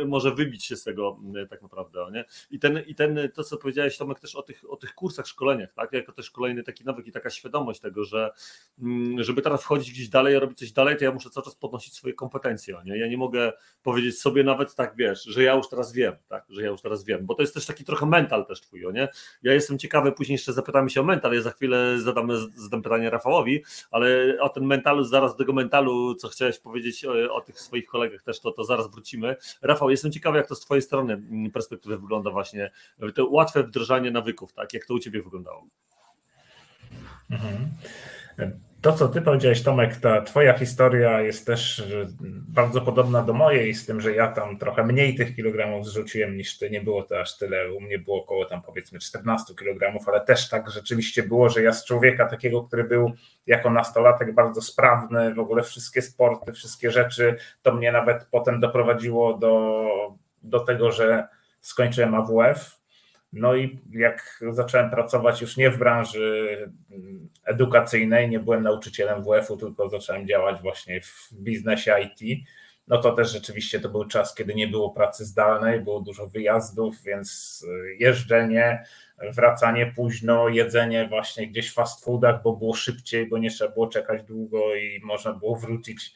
y, 0.00 0.06
może 0.06 0.34
wybić 0.34 0.64
się 0.64 0.76
z 0.76 0.84
tego 0.84 1.20
y, 1.44 1.46
tak 1.46 1.62
naprawdę. 1.62 2.06
Nie? 2.12 2.24
I, 2.50 2.58
ten, 2.58 2.82
I 2.86 2.94
ten, 2.94 3.18
to 3.34 3.44
co 3.44 3.56
powiedziałeś 3.56 3.98
Tomek 3.98 4.20
też 4.20 4.34
o 4.34 4.42
tych, 4.42 4.70
o 4.70 4.76
tych 4.76 4.94
kursach, 4.94 5.26
szkoleniach, 5.26 5.72
tak? 5.72 5.92
jako 5.92 6.12
też 6.12 6.30
kolejny 6.30 6.62
taki 6.62 6.84
nawyk 6.84 7.06
i 7.06 7.12
taka 7.12 7.30
świadomość 7.30 7.80
tego, 7.80 8.04
że 8.04 8.30
mm, 8.78 9.22
żeby 9.22 9.42
teraz 9.42 9.62
wchodzić 9.62 9.92
gdzieś 9.92 10.08
dalej, 10.08 10.38
robić 10.38 10.58
coś 10.58 10.72
dalej, 10.72 10.96
to 10.96 11.04
ja 11.04 11.12
muszę 11.12 11.30
cały 11.30 11.44
czas 11.44 11.54
podnosić 11.54 11.94
swoje 11.94 12.14
kompetencje. 12.14 12.76
Nie? 12.84 12.98
Ja 12.98 13.08
nie 13.08 13.18
mogę 13.18 13.52
powiedzieć 13.82 14.20
sobie 14.20 14.44
nawet 14.44 14.74
tak, 14.74 14.96
wiesz, 14.96 15.22
że 15.22 15.42
ja 15.42 15.54
już 15.54 15.68
teraz 15.68 15.92
wiem, 15.92 16.16
tak? 16.28 16.44
że 16.48 16.62
ja 16.62 16.68
już 16.68 16.82
teraz 16.82 17.04
wiem, 17.04 17.26
bo 17.26 17.34
to 17.34 17.42
jest 17.42 17.54
też 17.54 17.66
taki 17.66 17.84
trochę 17.84 18.06
mental 18.06 18.46
też 18.46 18.60
twój, 18.60 18.75
nie? 18.90 19.08
Ja 19.42 19.54
jestem 19.54 19.78
ciekawy, 19.78 20.12
później 20.12 20.34
jeszcze 20.34 20.52
zapytamy 20.52 20.90
się 20.90 21.00
o 21.00 21.04
mental, 21.04 21.32
ja 21.32 21.42
za 21.42 21.50
chwilę 21.50 22.00
zadam, 22.00 22.28
zadam 22.54 22.82
pytanie 22.82 23.10
Rafałowi, 23.10 23.64
ale 23.90 24.36
o 24.40 24.48
ten 24.48 24.64
mentalu, 24.64 25.04
zaraz 25.04 25.32
do 25.32 25.38
tego 25.38 25.52
mentalu, 25.52 26.14
co 26.14 26.28
chciałeś 26.28 26.58
powiedzieć 26.58 27.04
o, 27.04 27.34
o 27.34 27.40
tych 27.40 27.60
swoich 27.60 27.86
kolegach 27.86 28.22
też, 28.22 28.40
to, 28.40 28.52
to 28.52 28.64
zaraz 28.64 28.90
wrócimy. 28.90 29.36
Rafał, 29.62 29.90
jestem 29.90 30.12
ciekawy, 30.12 30.38
jak 30.38 30.48
to 30.48 30.54
z 30.54 30.60
twojej 30.60 30.82
strony 30.82 31.12
mm, 31.12 31.50
perspektywy 31.50 31.98
wygląda 31.98 32.30
właśnie, 32.30 32.70
to 33.14 33.28
łatwe 33.28 33.62
wdrażanie 33.62 34.10
nawyków, 34.10 34.52
tak? 34.52 34.74
Jak 34.74 34.86
to 34.86 34.94
u 34.94 34.98
ciebie 34.98 35.22
wyglądało? 35.22 35.66
Mhm. 37.30 37.70
To, 38.86 38.92
co 38.92 39.08
ty 39.08 39.22
powiedziałeś, 39.22 39.62
Tomek, 39.62 39.96
ta 39.96 40.22
twoja 40.22 40.58
historia 40.58 41.20
jest 41.20 41.46
też 41.46 41.84
bardzo 42.48 42.80
podobna 42.80 43.22
do 43.22 43.32
mojej, 43.32 43.74
z 43.74 43.86
tym, 43.86 44.00
że 44.00 44.14
ja 44.14 44.28
tam 44.28 44.58
trochę 44.58 44.84
mniej 44.84 45.14
tych 45.14 45.36
kilogramów 45.36 45.86
zrzuciłem 45.86 46.36
niż 46.36 46.58
ty, 46.58 46.70
nie 46.70 46.80
było 46.80 47.02
to 47.02 47.20
aż 47.20 47.38
tyle, 47.38 47.72
u 47.72 47.80
mnie 47.80 47.98
było 47.98 48.22
około 48.22 48.44
tam 48.44 48.62
powiedzmy 48.62 48.98
14 48.98 49.54
kilogramów, 49.54 50.08
ale 50.08 50.20
też 50.20 50.48
tak 50.48 50.70
rzeczywiście 50.70 51.22
było, 51.22 51.48
że 51.48 51.62
ja 51.62 51.72
z 51.72 51.84
człowieka 51.84 52.26
takiego, 52.26 52.62
który 52.62 52.84
był 52.84 53.12
jako 53.46 53.70
nastolatek 53.70 54.34
bardzo 54.34 54.62
sprawny, 54.62 55.34
w 55.34 55.38
ogóle 55.38 55.62
wszystkie 55.62 56.02
sporty, 56.02 56.52
wszystkie 56.52 56.90
rzeczy, 56.90 57.36
to 57.62 57.74
mnie 57.74 57.92
nawet 57.92 58.26
potem 58.30 58.60
doprowadziło 58.60 59.38
do, 59.38 59.84
do 60.42 60.60
tego, 60.60 60.92
że 60.92 61.28
skończyłem 61.60 62.14
AWF, 62.14 62.78
no 63.36 63.54
i 63.54 63.80
jak 63.90 64.44
zacząłem 64.50 64.90
pracować 64.90 65.40
już 65.40 65.56
nie 65.56 65.70
w 65.70 65.78
branży 65.78 66.56
edukacyjnej, 67.44 68.30
nie 68.30 68.40
byłem 68.40 68.62
nauczycielem 68.62 69.22
WF-u, 69.24 69.56
tylko 69.56 69.88
zacząłem 69.88 70.26
działać 70.26 70.62
właśnie 70.62 71.00
w 71.00 71.28
biznesie 71.32 71.94
IT, 72.00 72.46
no 72.88 72.98
to 72.98 73.12
też 73.12 73.32
rzeczywiście 73.32 73.80
to 73.80 73.88
był 73.88 74.04
czas, 74.04 74.34
kiedy 74.34 74.54
nie 74.54 74.68
było 74.68 74.90
pracy 74.90 75.24
zdalnej, 75.24 75.80
było 75.80 76.00
dużo 76.00 76.26
wyjazdów, 76.26 77.02
więc 77.02 77.62
y, 77.68 77.96
jeżdżenie, 77.96 78.84
wracanie 79.34 79.92
późno, 79.96 80.48
jedzenie 80.48 81.08
właśnie 81.08 81.46
gdzieś 81.46 81.70
w 81.70 81.74
fast 81.74 82.04
foodach, 82.04 82.42
bo 82.42 82.56
było 82.56 82.74
szybciej, 82.74 83.28
bo 83.28 83.38
nie 83.38 83.50
trzeba 83.50 83.72
było 83.72 83.86
czekać 83.86 84.22
długo 84.22 84.74
i 84.74 85.00
można 85.04 85.32
było 85.32 85.56
wrócić 85.56 86.14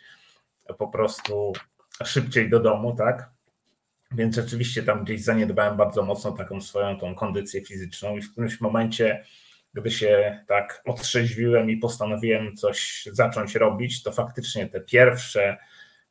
po 0.78 0.88
prostu 0.88 1.52
szybciej 2.04 2.50
do 2.50 2.60
domu, 2.60 2.96
tak? 2.96 3.30
Więc 4.12 4.36
rzeczywiście 4.36 4.82
tam 4.82 5.04
gdzieś 5.04 5.22
zaniedbałem 5.22 5.76
bardzo 5.76 6.02
mocno 6.02 6.32
taką 6.32 6.60
swoją 6.60 6.98
tą 6.98 7.14
kondycję 7.14 7.64
fizyczną 7.64 8.16
i 8.16 8.22
w 8.22 8.32
którymś 8.32 8.60
momencie, 8.60 9.24
gdy 9.74 9.90
się 9.90 10.44
tak 10.46 10.82
otrzeźwiłem 10.84 11.70
i 11.70 11.76
postanowiłem 11.76 12.56
coś 12.56 13.08
zacząć 13.12 13.54
robić, 13.54 14.02
to 14.02 14.12
faktycznie 14.12 14.66
te 14.66 14.80
pierwsze 14.80 15.56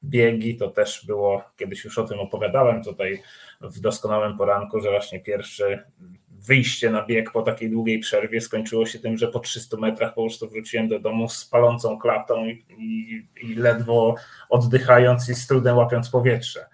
biegi 0.04 0.58
to 0.58 0.68
też 0.68 1.06
było, 1.06 1.44
kiedyś 1.58 1.86
już 1.86 1.98
o 1.98 2.04
tym 2.04 2.20
opowiadałem 2.20 2.84
tutaj 2.84 3.22
w 3.62 3.80
doskonałym 3.80 4.38
poranku, 4.38 4.82
że 4.82 4.90
właśnie 4.90 5.20
pierwsze 5.20 5.84
wyjście 6.30 6.90
na 6.90 7.06
bieg 7.06 7.32
po 7.32 7.42
takiej 7.42 7.70
długiej 7.70 8.00
przerwie 8.00 8.42
skończyło 8.42 8.86
się 8.86 9.00
tym, 9.00 9.18
że 9.18 9.28
po 9.28 9.40
300 9.40 9.78
metrach 9.78 10.14
po 10.14 10.22
prostu 10.22 10.50
wróciłem 10.50 10.88
do 10.88 11.00
domu 11.00 11.30
z 11.30 11.46
palącą 11.46 11.98
klatą 11.98 12.46
i, 12.46 12.66
i, 12.78 13.28
i 13.42 13.56
ledwo 13.56 14.16
oddychając 14.50 15.30
i 15.30 15.36
z 15.36 15.48
trudem 15.48 15.78
łapiąc 15.78 16.10
powietrze. 16.10 16.66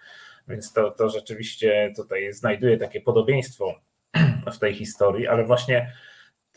Więc 0.48 0.74
to, 0.74 0.92
to 0.92 1.10
rzeczywiście 1.10 1.94
tutaj 1.96 2.34
znajduje 2.34 2.78
takie 2.78 3.02
podobieństwo 3.02 3.80
w 4.56 4.58
tej 4.58 4.74
historii, 4.74 5.28
ale 5.28 5.46
właśnie 5.46 5.94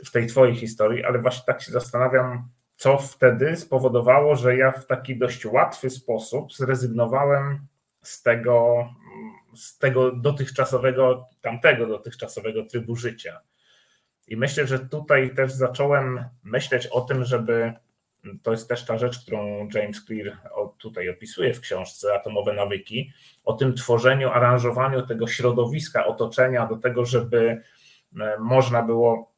w 0.05 0.11
tej 0.11 0.27
twojej 0.27 0.57
historii, 0.57 1.05
ale 1.05 1.19
właśnie 1.19 1.43
tak 1.47 1.63
się 1.63 1.73
zastanawiam, 1.73 2.49
co 2.77 2.99
wtedy 2.99 3.57
spowodowało, 3.57 4.37
że 4.37 4.57
ja 4.57 4.73
w 4.73 4.87
taki 4.87 5.19
dość 5.19 5.47
łatwy 5.47 5.91
sposób 5.91 6.53
zrezygnowałem 6.53 7.67
z 8.03 8.23
tego, 8.23 8.89
z 9.55 9.79
tego 9.79 10.13
dotychczasowego, 10.13 11.29
tamtego 11.41 11.87
dotychczasowego 11.87 12.65
trybu 12.65 12.97
życia. 12.97 13.41
I 14.29 14.37
myślę, 14.37 14.67
że 14.67 14.79
tutaj 14.79 15.35
też 15.35 15.53
zacząłem 15.53 16.25
myśleć 16.43 16.87
o 16.87 17.01
tym, 17.01 17.25
żeby 17.25 17.73
to 18.43 18.51
jest 18.51 18.69
też 18.69 18.85
ta 18.85 18.99
rzecz, 18.99 19.19
którą 19.23 19.69
James 19.75 20.05
Clear 20.05 20.39
tutaj 20.79 21.09
opisuje 21.09 21.55
w 21.55 21.61
książce 21.61 22.15
Atomowe 22.15 22.53
Nawyki, 22.53 23.13
o 23.45 23.53
tym 23.53 23.75
tworzeniu, 23.75 24.31
aranżowaniu 24.31 25.07
tego 25.07 25.27
środowiska, 25.27 26.07
otoczenia 26.07 26.67
do 26.67 26.77
tego, 26.77 27.07
żeby 27.07 27.63
e, 28.21 28.39
można 28.39 28.83
było 28.83 29.33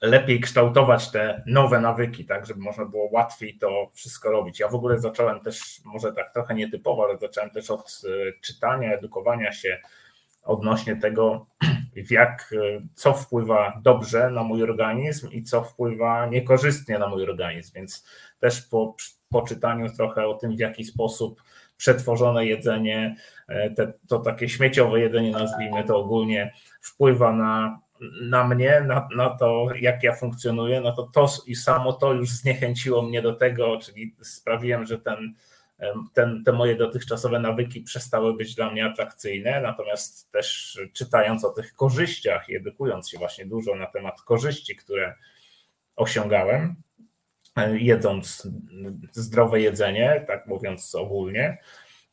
lepiej 0.00 0.40
kształtować 0.40 1.10
te 1.10 1.42
nowe 1.46 1.80
nawyki, 1.80 2.24
tak, 2.24 2.46
żeby 2.46 2.60
można 2.60 2.84
było 2.84 3.08
łatwiej 3.12 3.58
to 3.58 3.90
wszystko 3.94 4.30
robić. 4.30 4.60
Ja 4.60 4.68
w 4.68 4.74
ogóle 4.74 4.98
zacząłem 4.98 5.40
też, 5.40 5.80
może 5.84 6.12
tak 6.12 6.32
trochę 6.32 6.54
nietypowo, 6.54 7.04
ale 7.04 7.18
zacząłem 7.18 7.50
też 7.50 7.70
od 7.70 8.02
e, 8.04 8.40
czytania, 8.40 8.92
edukowania 8.92 9.52
się 9.52 9.80
odnośnie 10.42 10.96
tego, 10.96 11.46
jak, 12.10 12.54
e, 12.56 12.80
co 12.94 13.14
wpływa 13.14 13.80
dobrze 13.82 14.30
na 14.30 14.42
mój 14.42 14.62
organizm 14.62 15.30
i 15.30 15.42
co 15.42 15.62
wpływa 15.62 16.26
niekorzystnie 16.26 16.98
na 16.98 17.08
mój 17.08 17.22
organizm. 17.22 17.74
Więc 17.74 18.04
też 18.40 18.62
po, 18.62 18.96
po 19.28 19.42
czytaniu 19.42 19.90
trochę 19.92 20.26
o 20.26 20.34
tym, 20.34 20.56
w 20.56 20.58
jaki 20.58 20.84
sposób 20.84 21.42
przetworzone 21.76 22.46
jedzenie, 22.46 23.16
e, 23.48 23.70
te, 23.70 23.92
to 24.08 24.18
takie 24.18 24.48
śmieciowe 24.48 25.00
jedzenie, 25.00 25.30
nazwijmy 25.30 25.84
to 25.84 25.98
ogólnie, 25.98 26.52
wpływa 26.80 27.32
na, 27.32 27.80
na 28.22 28.44
mnie, 28.44 28.80
na, 28.86 29.08
na 29.16 29.30
to, 29.30 29.66
jak 29.80 30.02
ja 30.02 30.14
funkcjonuję, 30.14 30.80
no 30.80 30.92
to 30.92 31.02
to 31.02 31.28
i 31.46 31.54
samo 31.54 31.92
to 31.92 32.12
już 32.12 32.30
zniechęciło 32.30 33.02
mnie 33.02 33.22
do 33.22 33.32
tego, 33.32 33.78
czyli 33.78 34.14
sprawiłem, 34.22 34.84
że 34.84 34.98
ten 34.98 35.34
ten, 36.14 36.44
te 36.44 36.52
moje 36.52 36.76
dotychczasowe 36.76 37.40
nawyki 37.40 37.80
przestały 37.80 38.36
być 38.36 38.54
dla 38.54 38.70
mnie 38.70 38.84
atrakcyjne, 38.84 39.60
natomiast 39.60 40.32
też 40.32 40.78
czytając 40.92 41.44
o 41.44 41.50
tych 41.50 41.74
korzyściach 41.74 42.48
i 42.48 42.56
edukując 42.56 43.10
się 43.10 43.18
właśnie 43.18 43.46
dużo 43.46 43.74
na 43.74 43.86
temat 43.86 44.22
korzyści, 44.22 44.76
które 44.76 45.14
osiągałem, 45.96 46.76
e, 47.56 47.78
jedząc 47.78 48.48
zdrowe 49.12 49.60
jedzenie, 49.60 50.24
tak 50.26 50.46
mówiąc 50.46 50.94
ogólnie, 50.94 51.58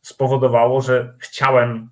spowodowało, 0.01 0.82
że 0.82 1.15
chciałem 1.19 1.89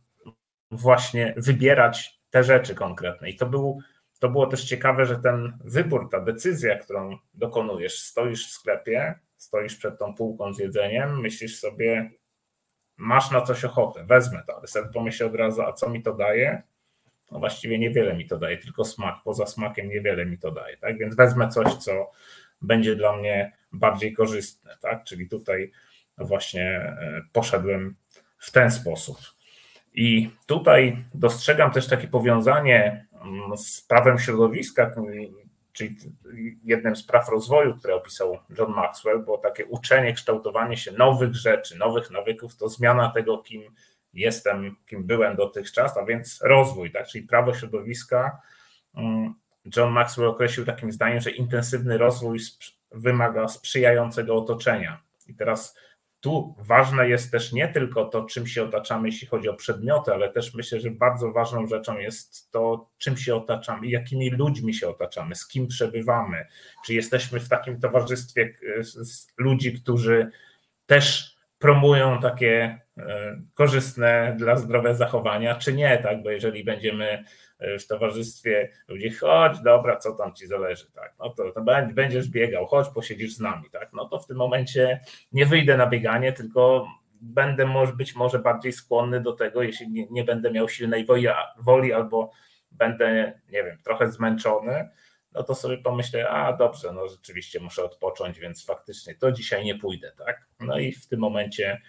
właśnie 0.72 1.34
wybierać 1.38 2.20
te 2.30 2.44
rzeczy 2.44 2.76
konkretne. 2.76 3.30
I 3.30 3.36
to, 3.36 3.46
był, 3.46 3.80
to 4.20 4.30
było 4.30 4.48
też 4.48 4.66
ciekawe, 4.66 5.06
że 5.06 5.20
ten 5.20 5.58
wybór, 5.64 6.10
ta 6.12 6.20
decyzja, 6.20 6.80
którą 6.80 7.18
dokonujesz, 7.34 8.00
stoisz 8.00 8.48
w 8.48 8.52
sklepie, 8.52 9.20
stoisz 9.44 9.76
przed 9.76 10.00
tą 10.00 10.14
półką 10.14 10.54
z 10.54 10.60
jedzeniem, 10.60 11.20
myślisz 11.20 11.60
sobie, 11.60 12.12
masz 12.98 13.32
na 13.32 13.42
coś 13.42 13.66
ochotę, 13.66 14.04
wezmę 14.04 14.44
to, 14.48 14.58
ale 14.58 14.68
sobie 14.68 14.90
pomyśl 14.94 15.26
od 15.26 15.36
razu, 15.36 15.62
a 15.62 15.74
co 15.74 15.90
mi 15.90 16.02
to 16.04 16.14
daje? 16.14 16.64
No 17.32 17.40
właściwie 17.40 17.80
niewiele 17.80 18.16
mi 18.16 18.26
to 18.26 18.38
daje, 18.38 18.58
tylko 18.58 18.86
smak. 18.86 19.16
Poza 19.24 19.46
smakiem 19.46 19.90
niewiele 19.90 20.26
mi 20.26 20.38
to 20.38 20.52
daje, 20.52 20.78
tak? 20.78 20.98
Więc 20.98 21.16
wezmę 21.16 21.50
coś, 21.50 21.74
co 21.74 22.12
będzie 22.62 22.96
dla 22.96 23.18
mnie 23.18 23.52
bardziej 23.72 24.14
korzystne, 24.14 24.78
tak? 24.82 25.04
Czyli 25.04 25.30
tutaj 25.30 25.72
właśnie 26.18 26.70
e, 26.72 27.22
poszedłem 27.32 27.96
w 28.38 28.52
ten 28.52 28.72
sposób. 28.72 29.18
I 29.94 30.30
tutaj 30.46 30.98
dostrzegam 31.14 31.72
też 31.72 31.88
takie 31.88 32.08
powiązanie 32.08 33.08
mm, 33.22 33.58
z 33.58 33.82
prawem 33.82 34.20
środowiska, 34.20 34.92
czyli 35.74 35.96
jednym 36.64 36.96
z 36.96 37.04
praw 37.04 37.30
rozwoju, 37.30 37.76
które 37.76 37.96
opisał 37.96 38.38
John 38.58 38.72
Maxwell, 38.72 39.20
było 39.20 39.38
takie 39.38 39.66
uczenie, 39.66 40.14
kształtowanie 40.14 40.78
się 40.78 40.92
nowych 40.92 41.36
rzeczy, 41.36 41.78
nowych 41.78 42.12
nawyków, 42.12 42.56
to 42.56 42.70
zmiana 42.70 43.10
tego, 43.10 43.38
kim 43.38 43.64
jestem, 44.14 44.76
kim 44.88 45.04
byłem 45.04 45.36
dotychczas, 45.36 45.98
a 45.98 46.06
więc 46.06 46.40
rozwój, 46.42 46.92
tak? 46.92 47.08
czyli 47.08 47.28
prawo 47.28 47.54
środowiska. 47.54 48.42
Mm, 48.96 49.34
John 49.78 49.92
Maxwell 49.92 50.28
określił 50.28 50.66
takim 50.66 50.92
zdaniem, 50.92 51.20
że 51.20 51.32
intensywny 51.32 51.98
rozwój 51.98 52.40
wymaga 52.92 53.48
sprzyjającego 53.48 54.36
otoczenia. 54.36 55.02
I 55.28 55.36
teraz 55.36 55.78
tu 56.24 56.56
ważne 56.58 57.10
jest 57.10 57.32
też 57.32 57.52
nie 57.52 57.68
tylko 57.68 58.06
to, 58.06 58.24
czym 58.26 58.48
się 58.48 58.64
otaczamy, 58.64 59.08
jeśli 59.08 59.28
chodzi 59.28 59.50
o 59.50 59.54
przedmioty, 59.54 60.14
ale 60.14 60.30
też 60.30 60.54
myślę, 60.54 60.80
że 60.80 60.92
bardzo 60.92 61.32
ważną 61.32 61.68
rzeczą 61.68 61.98
jest 61.98 62.52
to, 62.52 62.90
czym 62.98 63.18
się 63.18 63.36
otaczamy, 63.36 63.88
jakimi 63.88 64.30
ludźmi 64.30 64.74
się 64.74 64.90
otaczamy, 64.90 65.36
z 65.36 65.48
kim 65.48 65.68
przebywamy. 65.68 66.46
Czy 66.86 66.94
jesteśmy 66.94 67.40
w 67.40 67.50
takim 67.50 67.80
towarzystwie 67.80 68.54
ludzi, 69.38 69.74
którzy 69.74 70.30
też 70.86 71.36
promują 71.60 72.20
takie 72.20 72.80
e, 72.98 73.42
korzystne 73.54 74.36
dla 74.40 74.56
zdrowia 74.56 74.94
zachowania, 74.94 75.56
czy 75.56 75.74
nie, 75.74 75.98
tak? 75.98 76.24
Bo 76.24 76.30
jeżeli 76.30 76.64
będziemy 76.64 77.24
E, 77.53 77.53
w 77.80 77.88
towarzystwie 77.88 78.70
ludzi, 78.88 79.10
chodź, 79.10 79.60
dobra, 79.64 79.98
co 79.98 80.12
tam 80.12 80.34
ci 80.34 80.48
zależy, 80.48 80.92
tak, 80.92 81.16
no 81.20 81.30
to, 81.30 81.52
to 81.52 81.66
będziesz 81.94 82.30
biegał, 82.30 82.66
chodź, 82.66 82.88
posiedzisz 82.96 83.34
z 83.36 83.40
nami, 83.40 83.70
tak, 83.70 83.94
no 83.94 84.06
to 84.10 84.20
w 84.20 84.28
tym 84.28 84.38
momencie 84.38 85.00
nie 85.32 85.46
wyjdę 85.46 85.78
na 85.78 85.88
bieganie, 85.88 86.34
tylko 86.34 86.88
będę 87.22 87.66
może, 87.66 87.94
być 87.94 88.16
może 88.16 88.40
bardziej 88.40 88.72
skłonny 88.72 89.22
do 89.22 89.34
tego, 89.34 89.64
jeśli 89.64 89.90
nie, 89.90 90.08
nie 90.08 90.24
będę 90.24 90.52
miał 90.52 90.70
silnej 90.70 91.06
woli, 91.06 91.28
woli 91.60 91.94
albo 91.94 92.32
będę, 92.72 93.40
nie 93.50 93.64
wiem, 93.64 93.78
trochę 93.84 94.12
zmęczony, 94.12 94.90
no 95.34 95.44
to 95.44 95.56
sobie 95.56 95.78
pomyślę, 95.78 96.30
a 96.30 96.54
dobrze, 96.54 96.94
no 96.94 97.08
rzeczywiście 97.08 97.60
muszę 97.60 97.84
odpocząć, 97.84 98.40
więc 98.40 98.66
faktycznie 98.66 99.16
to 99.16 99.32
dzisiaj 99.32 99.66
nie 99.66 99.76
pójdę, 99.76 100.12
tak? 100.18 100.48
No 100.60 100.80
i 100.80 100.92
w 100.92 101.08
tym 101.08 101.20
momencie 101.20 101.82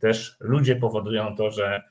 też 0.00 0.36
ludzie 0.40 0.76
powodują 0.76 1.36
to, 1.36 1.50
że 1.50 1.82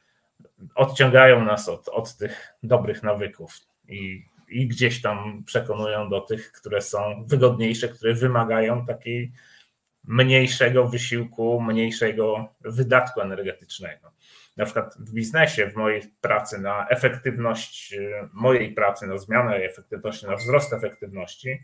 odciągają 0.75 1.45
nas 1.45 1.69
od, 1.69 1.87
od 1.87 2.17
tych 2.17 2.53
dobrych 2.63 3.03
nawyków 3.03 3.57
i, 3.87 4.25
i 4.49 4.67
gdzieś 4.67 5.01
tam 5.01 5.43
przekonują 5.45 6.09
do 6.09 6.21
tych, 6.21 6.51
które 6.51 6.81
są 6.81 7.25
wygodniejsze, 7.27 7.87
które 7.87 8.13
wymagają 8.13 8.85
takiej 8.85 9.31
mniejszego 10.03 10.87
wysiłku, 10.87 11.61
mniejszego 11.61 12.53
wydatku 12.61 13.21
energetycznego. 13.21 14.11
Na 14.57 14.65
przykład 14.65 14.95
w 14.99 15.13
biznesie, 15.13 15.67
w 15.67 15.75
mojej 15.75 16.01
pracy 16.21 16.59
na 16.59 16.87
efektywność, 16.87 17.95
mojej 18.33 18.73
pracy 18.73 19.07
na 19.07 19.17
zmianę 19.17 19.55
efektywności, 19.55 20.27
na 20.27 20.35
wzrost 20.35 20.73
efektywności, 20.73 21.63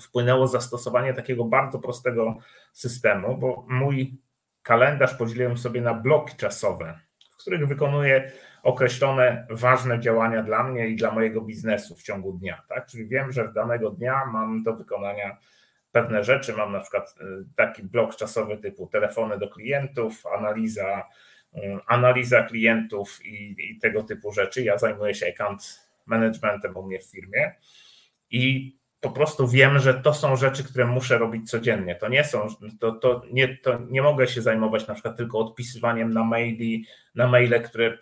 wpłynęło 0.00 0.46
zastosowanie 0.46 1.14
takiego 1.14 1.44
bardzo 1.44 1.78
prostego 1.78 2.36
systemu, 2.72 3.38
bo 3.38 3.66
mój 3.68 4.18
kalendarz 4.62 5.14
podzieliłem 5.14 5.58
sobie 5.58 5.80
na 5.80 5.94
bloki 5.94 6.36
czasowe 6.36 7.00
których 7.48 7.68
wykonuję 7.68 8.32
określone 8.62 9.46
ważne 9.50 10.00
działania 10.00 10.42
dla 10.42 10.62
mnie 10.62 10.88
i 10.88 10.96
dla 10.96 11.10
mojego 11.10 11.40
biznesu 11.40 11.96
w 11.96 12.02
ciągu 12.02 12.32
dnia. 12.32 12.62
Tak? 12.68 12.86
Czyli 12.86 13.08
wiem, 13.08 13.32
że 13.32 13.52
danego 13.52 13.90
dnia 13.90 14.26
mam 14.26 14.62
do 14.62 14.76
wykonania 14.76 15.36
pewne 15.92 16.24
rzeczy. 16.24 16.52
Mam 16.52 16.72
na 16.72 16.80
przykład 16.80 17.14
y, 17.20 17.24
taki 17.56 17.82
blok 17.82 18.16
czasowy 18.16 18.56
typu 18.56 18.86
telefony 18.86 19.38
do 19.38 19.48
klientów, 19.48 20.26
analiza, 20.26 21.08
y, 21.54 21.78
analiza 21.86 22.42
klientów 22.42 23.18
i, 23.24 23.56
i 23.58 23.78
tego 23.78 24.02
typu 24.02 24.32
rzeczy. 24.32 24.62
Ja 24.62 24.78
zajmuję 24.78 25.14
się 25.14 25.26
account 25.26 25.90
managementem 26.06 26.76
u 26.76 26.82
mnie 26.82 26.98
w 26.98 27.10
firmie 27.10 27.54
i 28.30 28.76
po 29.00 29.10
prostu 29.10 29.48
wiem, 29.48 29.78
że 29.78 29.94
to 29.94 30.14
są 30.14 30.36
rzeczy, 30.36 30.64
które 30.64 30.86
muszę 30.86 31.18
robić 31.18 31.50
codziennie. 31.50 31.94
To 31.94 32.08
nie 32.08 32.24
są, 32.24 32.48
to, 32.80 32.92
to, 32.92 33.22
nie, 33.32 33.58
to 33.58 33.78
nie 33.90 34.02
mogę 34.02 34.28
się 34.28 34.42
zajmować 34.42 34.86
na 34.86 34.94
przykład 34.94 35.16
tylko 35.16 35.38
odpisywaniem 35.38 36.12
na 36.12 36.24
maili, 36.24 36.86
na 37.14 37.26
maile, 37.26 37.62
które 37.62 37.98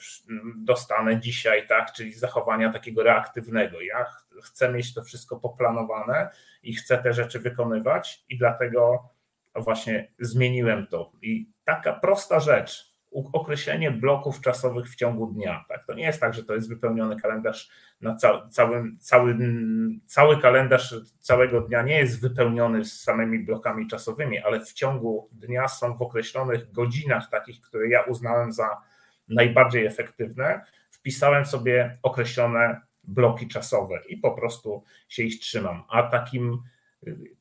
dostanę 0.56 1.20
dzisiaj, 1.20 1.68
tak, 1.68 1.92
czyli 1.92 2.12
zachowania 2.12 2.72
takiego 2.72 3.02
reaktywnego. 3.02 3.80
Ja 3.80 4.06
chcę 4.42 4.72
mieć 4.72 4.94
to 4.94 5.02
wszystko 5.02 5.36
poplanowane 5.36 6.28
i 6.62 6.74
chcę 6.74 6.98
te 6.98 7.12
rzeczy 7.12 7.40
wykonywać 7.40 8.24
i 8.28 8.38
dlatego 8.38 9.08
właśnie 9.54 10.08
zmieniłem 10.18 10.86
to. 10.86 11.12
I 11.22 11.50
taka 11.64 11.92
prosta 11.92 12.40
rzecz, 12.40 12.85
określenie 13.12 13.90
bloków 13.90 14.40
czasowych 14.40 14.86
w 14.86 14.96
ciągu 14.96 15.26
dnia. 15.26 15.64
Tak? 15.68 15.86
To 15.86 15.94
nie 15.94 16.04
jest 16.04 16.20
tak, 16.20 16.34
że 16.34 16.44
to 16.44 16.54
jest 16.54 16.68
wypełniony 16.68 17.16
kalendarz 17.20 17.70
na 18.00 18.16
ca 18.16 18.48
całym, 18.48 18.98
cały, 19.00 19.36
cały 20.06 20.40
kalendarz 20.40 20.94
całego 21.20 21.60
dnia 21.60 21.82
nie 21.82 21.98
jest 21.98 22.20
wypełniony 22.20 22.84
z 22.84 23.02
samymi 23.02 23.38
blokami 23.38 23.86
czasowymi, 23.86 24.38
ale 24.38 24.60
w 24.60 24.72
ciągu 24.72 25.28
dnia 25.32 25.68
są 25.68 25.96
w 25.96 26.02
określonych 26.02 26.72
godzinach 26.72 27.30
takich, 27.30 27.60
które 27.60 27.88
ja 27.88 28.02
uznałem 28.02 28.52
za 28.52 28.82
najbardziej 29.28 29.86
efektywne, 29.86 30.64
wpisałem 30.90 31.46
sobie 31.46 31.98
określone 32.02 32.80
bloki 33.04 33.48
czasowe 33.48 34.00
i 34.08 34.16
po 34.16 34.30
prostu 34.30 34.84
się 35.08 35.22
ich 35.22 35.40
trzymam. 35.40 35.82
A 35.88 36.02
takim 36.02 36.62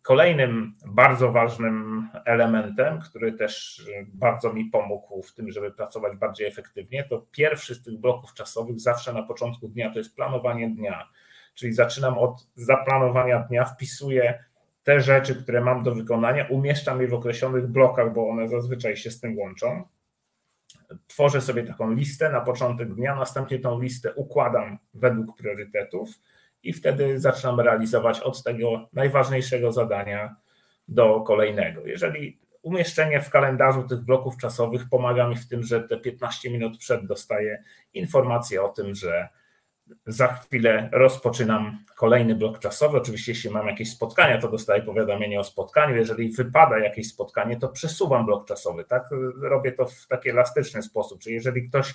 Kolejnym 0.01 0.74
bardzo 0.86 1.32
ważnym 1.32 2.07
elementem, 2.26 2.99
który 2.99 3.34
też 3.34 3.84
bardzo 4.13 4.53
mi 4.53 4.66
pomógł 4.66 5.22
w 5.22 5.34
tym, 5.34 5.51
żeby 5.51 5.72
pracować 5.72 6.18
bardziej 6.18 6.47
efektywnie, 6.47 7.03
to 7.03 7.26
pierwszy 7.32 7.76
z 7.76 7.84
tych 7.84 7.97
bloków 7.97 8.34
czasowych 8.34 8.80
zawsze 8.80 9.13
na 9.13 9.24
początku 9.24 9.68
dnia 9.68 9.91
to 9.91 9.99
jest 9.99 10.16
planowanie 10.16 10.70
dnia. 10.70 11.09
Czyli 11.53 11.74
zaczynam 11.74 12.18
od 12.18 12.47
zaplanowania 12.55 13.39
dnia, 13.39 13.66
wpisuję 13.66 14.43
te 14.84 15.01
rzeczy, 15.01 15.36
które 15.36 15.61
mam 15.61 15.84
do 15.84 15.95
wykonania, 15.95 16.47
umieszczam 16.49 17.01
je 17.01 17.07
w 17.07 17.13
określonych 17.13 17.68
blokach, 17.68 18.13
bo 18.13 18.30
one 18.30 18.47
zazwyczaj 18.47 18.97
się 18.97 19.11
z 19.11 19.20
tym 19.20 19.38
łączą. 19.38 19.84
Tworzę 21.07 21.41
sobie 21.41 21.63
taką 21.63 21.91
listę 21.91 22.30
na 22.30 22.41
początek 22.41 22.93
dnia, 22.93 23.16
następnie 23.16 23.59
tą 23.59 23.82
listę 23.82 24.13
układam 24.13 24.78
według 24.93 25.38
priorytetów 25.38 26.09
i 26.66 26.74
wtedy 26.74 27.20
zaczynam 27.20 27.59
realizować 27.59 28.20
od 28.20 28.43
tego 28.43 28.89
najważniejszego 28.93 29.72
zadania 29.72 30.36
do 30.88 31.22
kolejnego. 31.22 31.86
Jeżeli 31.86 32.39
umieszczenie 32.61 33.22
w 33.22 33.30
kalendarzu 33.30 33.84
tych 33.84 34.01
bloków 34.01 34.38
czasowych 34.38 34.89
pomaga 34.89 35.28
mi 35.28 35.36
w 35.36 35.47
tym, 35.47 35.63
że 35.63 35.82
te 35.82 35.97
15 35.97 36.49
minut 36.49 36.78
przed 36.78 37.05
dostaję 37.05 37.63
informację 37.93 38.63
o 38.63 38.70
tym, 38.70 38.95
że 38.95 39.30
za 40.08 40.28
chwilę 40.28 40.90
rozpoczynam 40.92 41.78
kolejny 41.96 42.36
blok 42.36 42.60
czasowy. 42.60 42.98
Oczywiście, 42.98 43.32
jeśli 43.32 43.50
mam 43.50 43.68
jakieś 43.68 43.92
spotkania, 43.92 44.42
to 44.42 44.50
dostaję 44.50 44.82
powiadomienie 44.82 45.40
o 45.40 45.44
spotkaniu. 45.44 45.96
Jeżeli 45.96 46.32
wypada 46.32 46.80
jakieś 46.80 47.08
spotkanie, 47.08 47.60
to 47.60 47.68
przesuwam 47.68 48.26
blok 48.26 48.48
czasowy. 48.48 48.86
Tak 48.86 49.04
robię 49.42 49.72
to 49.72 49.86
w 49.86 50.08
taki 50.08 50.30
elastyczny 50.30 50.84
sposób. 50.84 51.20
Czyli 51.20 51.36
jeżeli 51.36 51.70
ktoś, 51.70 51.94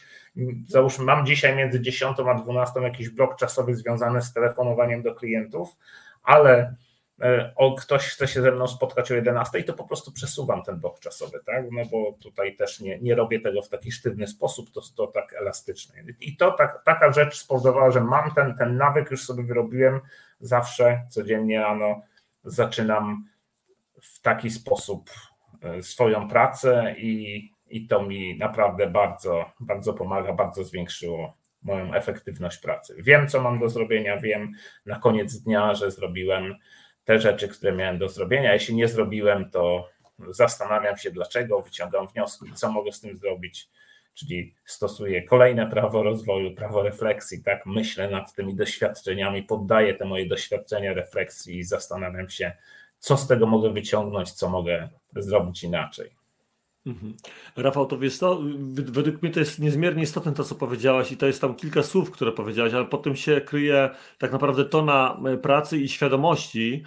załóżmy, 0.66 1.04
mam 1.04 1.26
dzisiaj 1.26 1.56
między 1.56 1.80
10 1.80 2.16
a 2.20 2.34
12 2.34 2.80
jakiś 2.80 3.08
blok 3.08 3.36
czasowy 3.36 3.74
związany 3.74 4.22
z 4.22 4.32
telefonowaniem 4.32 5.02
do 5.02 5.14
klientów, 5.14 5.76
ale 6.22 6.74
o 7.56 7.74
ktoś 7.74 8.02
chce 8.02 8.28
się 8.28 8.42
ze 8.42 8.52
mną 8.52 8.66
spotkać 8.66 9.12
o 9.12 9.14
11, 9.14 9.62
to 9.62 9.74
po 9.74 9.84
prostu 9.84 10.12
przesuwam 10.12 10.62
ten 10.62 10.80
blok 10.80 11.00
czasowy, 11.00 11.40
tak? 11.46 11.64
No 11.72 11.84
bo 11.84 12.12
tutaj 12.22 12.56
też 12.56 12.80
nie, 12.80 12.98
nie 12.98 13.14
robię 13.14 13.40
tego 13.40 13.62
w 13.62 13.68
taki 13.68 13.92
sztywny 13.92 14.26
sposób, 14.26 14.70
to, 14.70 14.80
to 14.96 15.06
tak 15.06 15.32
elastycznie. 15.32 16.04
I 16.20 16.36
to 16.36 16.50
tak, 16.50 16.82
taka 16.84 17.12
rzecz 17.12 17.38
spowodowała, 17.38 17.90
że 17.90 18.00
mam 18.00 18.34
ten, 18.34 18.54
ten 18.56 18.76
nawyk, 18.76 19.10
już 19.10 19.24
sobie 19.24 19.42
wyrobiłem 19.42 20.00
zawsze 20.40 21.02
codziennie 21.10 21.60
rano 21.60 22.02
zaczynam 22.44 23.24
w 24.02 24.20
taki 24.20 24.50
sposób 24.50 25.10
e, 25.62 25.82
swoją 25.82 26.28
pracę 26.28 26.94
i, 26.98 27.52
i 27.66 27.86
to 27.86 28.02
mi 28.02 28.38
naprawdę 28.38 28.86
bardzo, 28.86 29.50
bardzo 29.60 29.94
pomaga, 29.94 30.32
bardzo 30.32 30.64
zwiększyło 30.64 31.36
moją 31.62 31.94
efektywność 31.94 32.58
pracy. 32.58 32.96
Wiem, 32.98 33.28
co 33.28 33.40
mam 33.40 33.58
do 33.58 33.68
zrobienia, 33.68 34.20
wiem 34.20 34.52
na 34.86 34.98
koniec 34.98 35.40
dnia, 35.40 35.74
że 35.74 35.90
zrobiłem 35.90 36.54
te 37.10 37.20
rzeczy, 37.20 37.48
które 37.48 37.72
miałem 37.72 37.98
do 37.98 38.08
zrobienia. 38.08 38.52
Jeśli 38.52 38.74
nie 38.74 38.88
zrobiłem, 38.88 39.50
to 39.50 39.88
zastanawiam 40.28 40.96
się 40.96 41.10
dlaczego, 41.10 41.62
wyciągam 41.62 42.08
wnioski, 42.08 42.52
co 42.54 42.72
mogę 42.72 42.92
z 42.92 43.00
tym 43.00 43.16
zrobić. 43.16 43.68
Czyli 44.14 44.54
stosuję 44.64 45.22
kolejne 45.22 45.66
prawo 45.66 46.02
rozwoju, 46.02 46.54
prawo 46.54 46.82
refleksji, 46.82 47.42
tak? 47.42 47.66
Myślę 47.66 48.10
nad 48.10 48.34
tymi 48.34 48.54
doświadczeniami, 48.54 49.42
poddaję 49.42 49.94
te 49.94 50.04
moje 50.04 50.26
doświadczenia 50.26 50.94
refleksji 50.94 51.58
i 51.58 51.64
zastanawiam 51.64 52.28
się, 52.28 52.52
co 52.98 53.16
z 53.16 53.26
tego 53.26 53.46
mogę 53.46 53.72
wyciągnąć, 53.72 54.32
co 54.32 54.48
mogę 54.48 54.88
zrobić 55.16 55.64
inaczej. 55.64 56.19
Mhm. 56.86 57.14
Rafał, 57.56 57.86
to 57.86 57.98
wiesz 57.98 58.18
co, 58.18 58.40
według 58.68 59.22
mnie 59.22 59.32
to 59.32 59.40
jest 59.40 59.58
niezmiernie 59.58 60.02
istotne 60.02 60.32
to, 60.32 60.44
co 60.44 60.54
powiedziałaś 60.54 61.12
i 61.12 61.16
to 61.16 61.26
jest 61.26 61.40
tam 61.40 61.54
kilka 61.54 61.82
słów, 61.82 62.10
które 62.10 62.32
powiedziałaś, 62.32 62.74
ale 62.74 62.84
potem 62.84 63.16
się 63.16 63.40
kryje 63.40 63.90
tak 64.18 64.32
naprawdę 64.32 64.64
tona 64.64 65.20
e, 65.26 65.36
pracy 65.36 65.78
i 65.78 65.88
świadomości, 65.88 66.82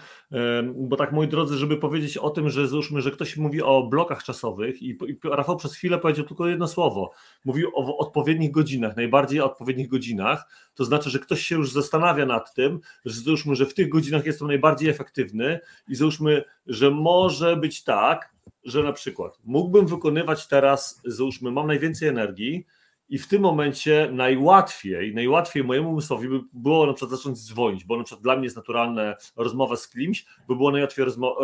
bo 0.75 0.95
tak 0.95 1.11
moi 1.11 1.27
drodzy, 1.27 1.57
żeby 1.57 1.77
powiedzieć 1.77 2.17
o 2.17 2.29
tym, 2.29 2.49
że 2.49 2.67
załóżmy, 2.67 3.01
że 3.01 3.11
ktoś 3.11 3.37
mówi 3.37 3.61
o 3.61 3.83
blokach 3.83 4.23
czasowych 4.23 4.81
i, 4.81 4.97
Rafał 5.23 5.57
przez 5.57 5.75
chwilę 5.75 5.97
powiedział 5.97 6.25
tylko 6.25 6.47
jedno 6.47 6.67
słowo, 6.67 7.11
mówił 7.45 7.71
o 7.75 7.97
odpowiednich 7.97 8.51
godzinach, 8.51 8.95
najbardziej 8.95 9.41
o 9.41 9.45
odpowiednich 9.45 9.87
godzinach, 9.87 10.47
to 10.75 10.85
znaczy, 10.85 11.09
że 11.09 11.19
ktoś 11.19 11.41
się 11.41 11.55
już 11.55 11.71
zastanawia 11.71 12.25
nad 12.25 12.53
tym, 12.53 12.79
że 13.05 13.21
załóżmy, 13.21 13.55
że 13.55 13.65
w 13.65 13.73
tych 13.73 13.89
godzinach 13.89 14.25
jest 14.25 14.39
to 14.39 14.47
najbardziej 14.47 14.89
efektywny 14.89 15.59
i 15.87 15.95
załóżmy, 15.95 16.43
że 16.67 16.91
może 16.91 17.57
być 17.57 17.83
tak, 17.83 18.33
że 18.65 18.83
na 18.83 18.93
przykład 18.93 19.39
mógłbym 19.43 19.87
wykonywać 19.87 20.47
teraz, 20.47 21.01
załóżmy, 21.05 21.51
mam 21.51 21.67
najwięcej 21.67 22.07
energii, 22.07 22.65
i 23.13 23.19
w 23.19 23.27
tym 23.27 23.41
momencie 23.41 24.09
najłatwiej, 24.11 25.13
najłatwiej 25.13 25.63
mojemu 25.63 25.89
umysłowi 25.89 26.29
by 26.29 26.39
było 26.53 26.85
na 26.85 26.93
przykład 26.93 27.19
zacząć 27.19 27.47
dzwonić, 27.47 27.85
bo 27.85 27.97
na 27.97 28.03
przykład 28.03 28.23
dla 28.23 28.35
mnie 28.35 28.43
jest 28.43 28.55
naturalne 28.55 29.15
rozmowa 29.35 29.75
z 29.75 29.89
kimś, 29.89 30.25
by 30.47 30.55
było 30.55 30.71
najłatwiej 30.71 31.05
rozmo- 31.05 31.35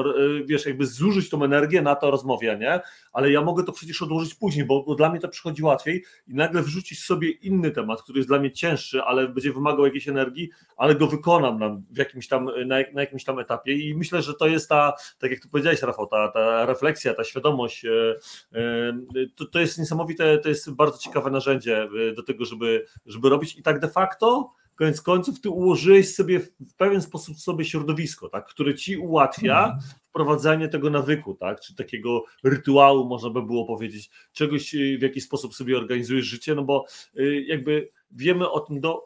wiesz, 0.45 0.65
jakby 0.65 0.85
zużyć 0.85 1.29
tą 1.29 1.43
energię 1.43 1.81
na 1.81 1.95
to 1.95 2.11
rozmawianie, 2.11 2.79
ale 3.13 3.31
ja 3.31 3.41
mogę 3.41 3.63
to 3.63 3.71
przecież 3.71 4.01
odłożyć 4.01 4.33
później, 4.33 4.65
bo, 4.65 4.83
bo, 4.83 4.95
dla 4.95 5.09
mnie 5.09 5.19
to 5.19 5.27
przychodzi 5.27 5.63
łatwiej 5.63 6.03
i 6.27 6.33
nagle 6.33 6.61
wrzucić 6.61 7.03
sobie 7.03 7.31
inny 7.31 7.71
temat, 7.71 8.01
który 8.01 8.19
jest 8.19 8.29
dla 8.29 8.39
mnie 8.39 8.51
cięższy, 8.51 9.01
ale 9.01 9.27
będzie 9.27 9.53
wymagał 9.53 9.85
jakiejś 9.85 10.07
energii, 10.07 10.49
ale 10.77 10.95
go 10.95 11.07
wykonam 11.07 11.59
na, 11.59 11.69
w 11.91 11.97
jakimś 11.97 12.27
tam, 12.27 12.45
na, 12.65 12.75
na 12.93 13.01
jakimś 13.01 13.23
tam 13.23 13.39
etapie. 13.39 13.73
I 13.73 13.95
myślę, 13.95 14.21
że 14.21 14.33
to 14.33 14.47
jest 14.47 14.69
ta, 14.69 14.93
tak 15.19 15.31
jak 15.31 15.39
tu 15.39 15.49
powiedziałeś 15.49 15.81
Rafał, 15.81 16.07
ta, 16.07 16.27
ta 16.27 16.65
refleksja, 16.65 17.13
ta 17.13 17.23
świadomość, 17.23 17.85
e, 17.85 18.15
e, 18.53 18.93
to, 19.35 19.45
to 19.45 19.59
jest 19.59 19.79
niesamowite, 19.79 20.37
to 20.37 20.49
jest 20.49 20.71
bardzo 20.71 20.97
ciekawe 20.97 21.31
narzędzie, 21.31 21.58
narzędzie 21.59 21.89
y, 22.09 22.13
do 22.13 22.23
tego, 22.23 22.45
żeby, 22.45 22.85
żeby 23.05 23.29
robić 23.29 23.55
i 23.55 23.63
tak 23.63 23.79
de 23.79 23.89
facto 23.89 24.53
koniec 24.75 25.01
końców 25.01 25.41
ty 25.41 25.49
ułożyłeś 25.49 26.15
sobie 26.15 26.39
w 26.39 26.75
pewien 26.77 27.01
sposób 27.01 27.37
sobie 27.37 27.65
środowisko, 27.65 28.29
tak, 28.29 28.45
które 28.45 28.75
ci 28.75 28.97
ułatwia 28.97 29.63
mhm. 29.63 29.81
wprowadzanie 30.03 30.67
tego 30.67 30.89
nawyku, 30.89 31.35
tak, 31.35 31.61
czy 31.61 31.75
takiego 31.75 32.23
rytuału, 32.43 33.05
można 33.05 33.29
by 33.29 33.43
było 33.43 33.65
powiedzieć, 33.65 34.09
czegoś, 34.33 34.75
y, 34.75 34.97
w 34.99 35.01
jaki 35.01 35.21
sposób 35.21 35.55
sobie 35.55 35.77
organizujesz 35.77 36.25
życie, 36.25 36.55
no 36.55 36.63
bo 36.63 36.85
y, 37.19 37.43
jakby 37.47 37.89
wiemy 38.11 38.49
o 38.49 38.59
tym, 38.59 38.79
do, 38.79 39.03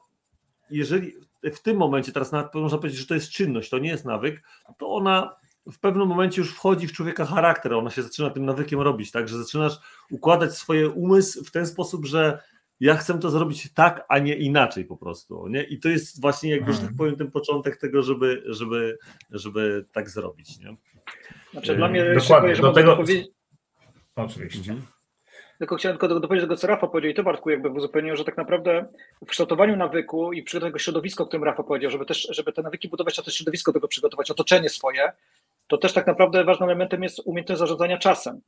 jeżeli 0.69 1.13
w 1.43 1.59
tym 1.59 1.77
momencie, 1.77 2.11
teraz 2.11 2.31
nawet 2.31 2.53
można 2.55 2.77
powiedzieć, 2.77 2.99
że 2.99 3.07
to 3.07 3.13
jest 3.13 3.29
czynność, 3.29 3.69
to 3.69 3.79
nie 3.79 3.89
jest 3.89 4.05
nawyk, 4.05 4.43
to 4.77 4.89
ona 4.89 5.35
w 5.71 5.79
pewnym 5.79 6.07
momencie 6.07 6.41
już 6.41 6.53
wchodzi 6.53 6.87
w 6.87 6.93
człowieka 6.93 7.25
charakter, 7.25 7.73
ona 7.73 7.89
się 7.89 8.03
zaczyna 8.03 8.29
tym 8.29 8.45
nawykiem 8.45 8.81
robić, 8.81 9.11
tak, 9.11 9.27
że 9.27 9.37
zaczynasz 9.37 9.73
układać 10.11 10.57
swoje 10.57 10.89
umysł 10.89 11.43
w 11.43 11.51
ten 11.51 11.67
sposób, 11.67 12.05
że 12.05 12.39
ja 12.79 12.95
chcę 12.95 13.19
to 13.19 13.29
zrobić 13.29 13.73
tak, 13.73 14.05
a 14.09 14.19
nie 14.19 14.35
inaczej 14.35 14.85
po 14.85 14.97
prostu, 14.97 15.47
nie? 15.47 15.63
I 15.63 15.79
to 15.79 15.89
jest 15.89 16.21
właśnie 16.21 16.51
jakby, 16.51 16.71
że 16.71 16.77
tak 16.77 16.89
mhm. 16.89 16.97
powiem, 16.97 17.15
ten 17.15 17.31
początek 17.31 17.77
tego, 17.77 18.03
żeby, 18.03 18.43
żeby, 18.45 18.97
żeby 19.29 19.85
tak 19.91 20.09
zrobić, 20.09 20.59
nie? 20.59 20.75
Znaczy 21.51 21.75
dla 21.75 21.89
mnie, 21.89 22.13
Dokładnie, 22.13 22.55
do 22.55 22.71
tego... 22.71 22.95
Powiedzieć... 22.95 23.27
Oczywiście. 24.15 24.71
Mhm. 24.71 24.93
Tylko 25.57 25.75
chciałem 25.75 25.97
tylko 25.97 26.19
dopowiedzieć 26.19 26.43
tego, 26.43 26.57
co 26.57 26.67
Rafa 26.67 26.87
powiedział 26.87 27.11
i 27.11 27.13
to 27.13 27.23
Bartku 27.23 27.49
jakby 27.49 27.69
w 27.69 27.75
uzupełnieniu, 27.75 28.15
że 28.15 28.23
tak 28.23 28.37
naprawdę 28.37 28.85
w 29.21 29.25
kształtowaniu 29.25 29.75
nawyku 29.75 30.33
i 30.33 30.43
przygotowaniu 30.43 30.79
środowiska, 30.79 31.23
o 31.23 31.27
którym 31.27 31.43
Rafa 31.43 31.63
powiedział, 31.63 31.91
żeby 31.91 32.05
też, 32.05 32.27
żeby 32.31 32.53
te 32.53 32.61
nawyki 32.61 32.89
budować, 32.89 33.19
a 33.19 33.21
też 33.21 33.35
środowisko 33.35 33.71
do 33.71 33.73
tego 33.73 33.87
przygotować, 33.87 34.31
otoczenie 34.31 34.69
swoje, 34.69 35.11
to 35.73 35.77
też 35.77 35.93
tak 35.93 36.07
naprawdę 36.07 36.43
ważnym 36.43 36.69
elementem 36.69 37.03
jest 37.03 37.21
umiejętność 37.25 37.59
zarządzania 37.59 37.97
czasem. 37.97 38.41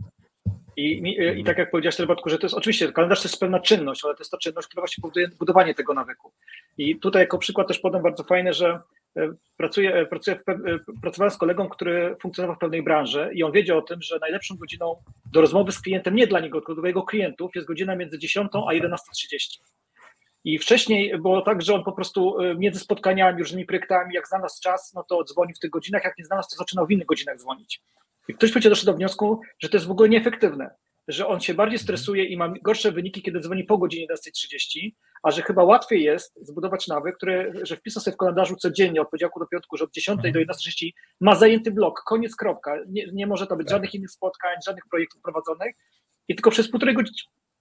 I, 0.77 0.83
i, 0.83 1.39
I, 1.39 1.43
tak 1.43 1.57
jak 1.57 1.71
powiedziałeś, 1.71 2.07
Bartku, 2.07 2.29
że 2.29 2.37
to 2.37 2.45
jest 2.45 2.55
oczywiście 2.55 2.91
kalendarz 2.91 3.21
to 3.21 3.27
jest 3.27 3.39
pewna 3.39 3.59
czynność, 3.59 4.05
ale 4.05 4.13
to 4.13 4.21
jest 4.21 4.31
ta 4.31 4.37
czynność, 4.37 4.67
która 4.67 4.81
właśnie 4.81 5.01
powoduje 5.01 5.27
budowanie 5.39 5.75
tego 5.75 5.93
nawyku. 5.93 6.31
I 6.77 6.99
tutaj 6.99 7.21
jako 7.21 7.37
przykład 7.37 7.67
też 7.67 7.79
podam 7.79 8.03
bardzo 8.03 8.23
fajne, 8.23 8.53
że 8.53 8.79
e, 9.17 9.29
pracuję, 9.57 9.95
e, 9.95 10.05
pracuję 10.05 10.39
w, 10.47 10.49
e, 10.49 10.79
pracowałem 11.01 11.31
z 11.31 11.37
kolegą, 11.37 11.69
który 11.69 12.15
funkcjonował 12.21 12.55
w 12.55 12.59
pewnej 12.59 12.83
branży 12.83 13.29
i 13.33 13.43
on 13.43 13.51
wiedział 13.51 13.77
o 13.77 13.81
tym, 13.81 14.01
że 14.01 14.17
najlepszą 14.21 14.55
godziną 14.55 14.95
do 15.33 15.41
rozmowy 15.41 15.71
z 15.71 15.81
klientem, 15.81 16.15
nie 16.15 16.27
dla 16.27 16.39
niego, 16.39 16.59
tylko 16.59 16.75
dla 16.75 16.87
jego 16.87 17.03
klientów, 17.03 17.55
jest 17.55 17.67
godzina 17.67 17.95
między 17.95 18.19
10 18.19 18.49
a 18.53 18.73
11.30. 18.73 18.95
I 20.45 20.59
wcześniej 20.59 21.19
było 21.19 21.41
tak, 21.41 21.61
że 21.61 21.73
on 21.73 21.83
po 21.83 21.91
prostu 21.91 22.37
między 22.57 22.79
spotkaniami, 22.79 23.39
różnymi 23.39 23.65
projektami, 23.65 24.15
jak 24.15 24.27
znalazł 24.27 24.61
czas, 24.61 24.93
no 24.93 25.03
to 25.03 25.23
dzwonił 25.23 25.55
w 25.55 25.59
tych 25.59 25.69
godzinach, 25.69 26.03
jak 26.03 26.17
nie 26.17 26.25
znalazł, 26.25 26.49
to 26.49 26.55
zaczynał 26.55 26.87
w 26.87 26.91
innych 26.91 27.07
godzinach 27.07 27.37
dzwonić. 27.37 27.81
I 28.27 28.33
ktoś 28.33 28.51
powiedział 28.51 28.69
doszedł 28.69 28.91
do 28.91 28.97
wniosku, 28.97 29.41
że 29.59 29.69
to 29.69 29.77
jest 29.77 29.87
w 29.87 29.91
ogóle 29.91 30.09
nieefektywne, 30.09 30.75
że 31.07 31.27
on 31.27 31.39
się 31.39 31.53
bardziej 31.53 31.79
stresuje 31.79 32.25
i 32.25 32.37
ma 32.37 32.53
gorsze 32.61 32.91
wyniki, 32.91 33.21
kiedy 33.21 33.39
dzwoni 33.39 33.63
po 33.63 33.77
godzinie 33.77 34.07
11.30, 34.07 34.91
a 35.23 35.31
że 35.31 35.41
chyba 35.41 35.63
łatwiej 35.63 36.03
jest 36.03 36.39
zbudować 36.41 36.87
nawyk, 36.87 37.17
który, 37.17 37.53
że 37.63 37.75
wpisał 37.75 38.03
sobie 38.03 38.15
w 38.15 38.17
kalendarzu 38.17 38.55
codziennie 38.55 39.01
od 39.01 39.09
poniedziałku 39.09 39.39
do 39.39 39.47
piątku, 39.47 39.77
że 39.77 39.83
od 39.83 39.91
10 39.91 40.21
do 40.21 40.29
11.30 40.29 40.89
ma 41.21 41.35
zajęty 41.35 41.71
blok, 41.71 42.03
koniec, 42.05 42.35
kropka. 42.35 42.77
Nie, 42.87 43.07
nie 43.13 43.27
może 43.27 43.47
to 43.47 43.55
być 43.55 43.67
tak. 43.67 43.75
żadnych 43.75 43.93
innych 43.93 44.11
spotkań, 44.11 44.55
żadnych 44.65 44.83
projektów 44.89 45.21
prowadzonych 45.21 45.75
i 46.27 46.35
tylko 46.35 46.51
przez 46.51 46.71
półtorej 46.71 46.95
godziny 46.95 47.17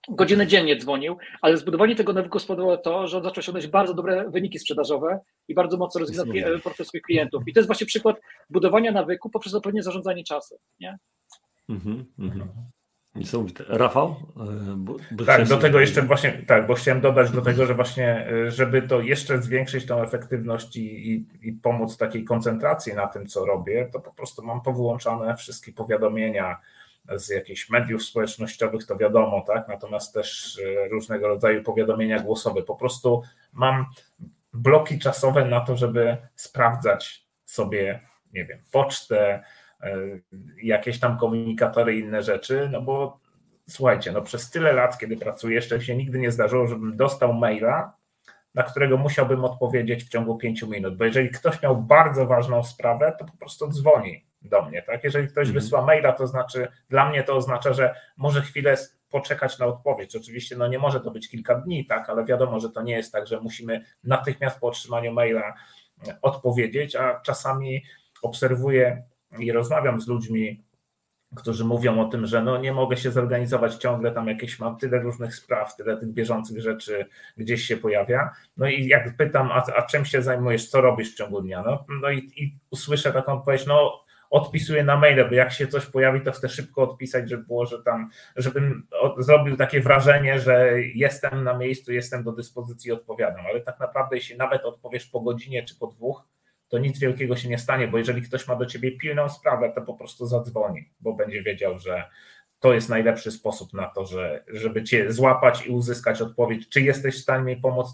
godzinę 0.09 0.47
dziennie 0.47 0.77
dzwonił, 0.77 1.17
ale 1.43 1.57
zbudowanie 1.57 1.97
tego 1.97 2.13
nawyku 2.13 2.39
spowodowało 2.39 2.77
to, 2.77 3.07
że 3.07 3.17
on 3.17 3.23
zaczął 3.23 3.41
osiągnąć 3.41 3.67
bardzo 3.67 3.95
dobre 3.95 4.31
wyniki 4.31 4.59
sprzedażowe 4.59 5.21
i 5.49 5.55
bardzo 5.55 5.77
mocno 5.77 6.01
rozwinął 6.01 6.27
portfel 6.65 6.87
swoich 6.87 7.05
klientów. 7.05 7.43
I 7.47 7.53
to 7.53 7.61
jest 7.61 7.69
właśnie 7.69 7.87
przykład 7.87 8.17
budowania 8.51 8.93
nawyku 8.93 9.31
poprzez 9.31 9.55
odpowiednie 9.55 9.83
zarządzanie 9.83 10.25
czasem. 10.25 10.59
Nie? 10.81 10.99
Mhm, 11.69 12.05
mhm. 12.19 12.49
Niesamowite. 13.15 13.65
Rafał? 13.69 14.17
E, 14.37 14.75
bo, 14.77 14.97
bo 15.11 15.25
tak, 15.25 15.49
do 15.49 15.57
tego 15.57 15.81
jeszcze 15.81 16.03
właśnie, 16.03 16.33
tak, 16.47 16.67
bo 16.67 16.75
chciałem 16.75 17.01
dodać 17.01 17.31
do 17.31 17.43
tego, 17.43 17.67
że 17.67 17.75
właśnie, 17.75 18.29
e, 18.29 18.51
żeby 18.51 18.83
to 18.83 19.01
jeszcze 19.01 19.43
zwiększyć 19.43 19.87
tą 19.87 20.03
efektywność 20.03 20.77
i, 20.77 21.13
i, 21.13 21.27
i 21.43 21.53
pomóc 21.53 21.97
takiej 21.97 22.25
koncentracji 22.25 22.95
na 22.95 23.07
tym, 23.07 23.27
co 23.27 23.45
robię, 23.47 23.89
to 23.93 24.01
po 24.01 24.15
prostu 24.15 24.43
mam 24.43 24.61
powyłączane 24.61 25.37
wszystkie 25.37 25.73
powiadomienia, 25.73 26.61
z 27.17 27.29
jakichś 27.29 27.71
mediów 27.71 28.05
społecznościowych, 28.05 28.87
to 28.87 28.97
wiadomo, 28.97 29.45
tak? 29.47 29.69
Natomiast 29.69 30.15
też 30.15 30.59
e, 30.59 30.89
różnego 30.89 31.29
rodzaju 31.29 31.63
powiadomienia 31.63 32.21
głosowe. 32.21 32.63
Po 32.63 32.77
prostu 32.77 33.23
mam 33.53 33.87
bloki 34.53 34.99
czasowe 34.99 35.45
na 35.45 35.61
to, 35.61 35.77
żeby 35.77 36.17
sprawdzać 36.35 37.27
sobie 37.45 38.01
nie 38.35 38.45
wiem, 38.45 38.59
pocztę, 38.73 39.45
jakieś 40.63 41.01
tam 41.01 41.19
komunikatory 41.19 41.97
i 41.97 42.01
inne 42.01 42.23
rzeczy, 42.23 42.69
no 42.73 42.83
bo 42.83 43.21
słuchajcie, 43.69 44.13
no 44.13 44.23
przez 44.23 44.51
tyle 44.51 44.73
lat, 44.73 44.99
kiedy 44.99 45.17
pracuję, 45.17 45.55
jeszcze 45.55 45.81
się 45.81 45.97
nigdy 45.97 46.19
nie 46.19 46.31
zdarzyło, 46.31 46.67
żebym 46.67 46.97
dostał 46.97 47.35
maila, 47.35 47.97
na 48.55 48.63
którego 48.63 48.97
musiałbym 48.97 49.45
odpowiedzieć 49.45 50.05
w 50.05 50.09
ciągu 50.09 50.37
pięciu 50.37 50.69
minut, 50.69 50.97
bo 50.97 51.05
jeżeli 51.05 51.31
ktoś 51.31 51.63
miał 51.63 51.83
bardzo 51.83 52.27
ważną 52.27 52.63
sprawę, 52.63 53.17
to 53.19 53.25
po 53.25 53.37
prostu 53.37 53.69
dzwoni 53.69 54.27
do 54.45 54.63
mnie, 54.63 54.83
tak? 54.83 55.05
Jeżeli 55.05 55.29
ktoś 55.29 55.49
mhm. 55.49 55.55
wysyła 55.55 55.83
maila, 55.83 56.13
to 56.13 56.27
znaczy, 56.27 56.69
dla 56.89 57.11
mnie 57.11 57.23
to 57.23 57.37
oznacza, 57.37 57.73
że 57.73 57.95
może 58.17 58.43
chwilę 58.43 58.77
poczekać 59.11 59.59
na 59.59 59.67
odpowiedź. 59.67 60.17
Oczywiście 60.17 60.57
no 60.57 60.67
nie 60.67 60.79
może 60.79 61.01
to 61.01 61.11
być 61.11 61.29
kilka 61.29 61.55
dni, 61.55 61.87
tak, 61.87 62.11
ale 62.11 62.25
wiadomo, 62.25 62.61
że 62.61 62.71
to 62.71 62.83
nie 62.83 62.97
jest 62.97 63.13
tak, 63.13 63.27
że 63.27 63.41
musimy 63.41 63.85
natychmiast 64.05 64.61
po 64.61 64.67
otrzymaniu 64.67 65.13
maila 65.13 65.55
odpowiedzieć, 66.23 66.97
a 66.97 67.21
czasami 67.21 67.85
obserwuję 68.23 69.03
i 69.39 69.53
rozmawiam 69.53 70.01
z 70.01 70.09
ludźmi, 70.09 70.65
którzy 71.37 71.65
mówią 71.65 72.01
o 72.01 72.05
tym, 72.05 72.27
że 72.27 72.43
no 72.43 72.59
nie 72.59 72.73
mogę 72.73 72.97
się 72.97 73.11
zorganizować 73.11 73.75
ciągle, 73.75 74.13
tam 74.13 74.29
jakieś 74.29 74.59
mam 74.59 74.77
tyle 74.77 74.99
różnych 74.99 75.35
spraw, 75.35 75.77
tyle 75.77 75.97
tych 75.97 76.09
bieżących 76.09 76.61
rzeczy 76.61 77.07
gdzieś 77.37 77.63
się 77.65 77.77
pojawia. 77.77 78.31
No 78.57 78.67
i 78.67 78.87
jak 78.87 79.17
pytam, 79.17 79.53
a, 79.53 79.63
a 79.77 79.83
czym 79.83 80.05
się 80.05 80.23
zajmujesz, 80.23 80.69
co 80.69 80.81
robisz 80.81 81.13
w 81.13 81.17
ciągu 81.17 81.43
dnia? 81.43 81.63
No, 81.67 81.85
no 82.01 82.11
i, 82.11 82.19
i 82.19 82.59
usłyszę 82.71 83.13
taką 83.13 83.33
odpowiedź, 83.33 83.67
no 83.67 84.05
odpisuję 84.31 84.85
na 84.85 84.97
maile, 84.97 85.29
bo 85.29 85.35
jak 85.35 85.53
się 85.53 85.67
coś 85.67 85.87
pojawi, 85.87 86.21
to 86.21 86.33
chcę 86.33 86.49
szybko 86.49 86.83
odpisać, 86.83 87.31
żeby 87.31 87.45
było, 87.45 87.67
że 87.67 87.83
tam, 87.83 88.11
żebym 88.37 88.87
zrobił 89.19 89.57
takie 89.57 89.81
wrażenie, 89.81 90.41
że 90.41 90.81
jestem 90.95 91.45
na 91.45 91.59
miejscu, 91.59 91.93
jestem 91.93 92.25
do 92.25 92.33
dyspozycji, 92.33 92.93
odpowiadam, 92.93 93.47
ale 93.47 93.61
tak 93.61 93.81
naprawdę 93.81 94.17
jeśli 94.17 94.37
nawet 94.37 94.65
odpowiesz 94.65 95.07
po 95.07 95.21
godzinie 95.21 95.63
czy 95.63 95.79
po 95.79 95.87
dwóch, 95.87 96.29
to 96.69 96.79
nic 96.79 96.99
wielkiego 96.99 97.37
się 97.37 97.49
nie 97.49 97.59
stanie, 97.59 97.89
bo 97.89 97.99
jeżeli 97.99 98.23
ktoś 98.23 98.49
ma 98.49 98.57
do 98.57 98.67
ciebie 98.67 98.99
pilną 98.99 99.29
sprawę, 99.29 99.73
to 99.75 99.83
po 99.83 99.95
prostu 99.95 100.27
zadzwoni, 100.27 100.91
bo 101.01 101.13
będzie 101.13 101.43
wiedział, 101.43 101.79
że 101.79 102.05
to 102.61 102.75
jest 102.75 102.89
najlepszy 102.89 103.31
sposób 103.31 103.73
na 103.73 103.87
to, 103.87 104.07
że, 104.07 104.45
żeby 104.49 104.85
cię 104.85 105.13
złapać 105.13 105.67
i 105.67 105.71
uzyskać 105.71 106.23
odpowiedź, 106.23 106.69
czy 106.69 106.81
jesteś 106.81 107.15
w 107.15 107.23
stanie 107.23 107.45
mi 107.45 107.61
pomóc 107.61 107.89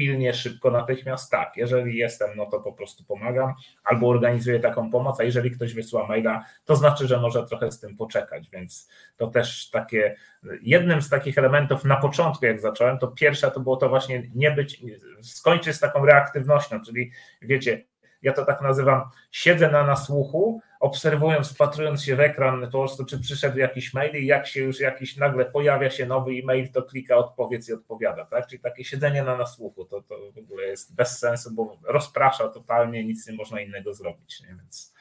pilnie, 0.00 0.34
szybko, 0.34 0.70
natychmiast? 0.70 1.30
Tak. 1.30 1.56
Jeżeli 1.56 1.96
jestem, 1.96 2.30
no 2.36 2.46
to 2.46 2.60
po 2.60 2.72
prostu 2.72 3.04
pomagam 3.04 3.54
albo 3.84 4.08
organizuję 4.08 4.60
taką 4.60 4.90
pomoc, 4.90 5.20
a 5.20 5.24
jeżeli 5.24 5.50
ktoś 5.50 5.74
wysyła 5.74 6.06
maila, 6.06 6.44
to 6.64 6.76
znaczy, 6.76 7.06
że 7.06 7.20
może 7.20 7.46
trochę 7.46 7.72
z 7.72 7.80
tym 7.80 7.96
poczekać, 7.96 8.50
więc 8.50 8.88
to 9.16 9.26
też 9.26 9.70
takie, 9.70 10.16
jednym 10.62 11.02
z 11.02 11.08
takich 11.08 11.38
elementów 11.38 11.84
na 11.84 11.96
początku, 11.96 12.46
jak 12.46 12.60
zacząłem, 12.60 12.98
to 12.98 13.08
pierwsza 13.08 13.50
to 13.50 13.60
było 13.60 13.76
to 13.76 13.88
właśnie 13.88 14.22
nie 14.34 14.50
być, 14.50 14.82
skończyć 15.22 15.76
z 15.76 15.80
taką 15.80 16.06
reaktywnością, 16.06 16.80
czyli 16.80 17.10
wiecie, 17.42 17.84
ja 18.22 18.32
to 18.32 18.44
tak 18.44 18.62
nazywam, 18.62 19.02
siedzę 19.30 19.70
na 19.70 19.84
nasłuchu, 19.84 20.60
obserwując, 20.80 21.52
wpatrując 21.52 22.04
się 22.04 22.16
w 22.16 22.20
ekran, 22.20 22.60
po 22.60 22.70
prostu 22.70 23.04
czy 23.04 23.20
przyszedł 23.20 23.58
jakiś 23.58 23.94
mail 23.94 24.22
i 24.22 24.26
jak 24.26 24.46
się 24.46 24.60
już 24.60 24.80
jakiś 24.80 25.16
nagle 25.16 25.44
pojawia 25.44 25.90
się 25.90 26.06
nowy 26.06 26.30
e-mail, 26.32 26.72
to 26.72 26.82
klika 26.82 27.16
odpowiedz 27.16 27.68
i 27.68 27.72
odpowiada, 27.72 28.24
tak? 28.24 28.46
Czyli 28.46 28.62
takie 28.62 28.84
siedzenie 28.84 29.22
na 29.22 29.36
nasłuchu, 29.36 29.84
to, 29.84 30.02
to 30.02 30.32
w 30.32 30.38
ogóle 30.38 30.66
jest 30.66 30.94
bez 30.94 31.18
sensu, 31.18 31.54
bo 31.54 31.78
rozprasza 31.84 32.48
totalnie, 32.48 33.04
nic 33.04 33.28
nie 33.28 33.36
można 33.36 33.60
innego 33.60 33.94
zrobić, 33.94 34.40
nie? 34.40 34.48
Więc 34.48 34.94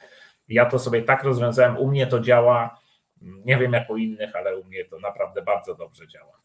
ja 0.47 0.65
to 0.65 0.79
sobie 0.79 1.01
tak 1.01 1.23
rozwiązałem, 1.23 1.77
u 1.77 1.87
mnie 1.87 2.07
to 2.07 2.19
działa, 2.19 2.79
nie 3.21 3.57
wiem 3.57 3.73
jak 3.73 3.89
u 3.89 3.97
innych, 3.97 4.35
ale 4.35 4.57
u 4.57 4.63
mnie 4.63 4.85
to 4.85 4.99
naprawdę 4.99 5.41
bardzo 5.41 5.75
dobrze 5.75 6.07
działa. 6.07 6.39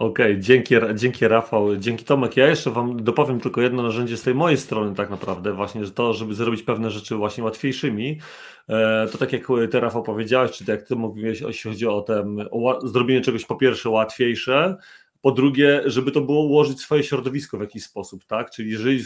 Okej, 0.00 0.32
okay, 0.32 0.42
dzięki, 0.42 0.74
dzięki 0.94 1.28
Rafał, 1.28 1.76
dzięki 1.76 2.04
Tomek. 2.04 2.36
Ja 2.36 2.46
jeszcze 2.46 2.70
Wam 2.70 3.04
dopowiem 3.04 3.40
tylko 3.40 3.60
jedno 3.60 3.82
narzędzie 3.82 4.16
z 4.16 4.22
tej 4.22 4.34
mojej 4.34 4.58
strony 4.58 4.94
tak 4.94 5.10
naprawdę, 5.10 5.52
właśnie, 5.52 5.84
że 5.84 5.90
to, 5.90 6.12
żeby 6.12 6.34
zrobić 6.34 6.62
pewne 6.62 6.90
rzeczy 6.90 7.16
właśnie 7.16 7.44
łatwiejszymi, 7.44 8.20
e, 8.68 9.08
to 9.12 9.18
tak 9.18 9.32
jak 9.32 9.46
Ty 9.70 9.80
Rafał 9.80 10.02
powiedziałeś, 10.02 10.50
czy 10.50 10.58
tak 10.58 10.68
jak 10.68 10.88
Ty 10.88 10.96
mówiłeś, 10.96 11.40
jeśli 11.40 11.70
chodzi 11.70 11.86
o, 11.86 12.00
ten, 12.00 12.48
o 12.50 12.86
zrobienie 12.88 13.20
czegoś 13.20 13.44
po 13.44 13.56
pierwsze 13.56 13.90
łatwiejsze, 13.90 14.76
po 15.22 15.30
drugie, 15.30 15.82
żeby 15.84 16.12
to 16.12 16.20
było 16.20 16.42
ułożyć 16.44 16.80
swoje 16.80 17.04
środowisko 17.04 17.58
w 17.58 17.60
jakiś 17.60 17.84
sposób, 17.84 18.24
tak? 18.24 18.50
Czyli 18.50 18.70
jeżeli, 18.70 19.04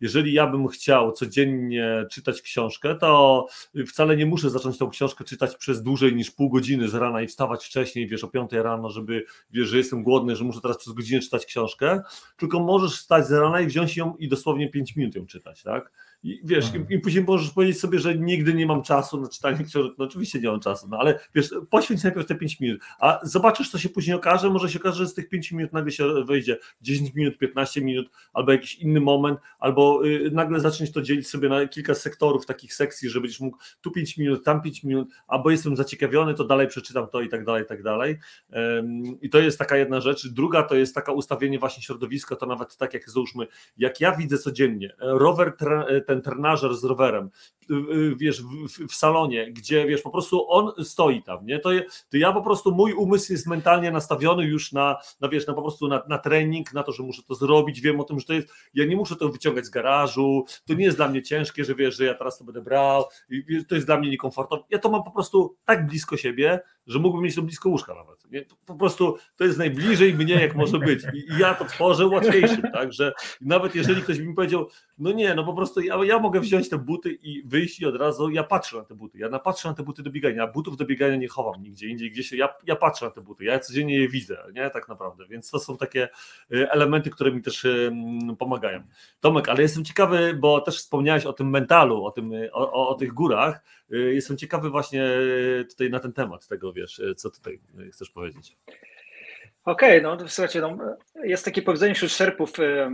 jeżeli 0.00 0.32
ja 0.32 0.46
bym 0.46 0.68
chciał 0.68 1.12
codziennie 1.12 2.06
czytać 2.10 2.42
książkę, 2.42 2.94
to 2.94 3.46
wcale 3.86 4.16
nie 4.16 4.26
muszę 4.26 4.50
zacząć 4.50 4.78
tą 4.78 4.90
książkę 4.90 5.24
czytać 5.24 5.56
przez 5.56 5.82
dłużej 5.82 6.14
niż 6.14 6.30
pół 6.30 6.50
godziny 6.50 6.88
z 6.88 6.94
rana 6.94 7.22
i 7.22 7.26
wstawać 7.26 7.64
wcześniej, 7.64 8.08
wiesz, 8.08 8.24
o 8.24 8.28
5 8.28 8.52
rano, 8.52 8.90
żeby, 8.90 9.24
wiesz, 9.50 9.68
że 9.68 9.76
jestem 9.76 10.02
głodny, 10.02 10.36
że 10.36 10.44
muszę 10.44 10.60
teraz 10.60 10.78
przez 10.78 10.92
godzinę 10.92 11.20
czytać 11.20 11.46
książkę, 11.46 12.02
tylko 12.36 12.60
możesz 12.60 12.92
wstać 12.92 13.26
z 13.26 13.32
rana 13.32 13.60
i 13.60 13.66
wziąć 13.66 13.96
ją 13.96 14.16
i 14.16 14.28
dosłownie 14.28 14.70
5 14.70 14.96
minut 14.96 15.14
ją 15.14 15.26
czytać, 15.26 15.62
tak? 15.62 15.92
I 16.22 16.40
wiesz, 16.44 16.64
i, 16.74 16.94
i, 16.94 16.98
później 16.98 17.24
możesz 17.24 17.50
powiedzieć 17.50 17.80
sobie, 17.80 17.98
że 17.98 18.14
nigdy 18.14 18.54
nie 18.54 18.66
mam 18.66 18.82
czasu 18.82 19.20
na 19.20 19.28
czytanie 19.28 19.64
książek. 19.64 19.92
No 19.98 20.04
oczywiście 20.04 20.40
nie 20.40 20.48
mam 20.48 20.60
czasu, 20.60 20.88
no 20.90 20.98
ale 20.98 21.18
wiesz, 21.34 21.50
poświęć 21.70 22.02
najpierw 22.02 22.26
te 22.26 22.34
5 22.34 22.60
minut, 22.60 22.80
a 23.00 23.20
zobaczysz, 23.22 23.70
co 23.70 23.78
się 23.78 23.88
później 23.88 24.16
okaże. 24.16 24.50
Może 24.50 24.68
się 24.68 24.78
okaże, 24.78 24.96
że 24.96 25.06
z 25.06 25.14
tych 25.14 25.28
5 25.28 25.52
minut 25.52 25.72
nagle 25.72 25.92
się 25.92 26.24
wejdzie 26.24 26.58
10 26.80 27.14
minut, 27.14 27.38
15 27.38 27.80
minut, 27.80 28.10
albo 28.32 28.52
jakiś 28.52 28.74
inny 28.74 29.00
moment, 29.00 29.38
albo 29.58 30.06
y, 30.06 30.30
nagle 30.32 30.60
zaczniesz 30.60 30.92
to 30.92 31.02
dzielić 31.02 31.28
sobie 31.28 31.48
na 31.48 31.68
kilka 31.68 31.94
sektorów, 31.94 32.46
takich 32.46 32.74
sekcji, 32.74 33.08
że 33.08 33.20
będziesz 33.20 33.40
mógł 33.40 33.58
tu 33.80 33.90
5 33.90 34.18
minut, 34.18 34.44
tam 34.44 34.62
5 34.62 34.84
minut, 34.84 35.08
albo 35.26 35.50
jestem 35.50 35.76
zaciekawiony, 35.76 36.34
to 36.34 36.44
dalej 36.44 36.68
przeczytam 36.68 37.08
to 37.08 37.20
i 37.20 37.28
tak 37.28 37.44
dalej, 37.44 37.62
i 37.62 37.66
tak 37.66 37.82
dalej. 37.82 38.18
I 39.22 39.30
to 39.30 39.38
jest 39.38 39.58
taka 39.58 39.76
jedna 39.76 40.00
rzecz. 40.00 40.28
Druga 40.28 40.62
to 40.62 40.74
jest 40.74 40.94
taka 40.94 41.12
ustawienie 41.12 41.58
właśnie 41.58 41.82
środowiska, 41.82 42.36
to 42.36 42.46
nawet 42.46 42.76
tak 42.76 42.94
jak 42.94 43.10
załóżmy, 43.10 43.46
jak 43.76 44.00
ja 44.00 44.16
widzę 44.16 44.38
codziennie, 44.38 44.94
rower 44.98 45.52
ten 46.06 46.11
ten 46.12 46.22
trenażer 46.22 46.76
z 46.76 46.84
rowerem, 46.84 47.30
y, 47.70 47.74
y, 47.74 48.16
wiesz, 48.16 48.42
w, 48.42 48.86
w, 48.88 48.94
salonie, 48.94 49.52
gdzie 49.52 49.86
wiesz, 49.86 50.02
po 50.02 50.10
prostu 50.10 50.50
on 50.50 50.84
stoi 50.84 51.22
tam, 51.22 51.46
nie? 51.46 51.58
To, 51.58 51.70
to 52.10 52.16
ja 52.16 52.32
po 52.32 52.42
prostu, 52.42 52.72
mój 52.72 52.92
umysł 52.92 53.32
jest 53.32 53.46
mentalnie 53.46 53.90
nastawiony 53.90 54.44
już 54.44 54.72
na, 54.72 54.96
na 55.20 55.28
wiesz, 55.28 55.46
na 55.46 55.54
po 55.54 55.62
prostu 55.62 55.88
na, 55.88 56.02
na 56.08 56.18
trening, 56.18 56.72
na 56.72 56.82
to, 56.82 56.92
że 56.92 57.02
muszę 57.02 57.22
to 57.22 57.34
zrobić, 57.34 57.80
wiem 57.80 58.00
o 58.00 58.04
tym, 58.04 58.20
że 58.20 58.26
to 58.26 58.32
jest, 58.32 58.48
ja 58.74 58.84
nie 58.84 58.96
muszę 58.96 59.16
to 59.16 59.28
wyciągać 59.28 59.66
z 59.66 59.70
garażu, 59.70 60.44
to 60.66 60.74
nie 60.74 60.84
jest 60.84 60.96
dla 60.96 61.08
mnie 61.08 61.22
ciężkie, 61.22 61.64
że 61.64 61.74
wiesz, 61.74 61.96
że 61.96 62.04
ja 62.04 62.14
teraz 62.14 62.38
to 62.38 62.44
będę 62.44 62.62
brał, 62.62 63.04
to 63.68 63.74
jest 63.74 63.86
dla 63.86 63.98
mnie 63.98 64.10
niekomfortowe, 64.10 64.62
ja 64.70 64.78
to 64.78 64.90
mam 64.90 65.04
po 65.04 65.10
prostu 65.10 65.56
tak 65.64 65.86
blisko 65.86 66.16
siebie, 66.16 66.60
że 66.86 66.98
mógłbym 66.98 67.24
mieć 67.24 67.34
to 67.34 67.42
blisko 67.42 67.68
łóżka 67.68 67.94
nawet. 67.94 68.30
Nie? 68.30 68.44
Po 68.66 68.74
prostu 68.74 69.16
to 69.36 69.44
jest 69.44 69.58
najbliżej 69.58 70.14
mnie, 70.14 70.34
jak 70.34 70.54
może 70.54 70.78
być. 70.78 71.02
I 71.14 71.38
ja 71.38 71.54
to 71.54 71.64
tworzę 71.64 72.06
łatwiejszym, 72.06 72.62
tak? 72.72 72.92
Że 72.92 73.12
nawet 73.40 73.74
jeżeli 73.74 74.02
ktoś 74.02 74.18
mi 74.18 74.34
powiedział, 74.34 74.68
no 74.98 75.12
nie, 75.12 75.34
no 75.34 75.44
po 75.44 75.54
prostu 75.54 75.80
ja, 75.80 76.04
ja 76.04 76.18
mogę 76.18 76.40
wziąć 76.40 76.68
te 76.68 76.78
buty 76.78 77.18
i 77.22 77.42
wyjść 77.46 77.80
i 77.80 77.86
od 77.86 77.96
razu 77.96 78.30
ja 78.30 78.44
patrzę 78.44 78.76
na 78.76 78.84
te 78.84 78.94
buty. 78.94 79.18
Ja 79.18 79.38
patrzę 79.38 79.68
na 79.68 79.74
te 79.74 79.82
buty 79.82 80.02
do 80.02 80.10
biegania. 80.10 80.46
Butów 80.46 80.76
do 80.76 80.84
biegania 80.84 81.16
nie 81.16 81.28
chowam 81.28 81.62
nigdzie 81.62 81.88
indziej, 81.88 82.10
gdzieś 82.10 82.32
ja, 82.32 82.48
ja 82.66 82.76
patrzę 82.76 83.04
na 83.04 83.10
te 83.10 83.20
buty. 83.20 83.44
Ja 83.44 83.58
codziennie 83.58 83.98
je 83.98 84.08
widzę, 84.08 84.38
nie? 84.54 84.70
Tak 84.70 84.88
naprawdę. 84.88 85.26
Więc 85.26 85.50
to 85.50 85.58
są 85.58 85.76
takie 85.76 86.08
y, 86.52 86.70
elementy, 86.70 87.10
które 87.10 87.32
mi 87.32 87.42
też 87.42 87.66
pomagają. 88.38 88.82
Tomek, 89.20 89.48
ale 89.48 89.62
jestem 89.62 89.84
ciekawy, 89.84 90.38
bo 90.40 90.60
też 90.60 90.78
wspomniałeś 90.78 91.26
o 91.26 91.32
tym 91.32 91.50
mentalu, 91.50 92.04
o, 92.04 92.10
tym, 92.10 92.32
o, 92.52 92.72
o, 92.72 92.88
o 92.88 92.94
tych 92.94 93.12
górach. 93.12 93.62
Y, 93.92 94.14
jestem 94.14 94.36
ciekawy 94.36 94.70
właśnie 94.70 95.04
tutaj 95.70 95.90
na 95.90 96.00
ten 96.00 96.12
temat 96.12 96.48
tego, 96.48 96.72
wiesz, 96.72 97.00
co 97.16 97.30
tutaj 97.30 97.60
chcesz 97.92 98.10
powiedzieć. 98.10 98.56
Okej, 99.64 100.04
okay, 100.04 100.18
no 100.18 100.28
słuchajcie, 100.28 100.60
no, 100.60 100.78
jest 101.24 101.44
takie 101.44 101.62
powiedzenie 101.62 101.94
wśród 101.94 102.10
szerpów 102.10 102.58
y, 102.58 102.62
y, 102.62 102.86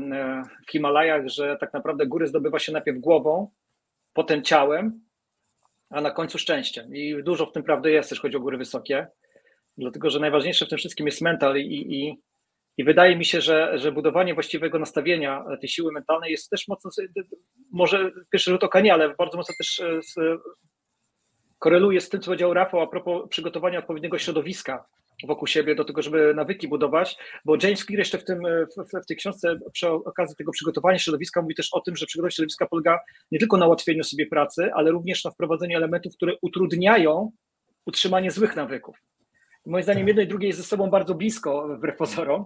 w 0.66 0.70
Himalajach, 0.70 1.28
że 1.28 1.56
tak 1.60 1.72
naprawdę 1.72 2.06
góry 2.06 2.26
zdobywa 2.26 2.58
się 2.58 2.72
najpierw 2.72 2.98
głową, 2.98 3.50
potem 4.12 4.42
ciałem, 4.42 5.00
a 5.90 6.00
na 6.00 6.10
końcu 6.10 6.38
szczęściem. 6.38 6.96
I 6.96 7.22
dużo 7.22 7.46
w 7.46 7.52
tym 7.52 7.62
prawdy 7.62 7.90
jest, 7.90 8.10
jeśli 8.10 8.22
chodzi 8.22 8.36
o 8.36 8.40
góry 8.40 8.58
wysokie, 8.58 9.06
dlatego 9.78 10.10
że 10.10 10.20
najważniejsze 10.20 10.66
w 10.66 10.68
tym 10.68 10.78
wszystkim 10.78 11.06
jest 11.06 11.20
mental 11.20 11.56
i, 11.56 11.94
i, 11.94 12.22
i 12.76 12.84
wydaje 12.84 13.16
mi 13.16 13.24
się, 13.24 13.40
że, 13.40 13.78
że 13.78 13.92
budowanie 13.92 14.34
właściwego 14.34 14.78
nastawienia 14.78 15.44
tej 15.60 15.68
siły 15.68 15.92
mentalnej 15.92 16.30
jest 16.30 16.50
też 16.50 16.68
mocno, 16.68 16.90
może 17.70 18.10
pierwszy 18.30 18.50
rzut 18.50 18.64
oka 18.64 18.80
nie, 18.80 18.92
ale 18.92 19.14
bardzo 19.14 19.36
mocno 19.36 19.54
też 19.58 19.82
z, 20.00 20.14
koreluje 21.58 22.00
z 22.00 22.08
tym, 22.08 22.20
co 22.20 22.24
powiedział 22.24 22.54
Rafał 22.54 22.80
a 22.80 22.86
propos 22.86 23.28
przygotowania 23.28 23.78
odpowiedniego 23.78 24.18
środowiska 24.18 24.84
wokół 25.26 25.46
siebie 25.46 25.74
do 25.74 25.84
tego, 25.84 26.02
żeby 26.02 26.34
nawyki 26.34 26.68
budować, 26.68 27.18
bo 27.44 27.56
James 27.62 27.84
Clear 27.84 27.98
jeszcze 27.98 28.18
w, 28.18 28.24
tym, 28.24 28.42
w, 28.76 29.02
w 29.02 29.06
tej 29.06 29.16
książce 29.16 29.58
przy 29.72 29.88
okazji 29.88 30.36
tego 30.36 30.52
przygotowania 30.52 30.98
środowiska 30.98 31.42
mówi 31.42 31.54
też 31.54 31.68
o 31.72 31.80
tym, 31.80 31.96
że 31.96 32.06
przygotowanie 32.06 32.32
środowiska 32.32 32.66
polega 32.66 33.00
nie 33.32 33.38
tylko 33.38 33.56
na 33.56 33.66
ułatwieniu 33.66 34.04
sobie 34.04 34.26
pracy, 34.26 34.70
ale 34.74 34.90
również 34.90 35.24
na 35.24 35.30
wprowadzeniu 35.30 35.76
elementów, 35.76 36.14
które 36.16 36.32
utrudniają 36.42 37.32
utrzymanie 37.86 38.30
złych 38.30 38.56
nawyków. 38.56 38.96
Moim 39.66 39.82
zdaniem 39.82 40.02
tak. 40.02 40.08
jedno 40.08 40.22
i 40.22 40.26
drugie 40.26 40.46
jest 40.46 40.58
ze 40.58 40.64
sobą 40.64 40.90
bardzo 40.90 41.14
blisko, 41.14 41.68
wbrew 41.76 41.96
pozorom, 41.96 42.44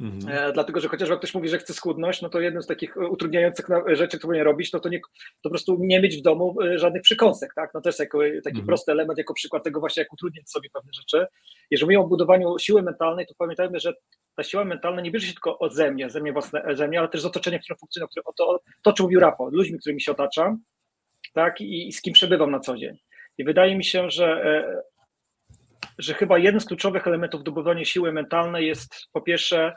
Mhm. 0.00 0.34
E, 0.34 0.52
dlatego, 0.52 0.80
że 0.80 0.88
chociaż 0.88 1.08
jak 1.08 1.18
ktoś 1.18 1.34
mówi, 1.34 1.48
że 1.48 1.58
chce 1.58 1.74
schudnąć, 1.74 2.22
no 2.22 2.28
to 2.28 2.40
jednym 2.40 2.62
z 2.62 2.66
takich 2.66 2.96
utrudniających 2.96 3.66
rzeczy, 3.86 4.18
które 4.18 4.28
powinien 4.28 4.44
robić, 4.44 4.72
no 4.72 4.80
to, 4.80 4.88
nie, 4.88 5.00
to 5.00 5.08
po 5.42 5.50
prostu 5.50 5.76
nie 5.80 6.00
mieć 6.00 6.16
w 6.16 6.22
domu 6.22 6.56
e, 6.62 6.78
żadnych 6.78 7.02
przykąsek, 7.02 7.54
tak? 7.54 7.70
No 7.74 7.80
to 7.80 7.88
jest 7.88 7.98
jako, 7.98 8.18
taki 8.18 8.48
mhm. 8.48 8.66
prosty 8.66 8.92
element, 8.92 9.18
jako 9.18 9.34
przykład 9.34 9.64
tego 9.64 9.80
właśnie, 9.80 10.02
jak 10.02 10.12
utrudnić 10.12 10.50
sobie 10.50 10.70
pewne 10.72 10.92
rzeczy. 10.92 11.26
Jeżeli 11.70 11.86
mówimy 11.86 12.04
o 12.04 12.08
budowaniu 12.08 12.58
siły 12.58 12.82
mentalnej, 12.82 13.26
to 13.26 13.34
pamiętajmy, 13.38 13.80
że 13.80 13.94
ta 14.36 14.42
siła 14.42 14.64
mentalna 14.64 15.00
nie 15.00 15.10
bierze 15.10 15.26
się 15.26 15.32
tylko 15.32 15.58
od 15.58 15.74
ze 15.74 15.90
mnie, 15.90 16.10
ze 16.10 16.20
mnie 16.20 16.32
własne, 16.32 16.62
ze 16.74 16.88
mnie, 16.88 16.98
ale 16.98 17.08
też 17.08 17.20
z 17.20 17.24
otoczenia, 17.24 17.58
które 17.58 17.76
funkcjonuje, 17.76 18.08
o 18.24 18.32
to, 18.32 18.60
to, 18.82 18.92
czym 18.92 19.04
mówił 19.04 19.20
Rafał, 19.20 19.50
ludźmi, 19.50 19.78
którymi 19.78 20.00
się 20.00 20.12
otaczam, 20.12 20.58
tak, 21.34 21.60
i, 21.60 21.88
i 21.88 21.92
z 21.92 22.02
kim 22.02 22.12
przebywam 22.12 22.50
na 22.50 22.60
co 22.60 22.76
dzień. 22.76 22.98
I 23.38 23.44
wydaje 23.44 23.76
mi 23.76 23.84
się, 23.84 24.10
że, 24.10 24.26
e, 24.26 24.82
że 25.98 26.14
chyba 26.14 26.38
jeden 26.38 26.60
z 26.60 26.64
kluczowych 26.64 27.06
elementów 27.06 27.44
do 27.44 27.52
budowania 27.52 27.84
siły 27.84 28.12
mentalnej 28.12 28.66
jest 28.66 28.94
po 29.12 29.20
pierwsze 29.20 29.66
e, 29.66 29.74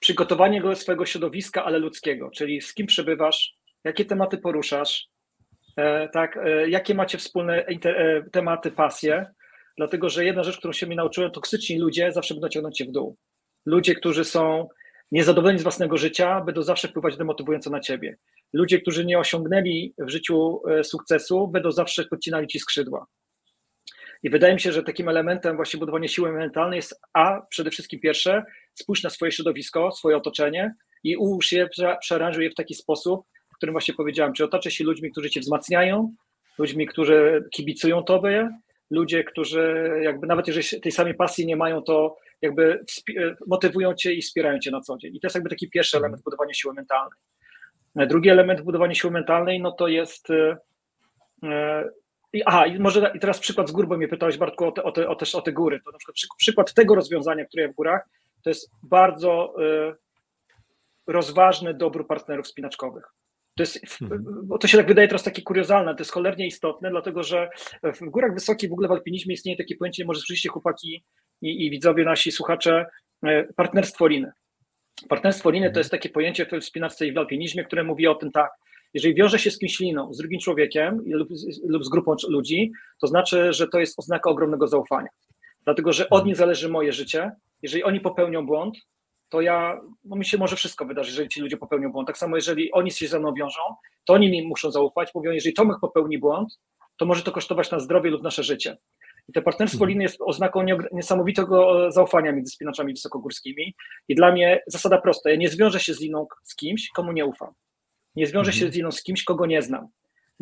przygotowanie 0.00 0.60
go 0.60 0.76
swojego 0.76 1.06
środowiska, 1.06 1.64
ale 1.64 1.78
ludzkiego, 1.78 2.30
czyli 2.30 2.60
z 2.60 2.74
kim 2.74 2.86
przebywasz, 2.86 3.54
jakie 3.84 4.04
tematy 4.04 4.38
poruszasz, 4.38 5.08
e, 5.76 6.08
tak, 6.08 6.38
jakie 6.66 6.94
macie 6.94 7.18
wspólne 7.18 7.64
tematy, 8.32 8.70
pasje, 8.70 9.26
dlatego 9.76 10.08
że 10.08 10.24
jedna 10.24 10.42
rzecz, 10.42 10.58
którą 10.58 10.72
się 10.72 10.86
mi 10.86 10.96
nauczyłem, 10.96 11.30
toksyczni 11.30 11.78
ludzie 11.78 12.12
zawsze 12.12 12.34
będą 12.34 12.48
ciągnąć 12.48 12.76
cię 12.76 12.84
w 12.84 12.90
dół. 12.90 13.16
Ludzie, 13.66 13.94
którzy 13.94 14.24
są 14.24 14.68
niezadowoleni 15.12 15.58
z 15.58 15.62
własnego 15.62 15.96
życia, 15.96 16.40
będą 16.40 16.62
zawsze 16.62 16.88
wpływać 16.88 17.16
demotywująco 17.16 17.70
na 17.70 17.80
ciebie. 17.80 18.16
Ludzie, 18.52 18.80
którzy 18.80 19.04
nie 19.04 19.18
osiągnęli 19.18 19.94
w 19.98 20.08
życiu 20.08 20.62
e, 20.68 20.84
sukcesu, 20.84 21.48
będą 21.48 21.72
zawsze 21.72 22.04
podcinali 22.04 22.46
ci 22.46 22.58
skrzydła. 22.58 23.06
I 24.22 24.30
wydaje 24.30 24.54
mi 24.54 24.60
się, 24.60 24.72
że 24.72 24.82
takim 24.82 25.08
elementem 25.08 25.56
właśnie 25.56 25.80
budowania 25.80 26.08
siły 26.08 26.32
mentalnej 26.32 26.76
jest 26.76 27.00
A, 27.12 27.40
przede 27.50 27.70
wszystkim 27.70 28.00
pierwsze, 28.00 28.44
spójrz 28.74 29.02
na 29.02 29.10
swoje 29.10 29.32
środowisko, 29.32 29.92
swoje 29.92 30.16
otoczenie 30.16 30.74
i 31.04 31.16
ułóż 31.16 31.52
je, 31.52 31.68
przearanżuj 32.00 32.44
je 32.44 32.50
w 32.50 32.54
taki 32.54 32.74
sposób, 32.74 33.26
w 33.54 33.56
którym 33.56 33.72
właśnie 33.72 33.94
powiedziałem, 33.94 34.32
czy 34.32 34.44
otaczę 34.44 34.70
się 34.70 34.84
ludźmi, 34.84 35.10
którzy 35.10 35.30
cię 35.30 35.40
wzmacniają, 35.40 36.14
ludźmi, 36.58 36.86
którzy 36.86 37.44
kibicują 37.52 38.02
tobie, 38.02 38.48
ludzie, 38.90 39.24
którzy 39.24 39.90
jakby 40.02 40.26
nawet 40.26 40.46
jeżeli 40.48 40.80
tej 40.80 40.92
samej 40.92 41.14
pasji 41.14 41.46
nie 41.46 41.56
mają, 41.56 41.82
to 41.82 42.16
jakby 42.42 42.84
motywują 43.46 43.94
cię 43.94 44.12
i 44.12 44.22
wspierają 44.22 44.58
cię 44.58 44.70
na 44.70 44.80
co 44.80 44.96
dzień. 44.98 45.16
I 45.16 45.20
to 45.20 45.26
jest 45.26 45.34
jakby 45.34 45.50
taki 45.50 45.70
pierwszy 45.70 45.96
element 45.96 46.22
budowania 46.22 46.54
siły 46.54 46.74
mentalnej. 46.74 47.18
Drugi 47.94 48.28
element 48.28 48.60
budowania 48.60 48.94
siły 48.94 49.12
mentalnej, 49.12 49.60
no 49.60 49.72
to 49.72 49.88
jest. 49.88 50.30
E, 50.30 50.56
e, 51.44 51.90
aha, 52.46 52.66
i 52.66 52.78
może 52.78 53.12
i 53.14 53.20
teraz 53.20 53.40
przykład 53.40 53.68
z 53.68 53.72
gór, 53.72 53.88
bo 53.88 53.96
mnie 53.96 54.08
pytałeś, 54.08 54.38
Bartku, 54.38 54.64
o 54.64 54.72
te, 54.72 54.82
o 54.82 54.92
te, 54.92 55.08
o 55.08 55.14
też 55.14 55.34
o 55.34 55.42
te 55.42 55.52
góry. 55.52 55.80
To 55.84 55.90
na 55.90 55.98
przykład 55.98 56.16
przykład 56.38 56.74
tego 56.74 56.94
rozwiązania, 56.94 57.44
które 57.44 57.62
jest 57.62 57.74
w 57.74 57.76
górach, 57.76 58.08
to 58.42 58.50
jest 58.50 58.70
bardzo 58.82 59.54
e, 59.62 59.94
rozważny 61.06 61.74
dobór 61.74 62.06
partnerów 62.06 62.46
spinaczkowych. 62.46 63.04
To, 63.56 63.62
jest, 63.62 64.02
mhm. 64.02 64.48
to 64.60 64.68
się 64.68 64.78
tak 64.78 64.86
wydaje 64.86 65.08
teraz 65.08 65.22
takie 65.22 65.42
kuriozalne, 65.42 65.94
to 65.94 66.00
jest 66.00 66.12
cholernie 66.12 66.46
istotne, 66.46 66.90
dlatego 66.90 67.22
że 67.22 67.50
w 67.82 68.10
górach 68.10 68.34
wysokich, 68.34 68.70
w 68.70 68.72
ogóle 68.72 68.88
w 68.88 68.92
alpinizmie 68.92 69.34
istnieje 69.34 69.58
takie 69.58 69.76
pojęcie, 69.76 70.04
może 70.04 70.20
słyszeliście 70.20 70.48
chłopaki 70.48 71.04
i, 71.42 71.66
i 71.66 71.70
widzowie 71.70 72.04
nasi, 72.04 72.32
słuchacze, 72.32 72.86
partnerstwo 73.56 74.06
liny. 74.06 74.32
Partnerstwo 75.08 75.50
liny 75.50 75.66
to 75.66 75.70
mhm. 75.70 75.80
jest 75.80 75.90
takie 75.90 76.08
pojęcie 76.08 76.46
w 76.46 76.60
wspinaczce 76.60 77.06
i 77.06 77.12
w 77.12 77.18
alpinizmie, 77.18 77.64
które 77.64 77.84
mówi 77.84 78.06
o 78.06 78.14
tym 78.14 78.32
tak, 78.32 78.50
jeżeli 78.94 79.14
wiąże 79.14 79.38
się 79.38 79.50
z 79.50 79.58
kimś 79.58 79.80
liną, 79.80 80.14
z 80.14 80.18
drugim 80.18 80.40
człowiekiem 80.40 81.02
lub, 81.06 81.28
lub 81.68 81.84
z 81.84 81.88
grupą 81.88 82.16
ludzi, 82.28 82.72
to 83.00 83.06
znaczy, 83.06 83.52
że 83.52 83.68
to 83.68 83.80
jest 83.80 83.98
oznaka 83.98 84.30
ogromnego 84.30 84.66
zaufania. 84.66 85.08
Dlatego, 85.64 85.92
że 85.92 86.04
od 86.04 86.12
mhm. 86.12 86.26
nich 86.26 86.36
zależy 86.36 86.68
moje 86.68 86.92
życie. 86.92 87.32
Jeżeli 87.62 87.84
oni 87.84 88.00
popełnią 88.00 88.46
błąd, 88.46 88.78
to 89.28 89.40
ja, 89.40 89.80
no 90.04 90.16
mi 90.16 90.24
się 90.24 90.38
może 90.38 90.56
wszystko 90.56 90.84
wydarzy, 90.84 91.10
jeżeli 91.10 91.28
ci 91.28 91.40
ludzie 91.40 91.56
popełnią 91.56 91.92
błąd. 91.92 92.06
Tak 92.06 92.18
samo, 92.18 92.36
jeżeli 92.36 92.72
oni 92.72 92.90
się 92.90 93.08
ze 93.08 93.18
mną 93.18 93.34
wiążą, 93.34 93.60
to 94.04 94.12
oni 94.14 94.30
mi 94.30 94.46
muszą 94.46 94.70
zaufać. 94.70 95.14
Mówią, 95.14 95.32
jeżeli 95.32 95.54
Tomek 95.54 95.76
popełni 95.80 96.18
błąd, 96.18 96.58
to 96.96 97.06
może 97.06 97.22
to 97.22 97.32
kosztować 97.32 97.70
nas 97.70 97.82
zdrowie 97.82 98.10
lub 98.10 98.22
nasze 98.22 98.42
życie. 98.42 98.76
I 99.28 99.32
to 99.32 99.42
partnerstwo 99.42 99.76
mhm. 99.76 99.88
liny 99.88 100.02
jest 100.02 100.20
oznaką 100.20 100.64
niesamowitego 100.92 101.90
zaufania 101.90 102.32
między 102.32 102.52
spinaczami 102.52 102.92
wysokogórskimi. 102.92 103.74
I 104.08 104.14
dla 104.14 104.32
mnie 104.32 104.62
zasada 104.66 105.00
prosta. 105.00 105.30
Ja 105.30 105.36
nie 105.36 105.48
zwiążę 105.48 105.80
się 105.80 105.94
z 105.94 106.00
liną 106.00 106.26
z 106.42 106.56
kimś, 106.56 106.88
komu 106.88 107.12
nie 107.12 107.26
ufam. 107.26 107.52
Nie 108.16 108.26
zwiążę 108.26 108.50
mhm. 108.50 108.60
się 108.60 108.72
z 108.72 108.76
liną 108.76 108.90
z 108.90 109.02
kimś, 109.02 109.24
kogo 109.24 109.46
nie 109.46 109.62
znam. 109.62 109.88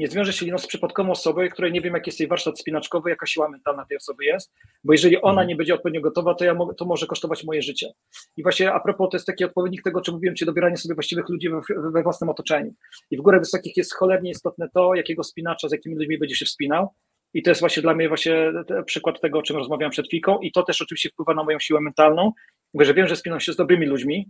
Nie 0.01 0.09
zwiążę 0.09 0.33
się 0.33 0.47
liną 0.47 0.59
z 0.59 0.67
przypadkową 0.67 1.11
osobą, 1.11 1.49
której 1.49 1.73
nie 1.73 1.81
wiem, 1.81 1.95
jaki 1.95 2.09
jest 2.09 2.21
jej 2.21 2.29
warsztat 2.29 2.59
spinaczkowy, 2.59 3.11
jaka 3.11 3.27
siła 3.27 3.49
mentalna 3.49 3.85
tej 3.85 3.97
osoby 3.97 4.25
jest, 4.25 4.53
bo 4.85 4.93
jeżeli 4.93 5.23
ona 5.23 5.31
mhm. 5.31 5.49
nie 5.49 5.57
będzie 5.57 5.75
odpowiednio 5.75 6.01
gotowa, 6.01 6.35
to, 6.35 6.45
ja 6.45 6.55
mo 6.55 6.75
to 6.75 6.85
może 6.85 7.07
kosztować 7.07 7.45
moje 7.45 7.63
życie. 7.63 7.87
I 8.37 8.43
właśnie 8.43 8.73
a 8.73 8.81
propos, 8.81 9.11
to 9.11 9.17
jest 9.17 9.27
taki 9.27 9.45
odpowiednik 9.45 9.83
tego, 9.83 10.01
czym 10.01 10.15
mówiłem, 10.15 10.35
czy 10.35 10.47
dobieranie 10.47 10.77
sobie 10.77 10.95
właściwych 10.95 11.29
ludzi 11.29 11.49
we, 11.49 11.91
we 11.93 12.03
własnym 12.03 12.31
otoczeniu. 12.31 12.75
I 13.11 13.17
w 13.17 13.21
górach 13.21 13.41
wysokich 13.41 13.77
jest 13.77 13.95
cholernie 13.95 14.31
istotne 14.31 14.69
to, 14.75 14.95
jakiego 14.95 15.25
spinacza, 15.25 15.69
z 15.69 15.73
jakimi 15.73 15.97
ludźmi 15.97 16.19
będzie 16.19 16.37
się 16.37 16.45
wspinał, 16.45 16.89
i 17.35 17.43
to 17.43 17.51
jest 17.51 17.61
właśnie 17.61 17.83
dla 17.83 17.95
mnie 17.95 18.09
właśnie 18.09 18.53
przykład 18.87 19.21
tego, 19.21 19.39
o 19.39 19.43
czym 19.43 19.57
rozmawiałem 19.57 19.91
przed 19.91 20.07
chwilką. 20.07 20.39
I 20.39 20.53
to 20.53 20.63
też 20.63 20.83
oczywiście 20.83 21.09
wpływa 21.09 21.35
na 21.35 21.45
moją 21.45 21.59
siłę 21.59 21.81
mentalną, 21.81 22.33
bo 22.75 22.85
że 22.85 22.95
wiem, 22.95 23.07
że 23.09 23.17
spinam 23.17 23.41
się 23.41 23.53
z 23.53 23.57
dobrymi 23.57 23.87
ludźmi, 23.87 24.29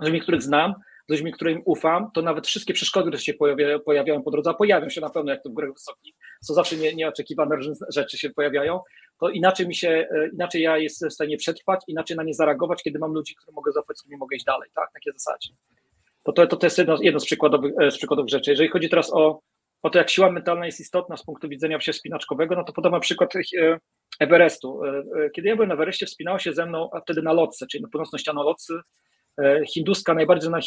z 0.00 0.04
ludźmi, 0.04 0.20
których 0.20 0.42
znam, 0.42 0.74
z 1.10 1.12
ludźmi, 1.12 1.32
którym 1.32 1.62
ufam, 1.64 2.10
to 2.14 2.22
nawet 2.22 2.46
wszystkie 2.46 2.74
przeszkody, 2.74 3.10
które 3.10 3.22
się 3.22 3.34
pojawiają, 3.34 3.80
pojawiają 3.80 4.22
po 4.22 4.30
drodze, 4.30 4.50
a 4.50 4.54
pojawią 4.54 4.88
się 4.88 5.00
na 5.00 5.10
pewno, 5.10 5.32
jak 5.32 5.42
to 5.42 5.50
w 5.50 5.52
górach 5.52 5.72
wysokich, 5.72 6.14
są 6.42 6.54
zawsze 6.54 6.76
nie, 6.76 6.94
nieoczekiwane 6.94 7.56
rzeczy 7.88 8.18
się 8.18 8.30
pojawiają, 8.30 8.80
to 9.20 9.28
inaczej 9.28 9.68
mi 9.68 9.74
się, 9.74 9.88
e, 9.88 10.28
inaczej 10.32 10.62
ja 10.62 10.78
jestem 10.78 11.10
w 11.10 11.12
stanie 11.12 11.36
przetrwać, 11.36 11.80
inaczej 11.88 12.16
na 12.16 12.22
nie 12.22 12.34
zareagować, 12.34 12.82
kiedy 12.82 12.98
mam 12.98 13.12
ludzi, 13.12 13.34
którym 13.34 13.54
mogę 13.54 13.72
zaufać, 13.72 13.98
z 13.98 14.00
którymi 14.00 14.18
mogę 14.18 14.36
iść 14.36 14.44
dalej, 14.44 14.70
tak, 14.74 14.92
takie 14.92 15.12
zasadzie. 15.12 15.50
To, 16.22 16.32
to, 16.32 16.46
to 16.46 16.66
jest 16.66 16.78
jedno, 16.78 16.96
jedno 17.02 17.20
z, 17.20 17.24
przykładowych, 17.24 17.72
e, 17.80 17.90
z 17.90 17.98
przykładowych 17.98 18.30
rzeczy. 18.30 18.50
Jeżeli 18.50 18.68
chodzi 18.68 18.88
teraz 18.88 19.12
o 19.14 19.40
o 19.82 19.90
to, 19.90 19.98
jak 19.98 20.10
siła 20.10 20.30
mentalna 20.30 20.66
jest 20.66 20.80
istotna 20.80 21.16
z 21.16 21.24
punktu 21.24 21.48
widzenia 21.48 21.78
wsi 21.78 21.92
spinaczkowego, 21.92 22.54
no 22.54 22.64
to 22.64 22.72
podam 22.72 23.00
przykład 23.00 23.36
e, 23.36 23.78
Everestu. 24.20 24.80
Kiedy 25.34 25.48
ja 25.48 25.54
byłem 25.54 25.68
na 25.68 25.74
Everestie, 25.74 26.06
wspinała 26.06 26.38
się 26.38 26.52
ze 26.52 26.66
mną, 26.66 26.90
a 26.92 27.00
wtedy 27.00 27.22
na 27.22 27.32
lotce, 27.32 27.66
czyli 27.66 27.82
na 27.82 27.88
północną 27.88 28.18
ścianą 28.18 28.42
lotcy, 28.42 28.74
hinduska, 29.74 30.14
najbardziej 30.14 30.48
znana 30.48 30.62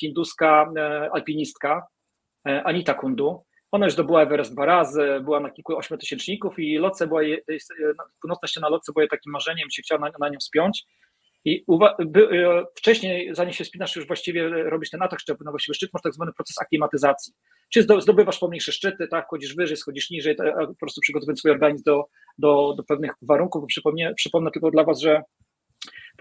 hinduska 0.00 0.72
alpinistka 1.12 1.86
Anita 2.44 2.94
Kundu. 2.94 3.44
Ona 3.72 3.86
już 3.86 3.92
zdobyła 3.92 4.22
Everest 4.22 4.52
dwa 4.52 4.66
razy, 4.66 5.20
była 5.24 5.40
na 5.40 5.50
kilku 5.50 5.76
ośmiotysięczników 5.76 6.58
i 6.58 6.78
lotce 6.78 7.06
była 7.06 7.22
jej, 7.22 7.42
północna 8.20 8.48
ściana 8.48 8.68
lotce 8.68 8.92
była 8.92 9.02
jej 9.02 9.10
takim 9.10 9.32
marzeniem, 9.32 9.70
się 9.70 9.82
chciała 9.82 10.00
na, 10.00 10.10
na 10.20 10.28
nią 10.28 10.40
spiąć. 10.40 10.84
I 11.44 11.64
by, 12.06 12.28
wcześniej, 12.76 13.34
zanim 13.34 13.52
się 13.52 13.64
spinasz, 13.64 13.96
już 13.96 14.06
właściwie 14.06 14.48
robisz 14.48 14.90
ten 14.90 15.02
atak 15.02 15.20
szczepu 15.20 15.44
na 15.44 15.50
właściwy 15.50 15.74
szczyt, 15.74 15.90
masz 15.92 16.02
tak 16.02 16.14
zwany 16.14 16.32
proces 16.32 16.58
aklimatyzacji. 16.60 17.32
Czy 17.72 17.82
zdobywasz 17.82 18.38
pomniejsze 18.38 18.72
szczyty, 18.72 19.08
tak, 19.08 19.26
chodzisz 19.28 19.56
wyżej, 19.56 19.76
schodzisz 19.76 20.10
niżej, 20.10 20.36
po 20.68 20.74
prostu 20.80 21.00
przygotowując 21.00 21.38
swój 21.38 21.50
organizm 21.50 21.84
do, 21.86 22.04
do, 22.38 22.74
do 22.76 22.84
pewnych 22.84 23.12
warunków. 23.22 23.64
Przypomnę, 23.66 24.14
przypomnę 24.14 24.50
tylko 24.50 24.70
dla 24.70 24.84
Was, 24.84 25.00
że 25.00 25.22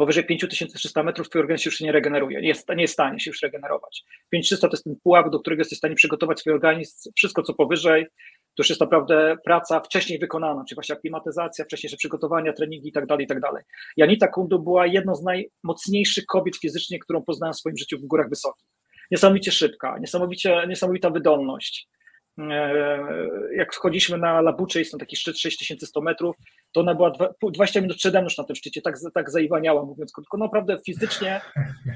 powyżej 0.02 0.26
5300 0.26 1.04
metrów 1.04 1.30
twój 1.30 1.41
organizm 1.41 1.64
się 1.64 1.68
już 1.68 1.82
nie 1.82 1.91
regeneruje, 1.91 2.41
nie 2.41 2.47
jest, 2.47 2.70
nie 2.70 2.82
jest 2.82 2.93
w 2.93 2.93
stanie 2.93 3.20
się 3.20 3.30
już 3.30 3.41
regenerować. 3.41 4.04
5300 4.30 4.68
to 4.68 4.74
jest 4.74 4.84
ten 4.84 4.95
pułap, 5.04 5.30
do 5.30 5.39
którego 5.39 5.62
jesteś 5.62 5.78
w 5.78 5.80
stanie 5.80 5.95
przygotować 5.95 6.39
swój 6.39 6.54
organizm, 6.54 7.12
wszystko 7.16 7.43
co 7.43 7.54
powyżej, 7.54 8.06
to 8.56 8.64
już 8.64 8.70
jest 8.70 8.82
naprawdę 8.82 9.38
praca 9.45 9.80
wcześniej 9.80 10.20
wykonana, 10.20 10.64
czyli 10.70 10.76
właśnie 10.76 10.95
aklimatyzacja, 10.95 11.66
wcześniejsze 11.66 11.97
przygotowania, 11.97 12.54
treningi 12.54 12.89
i 12.89 12.91
tak 12.91 13.06
dalej, 13.06 13.26
i 13.26 13.28
tak 13.28 13.39
dalej. 13.39 13.64
Janita 13.97 14.28
Kundu 14.28 14.60
była 14.60 14.88
jedną 14.88 15.16
z 15.16 15.24
najmocniejszych 15.24 16.26
kobiet 16.26 16.58
fizycznie, 16.58 16.99
którą 16.99 17.24
poznałem 17.24 17.54
w 17.54 17.58
swoim 17.58 17.78
życiu 17.78 17.97
w 17.97 18.06
górach 18.06 18.30
wysokich. 18.30 18.68
Niesamowicie 19.12 19.52
szybka, 19.52 19.97
niesamowicie, 19.99 20.66
niesamowita 20.68 21.10
wydolność. 21.10 21.88
E, 22.38 23.00
jak 23.56 23.74
wchodziliśmy 23.74 24.18
na 24.18 24.42
Labucze, 24.42 24.80
jest 24.80 24.92
tam 24.92 25.00
taki 25.00 25.16
szczyt 25.16 25.40
6100 25.40 26.02
metrów, 26.02 26.36
to 26.72 26.80
ona 26.82 26.96
była 26.96 27.12
20 27.42 27.82
minut 27.82 27.98
przede 27.98 28.22
mną 28.22 28.30
na 28.38 28.44
tym 28.44 28.56
szczycie, 28.56 28.82
tak, 28.82 28.96
tak 29.14 29.32
zaiwaniała, 29.32 29.86
mówiąc 29.86 30.12
krótko. 30.12 30.38
No 30.38 30.46
naprawdę 30.46 30.78
fizycznie, 30.86 31.42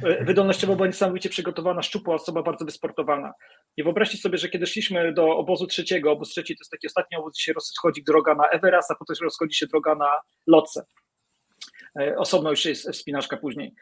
e, 0.04 0.26
wydolnościowo 0.26 0.76
była 0.76 0.88
niesamowicie 0.88 1.30
przygotowana, 1.30 1.82
szczupła 1.82 2.16
osoba, 2.16 2.44
bardzo 2.44 2.66
wysportowana. 2.66 3.34
I 3.78 3.84
wyobraźcie 3.84 4.18
sobie, 4.18 4.38
że 4.38 4.50
kiedy 4.50 4.68
szliśmy 4.68 5.14
do 5.14 5.38
obozu 5.38 5.68
trzeciego, 5.68 6.12
obóz 6.12 6.30
trzeci 6.30 6.56
to 6.56 6.62
jest 6.62 6.72
taki 6.72 6.88
ostatni 6.88 7.18
obóz, 7.18 7.34
gdzie 7.34 7.44
się 7.44 7.54
rozchodzi 7.54 8.04
droga 8.04 8.36
na 8.36 8.50
Everest, 8.50 8.92
a 8.92 8.96
potem 8.96 9.16
rozchodzi 9.24 9.58
się 9.58 9.68
droga 9.68 9.96
na 9.96 10.12
Lotse. 10.48 10.86
E, 12.00 12.18
osobno 12.18 12.50
już 12.50 12.66
jest 12.66 12.90
wspinaczka 12.90 13.38
później 13.38 13.74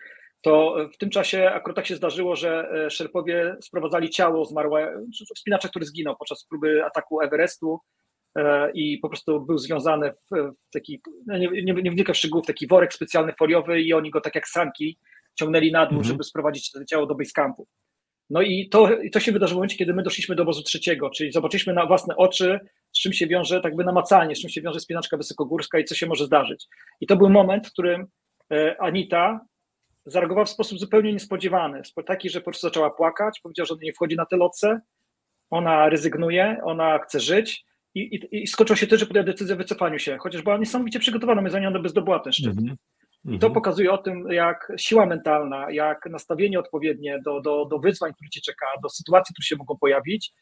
to 0.44 0.76
w 0.94 0.98
tym 0.98 1.10
czasie 1.10 1.50
akurat 1.50 1.76
tak 1.76 1.88
się 1.88 1.96
zdarzyło, 1.96 2.36
że 2.36 2.70
e, 2.86 2.90
szerpowie 2.90 3.56
sprowadzali 3.62 4.10
ciało 4.10 4.46
zmarłego 4.46 5.00
wspinacza, 5.36 5.70
który 5.70 5.86
zginął 5.86 6.16
podczas 6.18 6.46
próby 6.50 6.86
ataku 6.86 7.22
Everestu 7.22 7.80
e, 8.38 8.72
i 8.72 8.98
po 8.98 9.10
prostu 9.10 9.42
był 9.42 9.58
związany 9.58 10.12
w 10.32 10.54
taki, 10.74 11.02
no 11.28 11.38
nie, 11.38 11.48
nie, 11.48 11.74
nie 11.74 11.92
wnikam 11.92 12.16
w 12.16 12.18
szczegółów, 12.18 12.48
taki 12.48 12.68
worek 12.68 12.94
specjalny 12.94 13.34
foliowy 13.40 13.82
i 13.82 13.94
oni 13.94 14.12
go 14.12 14.22
tak 14.22 14.36
jak 14.36 14.48
sanki 14.48 14.98
ciągnęli 15.36 15.72
na 15.72 15.86
dół, 15.86 15.98
mhm. 15.98 16.04
żeby 16.08 16.24
sprowadzić 16.24 16.72
to 16.72 16.86
ciało 16.86 17.06
do 17.06 17.16
basecampu. 17.16 17.68
No 18.30 18.42
i 18.42 18.70
to, 18.70 18.90
to 19.12 19.20
się 19.20 19.32
wydarzyło 19.32 19.56
w 19.56 19.60
momencie, 19.60 19.78
kiedy 19.78 19.94
my 19.94 20.04
doszliśmy 20.04 20.36
do 20.36 20.44
obozu 20.44 20.64
trzeciego, 20.64 21.10
czyli 21.10 21.32
zobaczyliśmy 21.32 21.74
na 21.74 21.86
własne 21.86 22.16
oczy, 22.16 22.60
z 22.92 23.00
czym 23.00 23.14
się 23.14 23.28
wiąże, 23.28 23.62
tak 23.62 23.76
by 23.76 23.84
namacalnie, 23.84 24.36
z 24.36 24.42
czym 24.42 24.50
się 24.50 24.62
wiąże 24.62 24.80
spinaczka 24.80 25.18
wysokogórska 25.18 25.80
i 25.80 25.86
co 25.86 25.96
się 25.96 26.08
może 26.08 26.26
zdarzyć. 26.26 26.68
I 27.02 27.08
to 27.08 27.16
był 27.16 27.30
moment, 27.30 27.68
w 27.68 27.72
którym 27.72 28.06
e, 28.52 28.82
Anita 28.82 29.40
zareagowała 30.06 30.46
w 30.46 30.50
sposób 30.50 30.80
zupełnie 30.80 31.14
niespodziewany. 31.14 31.82
Taki, 32.06 32.30
że 32.30 32.40
po 32.40 32.46
prostu 32.46 32.68
zaczęła 32.68 32.90
płakać, 32.90 33.40
powiedziała, 33.44 33.66
że 33.66 33.74
ona 33.74 33.84
nie 33.84 33.94
wchodzi 33.94 34.16
na 34.16 34.26
te 34.26 34.38
loce, 34.38 34.82
ona 35.50 35.90
rezygnuje, 35.90 36.58
ona 36.64 37.00
chce 37.00 37.20
żyć 37.20 37.66
i, 37.96 38.00
i, 38.00 38.44
i 38.44 38.48
się 38.78 38.88
też, 38.88 39.00
że 39.00 39.06
podjęła 39.06 39.26
decyzję 39.26 39.56
o 39.56 39.58
wycofaniu 39.58 40.00
się, 40.00 40.18
chociaż 40.20 40.42
była 40.42 40.58
niesamowicie 40.58 41.00
przygotowana, 41.00 41.42
my 41.42 41.50
zanim 41.50 41.68
ona 41.68 41.80
by 41.80 41.90
zdobyła 41.90 42.20
ten 42.20 42.34
szczyt. 42.34 42.58
Mm 42.58 42.66
-hmm. 42.66 42.76
I 43.36 43.40
to 43.40 43.50
pokazuje 43.50 43.92
o 43.92 43.98
tym, 43.98 44.28
jak 44.32 44.72
siła 44.78 45.06
mentalna, 45.06 45.72
jak 45.72 46.06
nastawienie 46.10 46.60
odpowiednie 46.60 47.20
do, 47.26 47.42
do, 47.42 47.66
do 47.66 47.80
wyzwań, 47.80 48.14
które 48.14 48.30
ci 48.30 48.42
czeka, 48.42 48.66
do 48.84 48.90
sytuacji, 48.90 49.34
które 49.34 49.46
się 49.46 49.56
mogą 49.56 49.78
pojawić, 49.78 50.34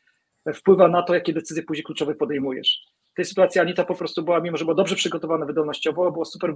wpływa 0.54 0.88
na 0.88 1.04
to, 1.04 1.14
jakie 1.14 1.34
decyzje 1.34 1.64
później 1.64 1.84
kluczowe 1.84 2.16
podejmujesz. 2.16 2.80
W 3.12 3.16
tej 3.16 3.26
sytuacji 3.26 3.62
Anita 3.62 3.86
po 3.86 3.96
prostu 3.96 4.24
była, 4.24 4.40
mimo 4.40 4.58
że 4.58 4.66
była 4.66 4.76
dobrze 4.76 4.96
przygotowana 4.96 5.46
wydolnościowo, 5.46 6.12
była 6.12 6.26
super 6.26 6.54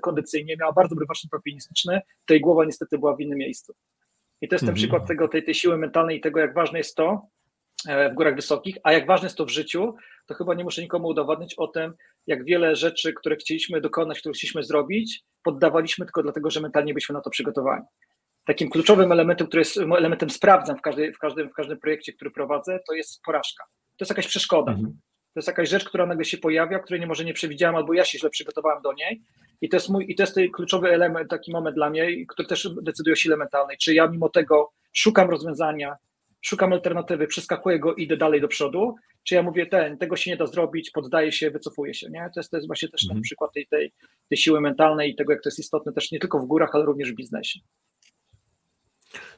kondycyjnie, 0.00 0.56
miała 0.60 0.72
bardzo 0.72 0.94
dobry 0.94 1.06
warsztat 1.06 1.34
alpinistyczny, 1.34 2.00
tej 2.26 2.40
głowa 2.40 2.64
niestety 2.64 2.98
była 2.98 3.16
w 3.16 3.20
innym 3.20 3.38
miejscu. 3.38 3.74
I 4.40 4.48
to 4.48 4.54
jest 4.54 4.60
ten 4.60 4.68
mhm. 4.68 4.76
przykład 4.76 5.06
tego, 5.06 5.28
tej, 5.28 5.44
tej 5.44 5.54
siły 5.54 5.78
mentalnej 5.78 6.18
i 6.18 6.20
tego, 6.20 6.40
jak 6.40 6.54
ważne 6.54 6.78
jest 6.78 6.96
to 6.96 7.26
e, 7.88 8.10
w 8.10 8.14
górach 8.14 8.36
wysokich, 8.36 8.76
a 8.82 8.92
jak 8.92 9.06
ważne 9.06 9.26
jest 9.26 9.36
to 9.36 9.44
w 9.44 9.50
życiu, 9.50 9.94
to 10.26 10.34
chyba 10.34 10.54
nie 10.54 10.64
muszę 10.64 10.82
nikomu 10.82 11.08
udowadniać 11.08 11.54
o 11.54 11.66
tym, 11.66 11.94
jak 12.26 12.44
wiele 12.44 12.76
rzeczy, 12.76 13.12
które 13.12 13.36
chcieliśmy 13.36 13.80
dokonać, 13.80 14.20
które 14.20 14.32
chcieliśmy 14.32 14.62
zrobić, 14.62 15.24
poddawaliśmy 15.42 16.04
tylko 16.06 16.22
dlatego, 16.22 16.50
że 16.50 16.60
mentalnie 16.60 16.94
byliśmy 16.94 17.12
na 17.12 17.20
to 17.20 17.30
przygotowani. 17.30 17.84
Takim 18.46 18.70
kluczowym 18.70 19.12
elementem, 19.12 19.46
który 19.46 19.60
jest 19.60 19.76
elementem 19.76 20.30
sprawdzam 20.30 20.76
w, 20.76 20.80
każdej, 20.80 21.12
w, 21.14 21.18
każdym, 21.18 21.48
w 21.50 21.52
każdym 21.52 21.78
projekcie, 21.78 22.12
który 22.12 22.30
prowadzę, 22.30 22.80
to 22.88 22.94
jest 22.94 23.22
porażka. 23.22 23.64
To 23.64 23.96
jest 24.00 24.10
jakaś 24.10 24.26
przeszkoda. 24.26 24.72
Mhm. 24.72 24.98
To 25.34 25.38
jest 25.38 25.48
jakaś 25.48 25.68
rzecz, 25.68 25.84
która 25.84 26.06
nagle 26.06 26.24
się 26.24 26.38
pojawia, 26.38 26.78
której 26.78 27.00
nie 27.00 27.06
może 27.06 27.24
nie 27.24 27.34
przewidziałem, 27.34 27.76
albo 27.76 27.92
ja 27.92 28.04
się 28.04 28.18
źle 28.18 28.30
przygotowałem 28.30 28.82
do 28.82 28.92
niej. 28.92 29.22
I 29.60 29.68
to 29.68 29.76
jest 29.76 29.88
mój, 29.88 30.04
i 30.08 30.14
to 30.14 30.22
jest 30.22 30.36
kluczowy 30.52 30.88
element, 30.88 31.30
taki 31.30 31.52
moment 31.52 31.76
dla 31.76 31.90
mnie, 31.90 32.26
który 32.26 32.48
też 32.48 32.68
decyduje 32.82 33.12
o 33.12 33.16
sile 33.16 33.36
mentalnej. 33.36 33.76
Czy 33.78 33.94
ja 33.94 34.08
mimo 34.08 34.28
tego 34.28 34.72
szukam 34.92 35.30
rozwiązania, 35.30 35.96
szukam 36.40 36.72
alternatywy, 36.72 37.26
przeskakuję 37.26 37.78
go, 37.78 37.94
idę 37.94 38.16
dalej 38.16 38.40
do 38.40 38.48
przodu, 38.48 38.94
czy 39.24 39.34
ja 39.34 39.42
mówię, 39.42 39.66
ten, 39.66 39.98
tego 39.98 40.16
się 40.16 40.30
nie 40.30 40.36
da 40.36 40.46
zrobić, 40.46 40.90
poddaję 40.90 41.32
się, 41.32 41.50
wycofuję 41.50 41.94
się. 41.94 42.10
Nie? 42.10 42.30
To, 42.34 42.40
jest, 42.40 42.50
to 42.50 42.56
jest 42.56 42.66
właśnie 42.66 42.88
też 42.88 43.00
ten 43.00 43.10
mhm. 43.10 43.22
przykład 43.22 43.52
tej, 43.52 43.66
tej, 43.66 43.92
tej 44.28 44.38
siły 44.38 44.60
mentalnej 44.60 45.10
i 45.10 45.16
tego, 45.16 45.32
jak 45.32 45.42
to 45.42 45.48
jest 45.48 45.58
istotne 45.58 45.92
też 45.92 46.12
nie 46.12 46.18
tylko 46.18 46.38
w 46.38 46.46
górach, 46.46 46.70
ale 46.72 46.84
również 46.84 47.12
w 47.12 47.16
biznesie. 47.16 47.60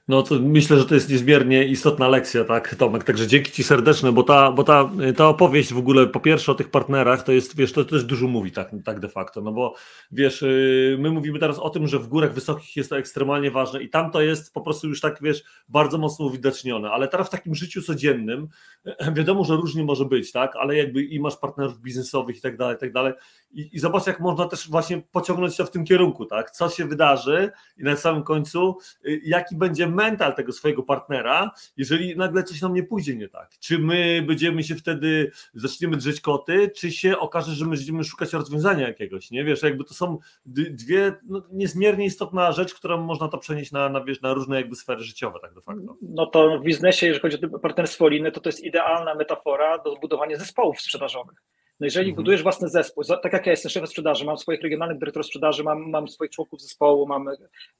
No 0.08 0.22
to 0.22 0.34
myślę, 0.40 0.78
że 0.78 0.84
to 0.84 0.94
jest 0.94 1.10
niezmiernie 1.10 1.64
istotna 1.64 2.08
lekcja, 2.08 2.44
tak, 2.44 2.74
Tomek. 2.74 3.04
Także 3.04 3.26
dzięki 3.26 3.52
Ci 3.52 3.64
serdeczne, 3.64 4.12
bo 4.12 4.22
ta, 4.22 4.52
bo 4.52 4.64
ta, 4.64 4.90
ta 5.16 5.28
opowieść 5.28 5.72
w 5.72 5.78
ogóle, 5.78 6.06
po 6.06 6.20
pierwsze 6.20 6.52
o 6.52 6.54
tych 6.54 6.70
partnerach, 6.70 7.22
to 7.22 7.32
jest, 7.32 7.56
wiesz, 7.56 7.72
to 7.72 7.84
też 7.84 8.04
dużo 8.04 8.28
mówi, 8.28 8.52
tak, 8.52 8.70
tak 8.84 9.00
de 9.00 9.08
facto. 9.08 9.40
No 9.40 9.52
bo 9.52 9.74
wiesz, 10.12 10.42
y, 10.42 10.96
my 11.00 11.10
mówimy 11.10 11.38
teraz 11.38 11.58
o 11.58 11.70
tym, 11.70 11.86
że 11.86 11.98
w 11.98 12.08
górach 12.08 12.34
wysokich 12.34 12.76
jest 12.76 12.90
to 12.90 12.98
ekstremalnie 12.98 13.50
ważne 13.50 13.82
i 13.82 13.90
tam 13.90 14.10
to 14.10 14.20
jest 14.20 14.54
po 14.54 14.60
prostu 14.60 14.88
już 14.88 15.00
tak, 15.00 15.18
wiesz, 15.22 15.44
bardzo 15.68 15.98
mocno 15.98 16.26
uwidacznione. 16.26 16.90
Ale 16.90 17.08
teraz 17.08 17.26
w 17.26 17.30
takim 17.30 17.54
życiu 17.54 17.82
codziennym 17.82 18.48
wiadomo, 19.16 19.44
że 19.44 19.56
różnie 19.56 19.84
może 19.84 20.04
być, 20.04 20.32
tak, 20.32 20.56
ale 20.56 20.76
jakby 20.76 21.02
i 21.02 21.20
masz 21.20 21.36
partnerów 21.36 21.80
biznesowych 21.80 22.36
i 22.36 22.40
tak 22.40 22.56
dalej, 22.56 22.76
i 22.76 22.78
tak 22.78 22.92
dalej. 22.92 23.12
I, 23.52 23.70
i 23.72 23.78
zobacz, 23.78 24.06
jak 24.06 24.20
można 24.20 24.48
też 24.48 24.70
właśnie 24.70 25.02
pociągnąć 25.12 25.56
to 25.56 25.64
w 25.64 25.70
tym 25.70 25.84
kierunku, 25.84 26.26
tak, 26.26 26.50
co 26.50 26.68
się 26.68 26.84
wydarzy 26.84 27.50
i 27.76 27.82
na 27.82 27.96
samym 27.96 28.22
końcu, 28.22 28.78
y, 29.06 29.20
jaki 29.24 29.56
będzie 29.56 29.93
mental 29.94 30.34
tego 30.34 30.52
swojego 30.52 30.82
partnera, 30.82 31.50
jeżeli 31.76 32.16
nagle 32.16 32.42
coś 32.42 32.62
nam 32.62 32.74
nie 32.74 32.82
pójdzie 32.82 33.16
nie 33.16 33.28
tak. 33.28 33.50
Czy 33.60 33.78
my 33.78 34.24
będziemy 34.26 34.62
się 34.62 34.74
wtedy, 34.74 35.30
zaczniemy 35.54 35.96
drzeć 35.96 36.20
koty, 36.20 36.70
czy 36.76 36.92
się 36.92 37.18
okaże, 37.18 37.52
że 37.52 37.64
my 37.64 37.70
będziemy 37.70 38.04
szukać 38.04 38.32
rozwiązania 38.32 38.88
jakiegoś, 38.88 39.30
nie? 39.30 39.44
Wiesz, 39.44 39.62
jakby 39.62 39.84
to 39.84 39.94
są 39.94 40.18
dwie 40.46 41.14
no, 41.28 41.42
niezmiernie 41.52 42.06
istotna 42.06 42.52
rzecz, 42.52 42.74
którą 42.74 43.00
można 43.00 43.28
to 43.28 43.38
przenieść 43.38 43.72
na, 43.72 43.88
na, 43.88 44.04
wiesz, 44.04 44.22
na 44.22 44.34
różne 44.34 44.56
jakby 44.56 44.76
sfery 44.76 45.02
życiowe 45.02 45.38
tak 45.42 45.54
de 45.54 45.60
facto. 45.60 45.96
No 46.02 46.26
to 46.26 46.58
w 46.58 46.62
biznesie, 46.62 47.06
jeżeli 47.06 47.22
chodzi 47.22 47.46
o 47.54 47.58
partnerstwo 47.58 48.08
linne, 48.08 48.32
to 48.32 48.40
to 48.40 48.48
jest 48.48 48.64
idealna 48.64 49.14
metafora 49.14 49.78
do 49.78 49.94
zbudowania 49.94 50.36
zespołów 50.36 50.80
sprzedażowych. 50.80 51.42
No 51.80 51.86
jeżeli 51.86 52.08
mhm. 52.08 52.16
budujesz 52.16 52.42
własny 52.42 52.68
zespół, 52.68 53.04
tak 53.22 53.32
jak 53.32 53.46
ja 53.46 53.52
jestem 53.52 53.70
szefem 53.70 53.86
sprzedaży, 53.86 54.24
mam 54.24 54.38
swoich 54.38 54.62
regionalnych 54.62 54.98
dyrektorów 54.98 55.26
sprzedaży, 55.26 55.64
mam, 55.64 55.90
mam 55.90 56.08
swoich 56.08 56.30
członków 56.30 56.62
zespołu, 56.62 57.06
mam 57.06 57.28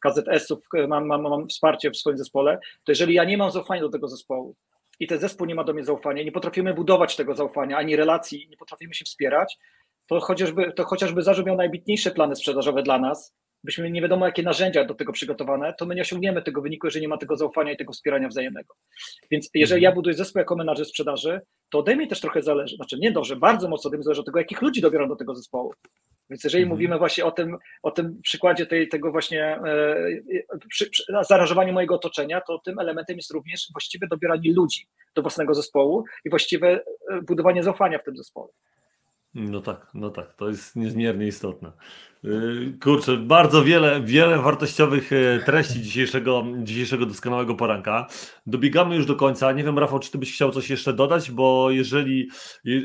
KZS-ów, 0.01 0.59
mam, 0.89 1.07
mam, 1.07 1.23
mam 1.23 1.49
wsparcie 1.49 1.91
w 1.91 1.97
swoim 1.97 2.19
zespole, 2.19 2.59
to 2.85 2.93
jeżeli 2.93 3.15
ja 3.15 3.25
nie 3.25 3.37
mam 3.37 3.51
zaufania 3.51 3.81
do 3.81 3.89
tego 3.89 4.09
zespołu 4.09 4.57
i 5.01 5.07
ten 5.07 5.19
zespół 5.19 5.47
nie 5.47 5.55
ma 5.55 5.65
do 5.65 5.73
mnie 5.73 5.85
zaufania, 5.85 6.23
nie 6.23 6.33
potrafimy 6.33 6.75
budować 6.75 7.17
tego 7.17 7.35
zaufania, 7.35 7.77
ani 7.77 7.97
relacji, 7.97 8.49
nie 8.51 8.57
potrafimy 8.57 8.95
się 8.95 9.05
wspierać, 9.05 9.59
to 10.07 10.21
chociażby, 10.21 10.73
to 10.73 10.85
chociażby 10.85 11.23
zarząd 11.23 11.47
miał 11.47 11.57
najbitniejsze 11.57 12.11
plany 12.11 12.37
sprzedażowe 12.37 12.83
dla 12.83 12.99
nas, 12.99 13.35
byśmy 13.65 13.91
nie 13.91 14.03
wiadomo 14.03 14.27
jakie 14.27 14.43
narzędzia 14.43 14.85
do 14.85 14.95
tego 14.95 15.13
przygotowane, 15.13 15.75
to 15.79 15.87
my 15.87 15.95
nie 15.95 16.03
osiągniemy 16.03 16.43
tego 16.43 16.63
wyniku, 16.63 16.87
jeżeli 16.87 17.03
nie 17.03 17.09
ma 17.09 17.19
tego 17.19 17.37
zaufania 17.37 17.73
i 17.73 17.77
tego 17.77 17.93
wspierania 17.93 18.29
wzajemnego. 18.29 18.75
Więc 19.31 19.51
jeżeli 19.55 19.83
ja 19.83 19.89
mhm. 19.89 19.95
buduję 19.95 20.15
zespół 20.15 20.39
jako 20.39 20.57
menadżer 20.57 20.87
sprzedaży, 20.87 21.41
to 21.71 21.79
ode 21.79 21.97
mnie 21.97 22.07
też 22.07 22.21
trochę 22.21 22.43
zależy, 22.43 22.77
znaczy 22.77 22.99
nie 22.99 23.13
dobrze, 23.13 23.37
bardzo 23.37 23.69
mocno 23.69 23.89
ode 23.89 23.97
mnie 23.97 24.05
zależy 24.05 24.21
od 24.21 24.27
tego, 24.27 24.39
jakich 24.39 24.63
ludzi 24.63 24.81
dobieram 24.81 25.09
do 25.09 25.17
tego 25.17 25.35
zespołu. 25.35 25.75
Więc 26.31 26.45
jeżeli 26.45 26.63
mhm. 26.63 26.77
mówimy 26.77 26.99
właśnie 26.99 27.25
o 27.25 27.31
tym, 27.31 27.57
o 27.83 27.91
tym 27.91 28.21
przykładzie 28.23 28.67
tej, 28.67 28.89
tego 28.89 29.13
właśnie 29.13 29.45
e, 29.45 29.97
przy, 30.69 30.91
przy, 30.91 31.05
mojego 31.73 31.95
otoczenia, 31.95 32.41
to 32.41 32.59
tym 32.65 32.79
elementem 32.79 33.17
jest 33.17 33.31
również 33.31 33.69
właściwe 33.73 34.07
dobieranie 34.07 34.53
ludzi 34.53 34.87
do 35.15 35.23
własnego 35.23 35.55
zespołu 35.55 36.05
i 36.25 36.31
właściwe 36.31 36.81
e, 37.11 37.23
budowanie 37.23 37.63
zaufania 37.63 37.99
w 37.99 38.05
tym 38.05 38.17
zespole. 38.17 38.49
No 39.35 39.61
tak, 39.61 39.87
no 39.95 40.11
tak, 40.11 40.35
to 40.35 40.49
jest 40.49 40.77
niezmiernie 40.77 41.27
istotne. 41.27 41.73
Y, 42.25 42.79
kurczę, 42.83 43.17
bardzo 43.17 43.65
wiele, 43.65 44.03
wiele 44.03 44.39
wartościowych 44.39 45.13
e, 45.13 45.39
treści 45.47 45.83
dzisiejszego, 45.83 46.45
dzisiejszego 46.63 47.07
doskonałego 47.07 47.55
poranka. 47.55 48.07
Dobiegamy 48.47 48.97
już 48.97 49.07
do 49.07 49.17
końca. 49.17 49.53
Nie 49.53 49.65
wiem, 49.65 49.79
Rafał, 49.79 49.99
czy 49.99 50.11
ty 50.11 50.19
byś 50.19 50.35
chciał 50.35 50.51
coś 50.51 50.71
jeszcze 50.71 50.93
dodać, 50.93 51.31
bo 51.31 51.71
jeżeli, 51.71 52.29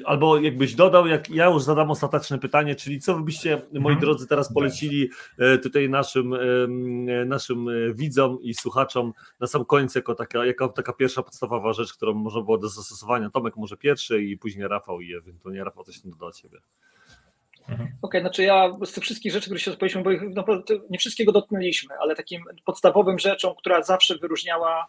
albo 0.05 0.39
jakbyś 0.39 0.75
dodał, 0.75 1.07
jak 1.07 1.29
ja 1.29 1.45
już 1.45 1.63
zadam 1.63 1.91
ostateczne 1.91 2.39
pytanie, 2.39 2.75
czyli 2.75 2.99
co 2.99 3.15
wy 3.15 3.23
byście, 3.23 3.61
moi 3.73 3.79
mhm. 3.79 3.99
drodzy, 3.99 4.27
teraz 4.27 4.53
polecili 4.53 5.09
tutaj 5.63 5.89
naszym, 5.89 6.35
naszym 7.25 7.65
widzom 7.95 8.37
i 8.41 8.53
słuchaczom 8.53 9.13
na 9.39 9.47
sam 9.47 9.65
koniec, 9.65 9.95
jako 9.95 10.15
taka, 10.15 10.45
jako 10.45 10.67
taka 10.67 10.93
pierwsza 10.93 11.23
podstawowa 11.23 11.73
rzecz, 11.73 11.93
którą 11.93 12.13
można 12.13 12.41
było 12.41 12.57
do 12.57 12.69
zastosowania. 12.69 13.29
Tomek 13.29 13.57
może 13.57 13.77
pierwszy 13.77 14.23
i 14.23 14.37
później 14.37 14.67
Rafał 14.67 15.01
i 15.01 15.13
ewentualnie 15.13 15.63
Rafał 15.63 15.83
coś 15.83 16.01
od 16.19 16.37
siebie. 16.37 16.59
Mhm. 17.71 17.81
Okej, 17.81 17.97
okay, 18.01 18.21
znaczy 18.21 18.43
ja 18.43 18.71
z 18.85 18.91
tych 18.91 19.03
wszystkich 19.03 19.31
rzeczy, 19.31 19.45
które 19.45 19.59
się 19.59 19.71
odpowiedzieliśmy, 19.71 20.03
bo 20.03 20.11
ich, 20.11 20.21
no, 20.35 20.45
nie 20.89 20.99
wszystkiego 20.99 21.31
dotknęliśmy, 21.31 21.95
ale 21.99 22.15
takim 22.15 22.43
podstawowym 22.65 23.19
rzeczą, 23.19 23.55
która 23.55 23.83
zawsze 23.83 24.17
wyróżniała 24.17 24.87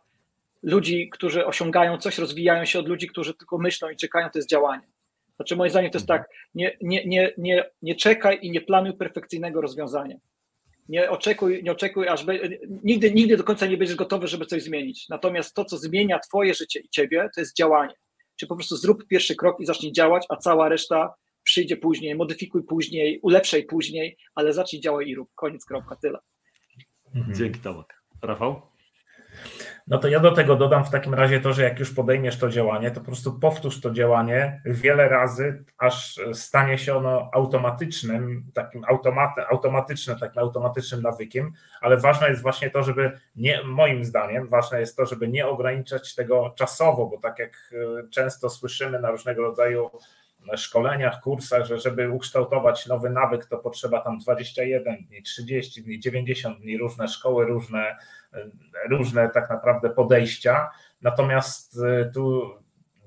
ludzi, 0.63 1.11
którzy 1.11 1.47
osiągają 1.47 1.99
coś, 1.99 2.19
rozwijają 2.19 2.65
się 2.65 2.79
od 2.79 2.89
ludzi, 2.89 3.07
którzy 3.07 3.35
tylko 3.35 3.59
myślą 3.59 3.91
i 3.91 3.97
czekają, 3.97 4.31
to 4.31 4.39
jest 4.39 4.49
działanie. 4.49 4.87
Znaczy 5.37 5.57
moim 5.57 5.71
zdaniem 5.71 5.91
to 5.91 5.99
jest 5.99 6.11
mhm. 6.11 6.25
tak, 6.25 6.37
nie, 6.55 6.77
nie, 6.81 7.05
nie, 7.05 7.33
nie, 7.39 7.65
nie 7.83 7.95
czekaj 7.95 8.39
i 8.43 8.51
nie 8.51 8.61
planuj 8.61 8.93
perfekcyjnego 8.93 9.61
rozwiązania. 9.61 10.17
Nie 10.89 11.11
oczekuj, 11.11 11.63
nie 11.63 11.73
oczekuj, 11.73 12.09
aż 12.09 12.25
be, 12.25 12.39
nigdy, 12.85 13.13
nigdy 13.13 13.37
do 13.37 13.45
końca 13.45 13.67
nie 13.67 13.77
będziesz 13.77 13.97
gotowy, 13.97 14.29
żeby 14.29 14.47
coś 14.47 14.63
zmienić. 14.63 15.09
Natomiast 15.09 15.55
to, 15.55 15.65
co 15.65 15.79
zmienia 15.79 16.19
twoje 16.19 16.55
życie 16.55 16.81
i 16.81 16.89
ciebie, 16.89 17.29
to 17.35 17.41
jest 17.41 17.57
działanie. 17.57 17.95
Czyli 18.37 18.49
po 18.49 18.57
prostu 18.57 18.77
zrób 18.77 19.07
pierwszy 19.07 19.37
krok 19.37 19.61
i 19.61 19.67
zacznij 19.67 19.93
działać, 19.93 20.27
a 20.29 20.37
cała 20.37 20.69
reszta 20.69 21.15
przyjdzie 21.51 21.77
później, 21.77 22.15
modyfikuj 22.15 22.63
później, 22.63 23.21
ulepszaj 23.23 23.65
później, 23.65 24.17
ale 24.35 24.53
zacznij 24.53 24.83
działać 24.83 25.07
i 25.07 25.15
rób. 25.15 25.31
Koniec, 25.35 25.65
kropka, 25.65 25.97
tyle. 25.97 26.19
Mhm. 27.15 27.35
Dzięki 27.35 27.61
Tomek. 27.61 28.03
Rafał? 28.23 28.63
No 29.87 29.99
to 29.99 30.09
ja 30.09 30.21
do 30.21 30.33
tego 30.33 30.57
dodam 30.57 30.85
w 30.85 30.91
takim 30.91 31.15
razie 31.15 31.41
to, 31.41 31.53
że 31.53 31.63
jak 31.63 31.79
już 31.79 31.95
podejmiesz 31.95 32.39
to 32.39 32.49
działanie, 32.49 32.91
to 32.91 33.01
po 33.01 33.07
prostu 33.07 33.33
powtórz 33.41 33.81
to 33.81 33.91
działanie 33.91 34.63
wiele 34.65 35.09
razy, 35.09 35.65
aż 35.79 36.21
stanie 36.33 36.79
się 36.79 36.97
ono 36.97 37.31
automatycznym, 37.33 38.45
takim 38.55 38.85
automaty, 38.85 39.47
automatycznym, 39.47 40.19
takim 40.19 40.43
automatycznym 40.43 41.03
nawykiem, 41.03 41.53
ale 41.81 41.97
ważne 41.97 42.29
jest 42.29 42.43
właśnie 42.43 42.71
to, 42.71 42.83
żeby 42.83 43.19
nie, 43.37 43.63
moim 43.65 44.05
zdaniem, 44.05 44.49
ważne 44.49 44.81
jest 44.81 44.97
to, 44.97 45.07
żeby 45.07 45.29
nie 45.29 45.47
ograniczać 45.47 46.15
tego 46.15 46.55
czasowo, 46.57 47.07
bo 47.07 47.19
tak 47.19 47.39
jak 47.39 47.73
e, 47.73 48.09
często 48.09 48.51
słyszymy 48.51 49.01
na 49.01 49.11
różnego 49.11 49.43
rodzaju 49.43 49.91
szkoleniach, 50.57 51.21
kursach, 51.21 51.65
że 51.65 51.79
żeby 51.79 52.11
ukształtować 52.11 52.87
nowy 52.87 53.11
nawyk, 53.11 53.45
to 53.45 53.59
potrzeba 53.59 54.01
tam 54.01 54.19
21 54.19 55.05
dni, 55.05 55.23
30 55.23 55.83
dni, 55.83 56.01
90 56.01 56.61
dni, 56.61 56.79
różne 56.79 57.09
szkoły, 57.09 57.47
różne, 57.47 57.97
różne 58.91 59.29
tak 59.29 59.51
naprawdę 59.51 59.91
podejścia. 59.91 60.71
Natomiast 61.03 61.77
y, 61.77 62.11
tu 62.15 62.51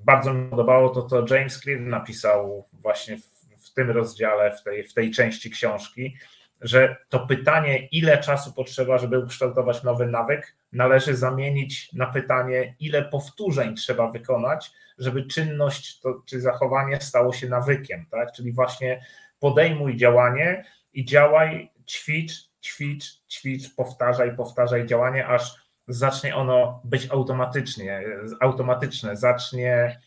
bardzo 0.00 0.34
mi 0.34 0.50
podobało 0.50 0.88
to, 0.88 1.02
co 1.02 1.34
James 1.34 1.60
Clear 1.60 1.80
napisał 1.80 2.68
właśnie 2.72 3.16
w, 3.16 3.24
w 3.58 3.74
tym 3.74 3.90
rozdziale, 3.90 4.56
w 4.56 4.62
tej, 4.62 4.84
w 4.84 4.94
tej 4.94 5.10
części 5.10 5.50
książki, 5.50 6.16
że 6.60 6.96
to 7.08 7.26
pytanie, 7.26 7.86
ile 7.86 8.18
czasu 8.18 8.52
potrzeba, 8.52 8.98
żeby 8.98 9.18
ukształtować 9.18 9.82
nowy 9.82 10.06
nawyk, 10.06 10.56
należy 10.72 11.16
zamienić 11.16 11.92
na 11.92 12.06
pytanie, 12.06 12.74
ile 12.80 13.02
powtórzeń 13.02 13.76
trzeba 13.76 14.10
wykonać, 14.10 14.72
żeby 14.98 15.24
czynność 15.26 16.00
to, 16.00 16.22
czy 16.26 16.40
zachowanie 16.40 17.00
stało 17.00 17.32
się 17.32 17.48
nawykiem, 17.48 18.06
tak? 18.10 18.32
Czyli 18.32 18.52
właśnie 18.52 19.04
podejmuj 19.38 19.96
działanie 19.96 20.64
i 20.92 21.04
działaj, 21.04 21.70
ćwicz, 21.86 22.32
ćwicz, 22.62 23.04
ćwicz, 23.30 23.74
powtarzaj, 23.74 24.36
powtarzaj 24.36 24.86
działanie, 24.86 25.26
aż 25.26 25.64
zacznie 25.88 26.36
ono 26.36 26.80
być 26.84 27.10
automatycznie, 27.10 28.02
automatyczne, 28.40 29.16
zacznie 29.16 30.00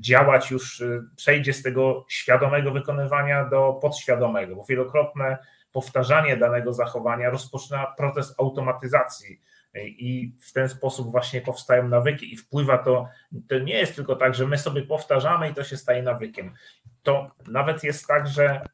działać 0.00 0.50
już, 0.50 0.82
przejdzie 1.16 1.52
z 1.52 1.62
tego 1.62 2.06
świadomego 2.08 2.70
wykonywania 2.70 3.44
do 3.44 3.72
podświadomego, 3.82 4.56
bo 4.56 4.64
wielokrotne 4.64 5.38
powtarzanie 5.74 6.36
danego 6.36 6.72
zachowania 6.72 7.30
rozpoczyna 7.30 7.86
proces 7.96 8.34
automatyzacji 8.38 9.40
i 9.84 10.36
w 10.40 10.52
ten 10.52 10.68
sposób 10.68 11.10
właśnie 11.10 11.40
powstają 11.40 11.88
nawyki 11.88 12.34
i 12.34 12.36
wpływa 12.36 12.78
to, 12.78 13.08
to 13.48 13.58
nie 13.58 13.78
jest 13.78 13.96
tylko 13.96 14.16
tak, 14.16 14.34
że 14.34 14.46
my 14.46 14.58
sobie 14.58 14.82
powtarzamy 14.82 15.50
i 15.50 15.54
to 15.54 15.64
się 15.64 15.76
staje 15.76 16.02
nawykiem. 16.02 16.54
To 17.02 17.30
nawet 17.48 17.84
jest 17.84 18.06
tak, 18.06 18.28
że 18.28 18.64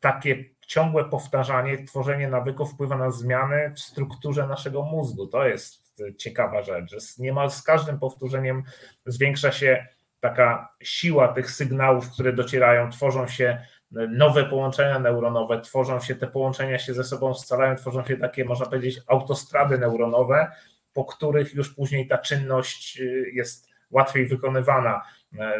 takie 0.00 0.44
ciągłe 0.66 1.04
powtarzanie, 1.04 1.84
tworzenie 1.84 2.28
nawyków 2.28 2.72
wpływa 2.72 2.96
na 2.96 3.10
zmiany 3.10 3.72
w 3.76 3.80
strukturze 3.80 4.46
naszego 4.46 4.82
mózgu. 4.82 5.26
To 5.26 5.46
jest 5.46 6.02
ciekawa 6.18 6.62
rzecz, 6.62 6.90
że 6.90 6.98
niemal 7.18 7.50
z 7.50 7.62
każdym 7.62 7.98
powtórzeniem 7.98 8.62
zwiększa 9.06 9.52
się 9.52 9.86
taka 10.20 10.68
siła 10.82 11.28
tych 11.28 11.50
sygnałów, 11.50 12.10
które 12.10 12.32
docierają, 12.32 12.90
tworzą 12.90 13.26
się 13.26 13.66
nowe 13.90 14.44
połączenia 14.44 14.98
neuronowe, 14.98 15.60
tworzą 15.60 16.00
się 16.00 16.14
te 16.14 16.26
połączenia 16.26 16.78
się 16.78 16.94
ze 16.94 17.04
sobą 17.04 17.34
scalają, 17.34 17.76
tworzą 17.76 18.04
się 18.04 18.16
takie, 18.16 18.44
można 18.44 18.66
powiedzieć, 18.66 19.00
autostrady 19.06 19.78
neuronowe, 19.78 20.50
po 20.92 21.04
których 21.04 21.54
już 21.54 21.74
później 21.74 22.06
ta 22.06 22.18
czynność 22.18 23.00
y, 23.00 23.30
jest 23.34 23.68
łatwiej 23.90 24.26
wykonywana. 24.26 25.02
E, 25.38 25.58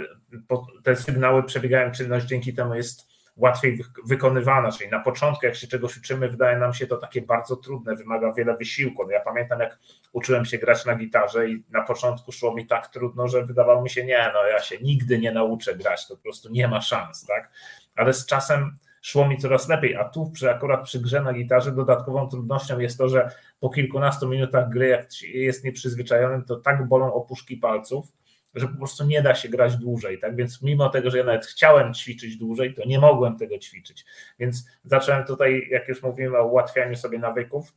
te 0.83 0.97
sygnały 0.97 1.43
przebiegają, 1.43 1.93
czynność 1.93 2.27
dzięki 2.27 2.55
temu 2.55 2.75
jest 2.75 3.17
łatwiej 3.37 3.81
wykonywana, 4.07 4.73
czyli 4.73 4.91
na 4.91 5.01
początku, 5.01 5.47
jak 5.47 5.55
się 5.55 5.67
czegoś 5.67 5.97
uczymy, 5.97 6.29
wydaje 6.29 6.57
nam 6.57 6.75
się 6.75 6.87
to 6.87 6.97
takie 6.97 7.23
bardzo 7.23 7.57
trudne, 7.57 7.97
wymaga 7.97 8.33
wiele 8.33 8.57
wysiłku. 8.57 9.05
No 9.05 9.11
ja 9.11 9.21
pamiętam, 9.21 9.61
jak 9.61 9.79
uczyłem 10.13 10.45
się 10.45 10.59
grać 10.59 10.85
na 10.85 10.95
gitarze 10.95 11.49
i 11.49 11.65
na 11.71 11.83
początku 11.83 12.33
szło 12.33 12.55
mi 12.55 12.67
tak 12.67 12.87
trudno, 12.89 13.29
że 13.29 13.45
wydawało 13.45 13.83
mi 13.83 13.91
się, 13.91 14.05
nie, 14.05 14.31
no 14.35 14.47
ja 14.47 14.63
się 14.63 14.79
nigdy 14.79 15.19
nie 15.19 15.33
nauczę 15.33 15.77
grać, 15.77 16.09
to 16.09 16.17
po 16.17 16.23
prostu 16.23 16.49
nie 16.53 16.69
ma 16.69 16.81
szans, 16.81 17.27
tak? 17.27 17.51
Ale 17.97 18.13
z 18.13 18.27
czasem 18.27 18.77
szło 19.03 19.29
mi 19.29 19.39
coraz 19.39 19.69
lepiej, 19.69 19.97
a 19.97 20.05
tu 20.05 20.31
przy, 20.31 20.51
akurat 20.51 20.85
przy 20.85 21.01
grze 21.01 21.23
na 21.23 21.33
gitarze 21.33 21.73
dodatkową 21.73 22.29
trudnością 22.29 22.79
jest 22.79 22.99
to, 22.99 23.09
że 23.09 23.31
po 23.61 23.71
kilkunastu 23.71 24.29
minutach 24.29 24.69
gry, 24.69 24.89
jak 24.89 25.09
jest 25.23 25.65
nieprzyzwyczajony, 25.65 26.45
to 26.45 26.57
tak 26.57 26.89
bolą 26.89 27.15
opuszki 27.15 27.57
palców, 27.57 28.13
że 28.55 28.69
po 28.69 28.77
prostu 28.77 29.05
nie 29.05 29.23
da 29.23 29.35
się 29.35 29.49
grać 29.49 29.77
dłużej. 29.77 30.19
Tak 30.19 30.37
więc, 30.37 30.63
mimo 30.63 30.89
tego, 30.89 31.11
że 31.11 31.19
ja 31.19 31.25
nawet 31.25 31.47
chciałem 31.47 31.95
ćwiczyć 31.95 32.37
dłużej, 32.37 32.75
to 32.75 32.85
nie 32.87 32.99
mogłem 32.99 33.39
tego 33.39 33.59
ćwiczyć. 33.59 34.05
Więc 34.39 34.67
zacząłem 34.85 35.25
tutaj, 35.25 35.69
jak 35.71 35.89
już 35.89 36.03
mówimy 36.03 36.39
o 36.39 36.47
ułatwianiu 36.47 36.97
sobie 36.97 37.19
nawyków, 37.19 37.73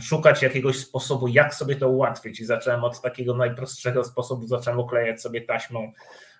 szukać 0.00 0.42
jakiegoś 0.42 0.78
sposobu, 0.78 1.28
jak 1.28 1.54
sobie 1.54 1.76
to 1.76 1.88
ułatwić. 1.88 2.40
I 2.40 2.44
zacząłem 2.44 2.84
od 2.84 3.00
takiego 3.00 3.34
najprostszego 3.34 4.04
sposobu, 4.04 4.46
zacząłem 4.46 4.80
oklejać 4.80 5.22
sobie 5.22 5.40
taśmą 5.40 5.92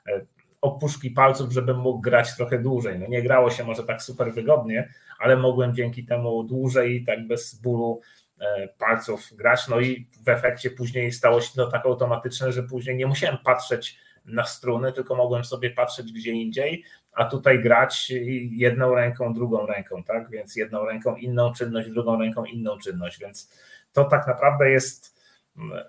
e, 0.06 0.26
opuszki 0.62 1.10
palców, 1.10 1.52
żebym 1.52 1.76
mógł 1.76 2.00
grać 2.00 2.36
trochę 2.36 2.58
dłużej. 2.58 2.98
No 2.98 3.06
nie 3.06 3.22
grało 3.22 3.50
się 3.50 3.64
może 3.64 3.84
tak 3.84 4.02
super 4.02 4.32
wygodnie, 4.32 4.92
ale 5.18 5.36
mogłem 5.36 5.74
dzięki 5.74 6.04
temu 6.04 6.44
dłużej, 6.44 7.04
tak 7.04 7.26
bez 7.26 7.54
bólu 7.54 8.00
E, 8.42 8.68
palców 8.78 9.32
grać, 9.32 9.68
no 9.68 9.80
i 9.80 10.06
w 10.24 10.28
efekcie 10.28 10.70
później 10.70 11.12
stało 11.12 11.40
się 11.40 11.54
to 11.54 11.66
tak 11.66 11.86
automatyczne, 11.86 12.52
że 12.52 12.62
później 12.62 12.96
nie 12.96 13.06
musiałem 13.06 13.38
patrzeć 13.44 13.98
na 14.24 14.44
struny, 14.44 14.92
tylko 14.92 15.14
mogłem 15.14 15.44
sobie 15.44 15.70
patrzeć 15.70 16.12
gdzie 16.12 16.32
indziej, 16.32 16.84
a 17.12 17.24
tutaj 17.24 17.62
grać 17.62 18.12
jedną 18.50 18.94
ręką, 18.94 19.34
drugą 19.34 19.66
ręką, 19.66 20.04
tak? 20.04 20.30
Więc 20.30 20.56
jedną 20.56 20.84
ręką 20.84 21.16
inną 21.16 21.52
czynność, 21.52 21.90
drugą 21.90 22.20
ręką 22.20 22.44
inną 22.44 22.78
czynność, 22.78 23.18
więc 23.18 23.50
to 23.92 24.04
tak 24.04 24.26
naprawdę 24.26 24.70
jest 24.70 25.20
mm, 25.56 25.84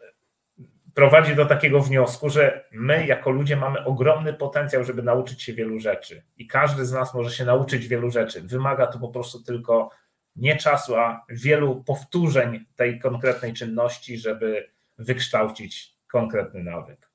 prowadzi 0.94 1.36
do 1.36 1.46
takiego 1.46 1.80
wniosku, 1.80 2.30
że 2.30 2.66
my 2.72 3.06
jako 3.08 3.30
ludzie 3.30 3.56
mamy 3.56 3.86
ogromny 3.86 4.34
potencjał, 4.34 4.84
żeby 4.84 5.04
nauczyć 5.04 5.42
się 5.42 5.54
wielu 5.54 5.80
rzeczy 5.80 6.24
i 6.38 6.48
każdy 6.48 6.86
z 6.86 6.92
nas 6.92 7.14
może 7.14 7.32
się 7.32 7.46
nauczyć 7.46 7.88
wielu 7.88 8.12
rzeczy. 8.12 8.42
Wymaga 8.42 8.88
to 8.88 9.00
po 9.00 9.10
prostu 9.10 9.44
tylko 9.44 9.90
nie 10.36 10.58
czasu, 10.58 10.96
a 10.96 11.26
wielu 11.30 11.84
powtórzeń 11.84 12.66
tej 12.76 13.00
konkretnej 13.00 13.54
czynności, 13.54 14.18
żeby 14.18 14.70
wykształcić 14.98 15.96
konkretny 16.08 16.64
nawyk. 16.64 17.13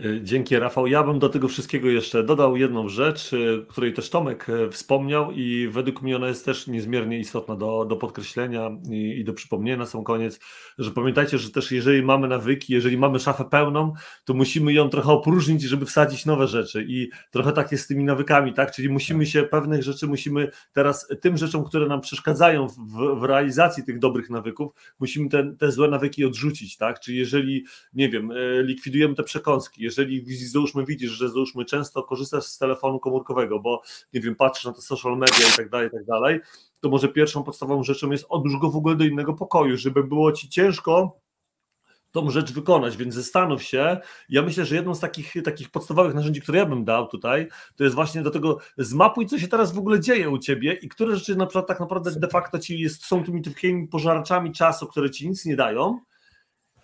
Y, 0.00 0.20
dzięki 0.22 0.58
Rafał. 0.58 0.86
Ja 0.86 1.02
bym 1.02 1.18
do 1.18 1.28
tego 1.28 1.48
wszystkiego 1.48 1.88
jeszcze 1.88 2.24
dodał 2.24 2.56
jedną 2.56 2.88
rzecz, 2.88 3.32
y, 3.32 3.66
której 3.68 3.92
też 3.92 4.10
Tomek 4.10 4.48
y, 4.48 4.70
wspomniał 4.70 5.32
i 5.32 5.68
według 5.68 6.02
mnie 6.02 6.16
ona 6.16 6.28
jest 6.28 6.44
też 6.44 6.66
niezmiernie 6.66 7.18
istotna 7.18 7.56
do, 7.56 7.84
do 7.84 7.96
podkreślenia 7.96 8.70
i, 8.90 9.18
i 9.20 9.24
do 9.24 9.32
przypomnienia 9.32 9.76
na 9.78 9.86
sam 9.86 10.04
koniec, 10.04 10.40
że 10.78 10.90
pamiętajcie, 10.90 11.38
że 11.38 11.50
też 11.50 11.72
jeżeli 11.72 12.02
mamy 12.02 12.28
nawyki, 12.28 12.72
jeżeli 12.72 12.96
mamy 12.96 13.18
szafę 13.18 13.44
pełną, 13.44 13.92
to 14.24 14.34
musimy 14.34 14.72
ją 14.72 14.88
trochę 14.88 15.12
opróżnić, 15.12 15.62
żeby 15.62 15.86
wsadzić 15.86 16.26
nowe 16.26 16.48
rzeczy 16.48 16.84
i 16.88 17.10
trochę 17.30 17.52
tak 17.52 17.72
jest 17.72 17.84
z 17.84 17.86
tymi 17.86 18.04
nawykami, 18.04 18.52
tak? 18.52 18.72
Czyli 18.72 18.88
musimy 18.88 19.26
się 19.26 19.42
pewnych 19.42 19.82
rzeczy, 19.82 20.06
musimy 20.06 20.50
teraz 20.72 21.08
tym 21.20 21.36
rzeczom, 21.36 21.64
które 21.64 21.86
nam 21.86 22.00
przeszkadzają 22.00 22.68
w, 22.68 22.76
w 23.20 23.22
realizacji 23.22 23.84
tych 23.84 23.98
dobrych 23.98 24.30
nawyków, 24.30 24.72
musimy 25.00 25.28
te, 25.28 25.54
te 25.58 25.72
złe 25.72 25.88
nawyki 25.88 26.24
odrzucić, 26.24 26.76
tak? 26.76 27.00
Czyli 27.00 27.18
jeżeli, 27.18 27.64
nie 27.92 28.08
wiem, 28.08 28.32
likwidujemy 28.62 29.14
te 29.14 29.22
przekąski, 29.22 29.83
jeżeli 29.84 30.36
załóżmy 30.36 30.84
widzisz, 30.84 31.10
że 31.10 31.28
załóżmy 31.28 31.64
często 31.64 32.02
korzystasz 32.02 32.44
z 32.44 32.58
telefonu 32.58 33.00
komórkowego, 33.00 33.60
bo 33.60 33.82
nie 34.12 34.20
wiem, 34.20 34.36
patrzysz 34.36 34.64
na 34.64 34.72
te 34.72 34.80
social 34.80 35.18
media 35.18 35.48
i 35.54 35.56
tak 35.56 35.68
dalej, 35.68 35.88
i 35.88 35.90
tak 35.90 36.04
dalej, 36.04 36.40
to 36.80 36.88
może 36.88 37.08
pierwszą 37.08 37.42
podstawową 37.42 37.84
rzeczą 37.84 38.10
jest 38.10 38.26
odłóż 38.28 38.56
go 38.60 38.70
w 38.70 38.76
ogóle 38.76 38.96
do 38.96 39.04
innego 39.04 39.34
pokoju, 39.34 39.76
żeby 39.76 40.04
było 40.04 40.32
ci 40.32 40.48
ciężko 40.48 41.24
tą 42.14 42.30
rzecz 42.30 42.52
wykonać, 42.52 42.96
więc 42.96 43.14
zastanów 43.14 43.62
się. 43.62 43.98
Ja 44.28 44.42
myślę, 44.42 44.64
że 44.64 44.76
jedną 44.76 44.94
z 44.94 45.00
takich, 45.00 45.34
takich 45.44 45.70
podstawowych 45.70 46.14
narzędzi, 46.14 46.40
które 46.40 46.58
ja 46.58 46.66
bym 46.66 46.84
dał 46.84 47.06
tutaj, 47.06 47.48
to 47.76 47.84
jest 47.84 47.96
właśnie 47.96 48.22
do 48.22 48.30
tego 48.30 48.58
zmapuj, 48.78 49.26
co 49.26 49.38
się 49.38 49.48
teraz 49.48 49.72
w 49.72 49.78
ogóle 49.78 50.00
dzieje 50.00 50.30
u 50.30 50.38
ciebie 50.38 50.72
i 50.72 50.88
które 50.88 51.16
rzeczy 51.16 51.36
na 51.36 51.46
przykład 51.46 51.66
tak 51.66 51.80
naprawdę 51.80 52.10
de 52.20 52.28
facto 52.28 52.58
ci 52.58 52.78
jest, 52.78 53.04
są 53.04 53.24
tymi 53.24 53.42
takimi 53.42 53.88
pożarczami 53.88 54.52
czasu, 54.52 54.86
które 54.86 55.10
ci 55.10 55.28
nic 55.28 55.44
nie 55.44 55.56
dają, 55.56 56.00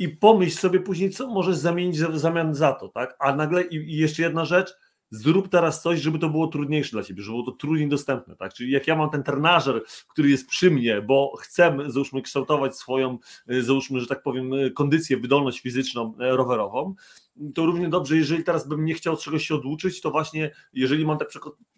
i 0.01 0.09
pomyśl 0.09 0.59
sobie 0.59 0.81
później, 0.81 1.11
co 1.11 1.29
możesz 1.29 1.57
zamienić 1.57 2.01
w 2.01 2.19
zamian 2.19 2.55
za 2.55 2.73
to, 2.73 2.89
tak? 2.89 3.17
A 3.19 3.37
nagle 3.37 3.63
i, 3.63 3.97
jeszcze 3.97 4.23
jedna 4.23 4.45
rzecz, 4.45 4.75
zrób 5.11 5.49
teraz 5.49 5.83
coś, 5.83 6.01
żeby 6.01 6.19
to 6.19 6.29
było 6.29 6.47
trudniejsze 6.47 6.91
dla 6.91 7.03
ciebie, 7.03 7.23
żeby 7.23 7.33
było 7.33 7.51
to 7.51 7.53
trudniej 7.53 7.89
dostępne, 7.89 8.37
tak? 8.37 8.55
Czyli 8.55 8.71
jak 8.73 8.87
ja 8.87 8.97
mam 8.97 9.11
ten 9.11 9.23
trenażer, 9.23 9.83
który 10.09 10.31
jest 10.31 10.49
przy 10.49 10.71
mnie, 10.71 11.03
bo 11.03 11.37
chcę, 11.37 11.77
załóżmy, 11.87 12.23
kształtować 12.23 12.77
swoją, 12.77 13.19
y, 13.51 13.63
załóżmy, 13.63 14.01
że 14.01 14.07
tak 14.07 14.23
powiem, 14.23 14.53
y, 14.53 14.71
kondycję, 14.71 15.17
wydolność 15.17 15.61
fizyczną 15.61 16.15
y, 16.21 16.37
rowerową, 16.37 16.95
to 17.55 17.67
równie 17.67 17.89
dobrze, 17.89 18.17
jeżeli 18.17 18.45
teraz 18.45 18.69
bym 18.69 18.85
nie 18.85 18.95
chciał 18.95 19.17
czegoś 19.17 19.47
się 19.47 19.55
oduczyć, 19.55 20.01
to 20.01 20.11
właśnie 20.11 20.51
jeżeli 20.73 21.07
mam 21.07 21.19
tak 21.19 21.29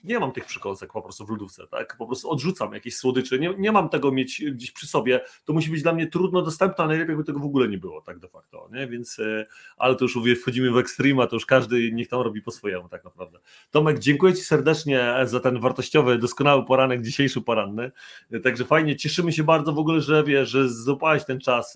nie 0.05 0.19
mam 0.19 0.33
tych 0.33 0.45
przekąsek 0.45 0.93
po 0.93 1.03
prostu 1.03 1.27
w 1.27 1.31
lodówce, 1.31 1.67
tak? 1.67 1.97
Po 1.97 2.07
prostu 2.07 2.31
odrzucam 2.31 2.73
jakieś 2.73 2.97
słodycze, 2.97 3.39
nie, 3.39 3.55
nie 3.59 3.73
mam 3.73 3.89
tego 3.89 4.13
mieć 4.13 4.45
gdzieś 4.53 4.71
przy 4.71 4.87
sobie, 4.87 5.21
to 5.45 5.53
musi 5.53 5.71
być 5.71 5.83
dla 5.83 5.93
mnie 5.93 6.07
trudno 6.07 6.43
dostępne, 6.43 6.85
a 6.85 6.87
najlepiej 6.87 7.17
by 7.17 7.25
tego 7.25 7.39
w 7.39 7.45
ogóle 7.45 7.69
nie 7.69 7.79
było, 7.79 8.01
tak 8.01 8.19
de 8.19 8.29
facto, 8.29 8.69
nie? 8.73 8.87
Więc, 8.89 9.19
e, 9.19 9.47
ale 9.77 9.97
to 9.97 10.05
już 10.05 10.19
wchodzimy 10.41 10.71
w 10.71 10.77
ekstrema, 10.77 11.27
to 11.27 11.37
już 11.37 11.47
każdy 11.47 11.93
niech 11.93 12.09
tam 12.09 12.21
robi 12.21 12.43
po 12.43 12.51
swojemu 12.51 12.89
tak 12.89 13.05
naprawdę. 13.05 13.39
Tomek, 13.71 13.99
dziękuję 13.99 14.35
Ci 14.35 14.43
serdecznie 14.43 15.15
za 15.25 15.41
ten 15.41 15.61
wartościowy, 15.61 16.19
doskonały 16.19 16.65
poranek, 16.65 17.03
dzisiejszy 17.03 17.41
poranny, 17.41 17.93
także 18.43 18.65
fajnie, 18.65 18.97
cieszymy 18.97 19.33
się 19.33 19.43
bardzo 19.43 19.73
w 19.73 19.79
ogóle, 19.79 20.01
że 20.01 20.25
wiesz, 20.25 20.51
że 20.51 20.69
złapałeś 20.69 21.25
ten 21.25 21.41
czas 21.41 21.75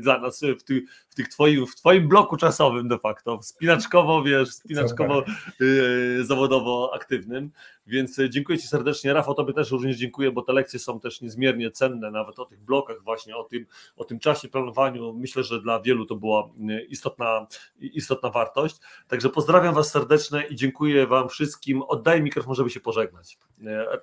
dla 0.00 0.18
nas 0.18 0.42
w, 0.58 0.62
ty, 0.62 0.84
w, 1.08 1.14
tych 1.14 1.28
twoim, 1.28 1.66
w 1.66 1.76
Twoim 1.76 2.08
bloku 2.08 2.36
czasowym 2.36 2.79
de 2.88 2.98
facto, 2.98 3.42
spinaczkowo, 3.42 4.22
wiesz, 4.22 4.48
spinaczkowo, 4.48 5.24
yy, 5.60 6.24
zawodowo 6.24 6.90
aktywnym, 6.94 7.50
więc 7.86 8.18
e, 8.18 8.30
dziękuję 8.30 8.58
Ci 8.58 8.66
serdecznie. 8.68 9.12
Rafał, 9.12 9.34
Tobie 9.34 9.52
też 9.52 9.70
również 9.70 9.96
dziękuję, 9.96 10.32
bo 10.32 10.42
te 10.42 10.52
lekcje 10.52 10.78
są 10.78 11.00
też 11.00 11.20
niezmiernie 11.20 11.70
cenne, 11.70 12.10
nawet 12.10 12.38
o 12.38 12.44
tych 12.44 12.60
blokach 12.60 13.02
właśnie, 13.02 13.36
o 13.36 13.44
tym, 13.44 13.66
o 13.96 14.04
tym 14.04 14.18
czasie 14.18 14.48
planowaniu. 14.48 15.12
Myślę, 15.12 15.42
że 15.42 15.60
dla 15.60 15.80
wielu 15.80 16.06
to 16.06 16.16
była 16.16 16.50
e, 16.68 16.84
istotna, 16.84 17.46
istotna 17.80 18.30
wartość. 18.30 18.76
Także 19.08 19.28
pozdrawiam 19.28 19.74
Was 19.74 19.90
serdecznie 19.90 20.46
i 20.50 20.56
dziękuję 20.56 21.06
Wam 21.06 21.28
wszystkim. 21.28 21.82
Oddaję 21.82 22.22
mikrofon, 22.22 22.54
żeby 22.54 22.70
się 22.70 22.80
pożegnać. 22.80 23.38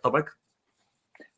Tomek? 0.02 0.38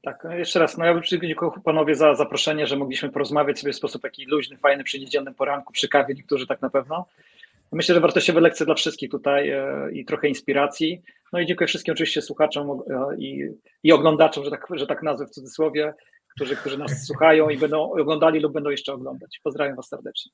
Tak, 0.02 0.28
jeszcze 0.38 0.60
raz, 0.60 0.78
no 0.78 0.86
ja 0.86 0.94
bym 0.94 1.04
dziękuję 1.04 1.52
panowie 1.64 1.96
za 1.96 2.16
zaproszenie, 2.16 2.68
że 2.68 2.76
mogliśmy 2.76 3.10
porozmawiać 3.10 3.60
sobie 3.60 3.74
w 3.74 3.76
sposób 3.76 4.02
taki 4.02 4.26
luźny, 4.26 4.58
fajny 4.58 4.84
przy 4.84 5.00
niedzielnym 5.00 5.36
poranku, 5.36 5.74
przy 5.74 5.88
kawie, 5.88 6.14
niektórzy 6.14 6.48
tak 6.48 6.62
na 6.62 6.70
pewno. 6.70 7.06
Myślę, 7.72 7.96
że 7.96 8.02
wartościowe 8.02 8.42
lekcje 8.42 8.66
dla 8.66 8.76
wszystkich 8.76 9.10
tutaj 9.10 9.50
e, 9.50 9.92
i 9.92 10.06
trochę 10.06 10.28
inspiracji. 10.28 11.02
No 11.34 11.40
i 11.40 11.46
dziękuję 11.46 11.68
wszystkim 11.68 11.92
oczywiście 11.92 12.22
słuchaczom 12.22 12.72
e, 12.72 13.16
i, 13.18 13.50
i 13.84 13.92
oglądaczom, 13.92 14.44
że 14.44 14.52
tak, 14.52 14.68
że 14.72 14.88
tak 14.88 15.04
nazwę 15.04 15.26
w 15.26 15.30
cudzysłowie, 15.30 15.94
którzy, 16.36 16.56
którzy 16.56 16.78
nas 16.78 17.06
słuchają 17.08 17.50
i 17.50 17.58
będą 17.58 17.92
oglądali 17.92 18.40
lub 18.40 18.54
będą 18.54 18.70
jeszcze 18.70 18.94
oglądać. 18.94 19.40
Pozdrawiam 19.44 19.76
Was 19.76 19.88
serdecznie. 19.88 20.32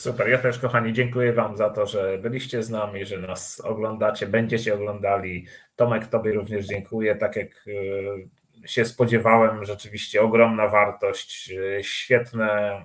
Super, 0.00 0.28
ja 0.28 0.38
też 0.38 0.58
kochani 0.58 0.92
dziękuję 0.92 1.32
Wam 1.32 1.56
za 1.56 1.70
to, 1.70 1.86
że 1.86 2.18
byliście 2.18 2.62
z 2.62 2.70
nami, 2.70 3.06
że 3.06 3.18
nas 3.18 3.60
oglądacie, 3.60 4.26
będziecie 4.26 4.74
oglądali. 4.74 5.46
Tomek, 5.76 6.06
Tobie 6.06 6.32
również 6.32 6.66
dziękuję. 6.66 7.16
Tak 7.16 7.36
jak 7.36 7.48
e, 7.48 8.68
się 8.68 8.84
spodziewałem, 8.84 9.64
rzeczywiście 9.64 10.22
ogromna 10.22 10.68
wartość, 10.68 11.52
świetne 11.82 12.84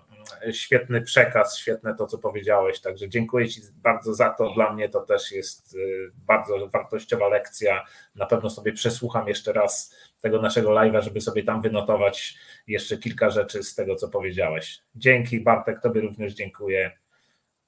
świetny 0.51 1.01
przekaz, 1.01 1.57
świetne 1.57 1.95
to, 1.95 2.07
co 2.07 2.17
powiedziałeś. 2.17 2.81
Także 2.81 3.09
dziękuję 3.09 3.49
Ci 3.49 3.61
bardzo 3.75 4.13
za 4.13 4.29
to. 4.29 4.53
Dla 4.53 4.73
mnie 4.73 4.89
to 4.89 5.01
też 5.01 5.31
jest 5.31 5.77
bardzo 6.15 6.67
wartościowa 6.67 7.27
lekcja. 7.27 7.85
Na 8.15 8.25
pewno 8.25 8.49
sobie 8.49 8.73
przesłucham 8.73 9.27
jeszcze 9.27 9.53
raz 9.53 9.95
tego 10.21 10.41
naszego 10.41 10.69
live'a, 10.69 11.01
żeby 11.01 11.21
sobie 11.21 11.43
tam 11.43 11.61
wynotować 11.61 12.37
jeszcze 12.67 12.97
kilka 12.97 13.29
rzeczy 13.29 13.63
z 13.63 13.75
tego, 13.75 13.95
co 13.95 14.09
powiedziałeś. 14.09 14.81
Dzięki 14.95 15.39
Bartek, 15.39 15.81
Tobie 15.81 16.01
również 16.01 16.33
dziękuję. 16.33 17.04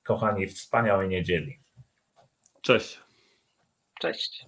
Kochani, 0.07 0.47
wspaniałej 0.47 1.09
niedzieli. 1.09 1.59
Cześć. 2.61 2.99
Cześć. 4.01 4.45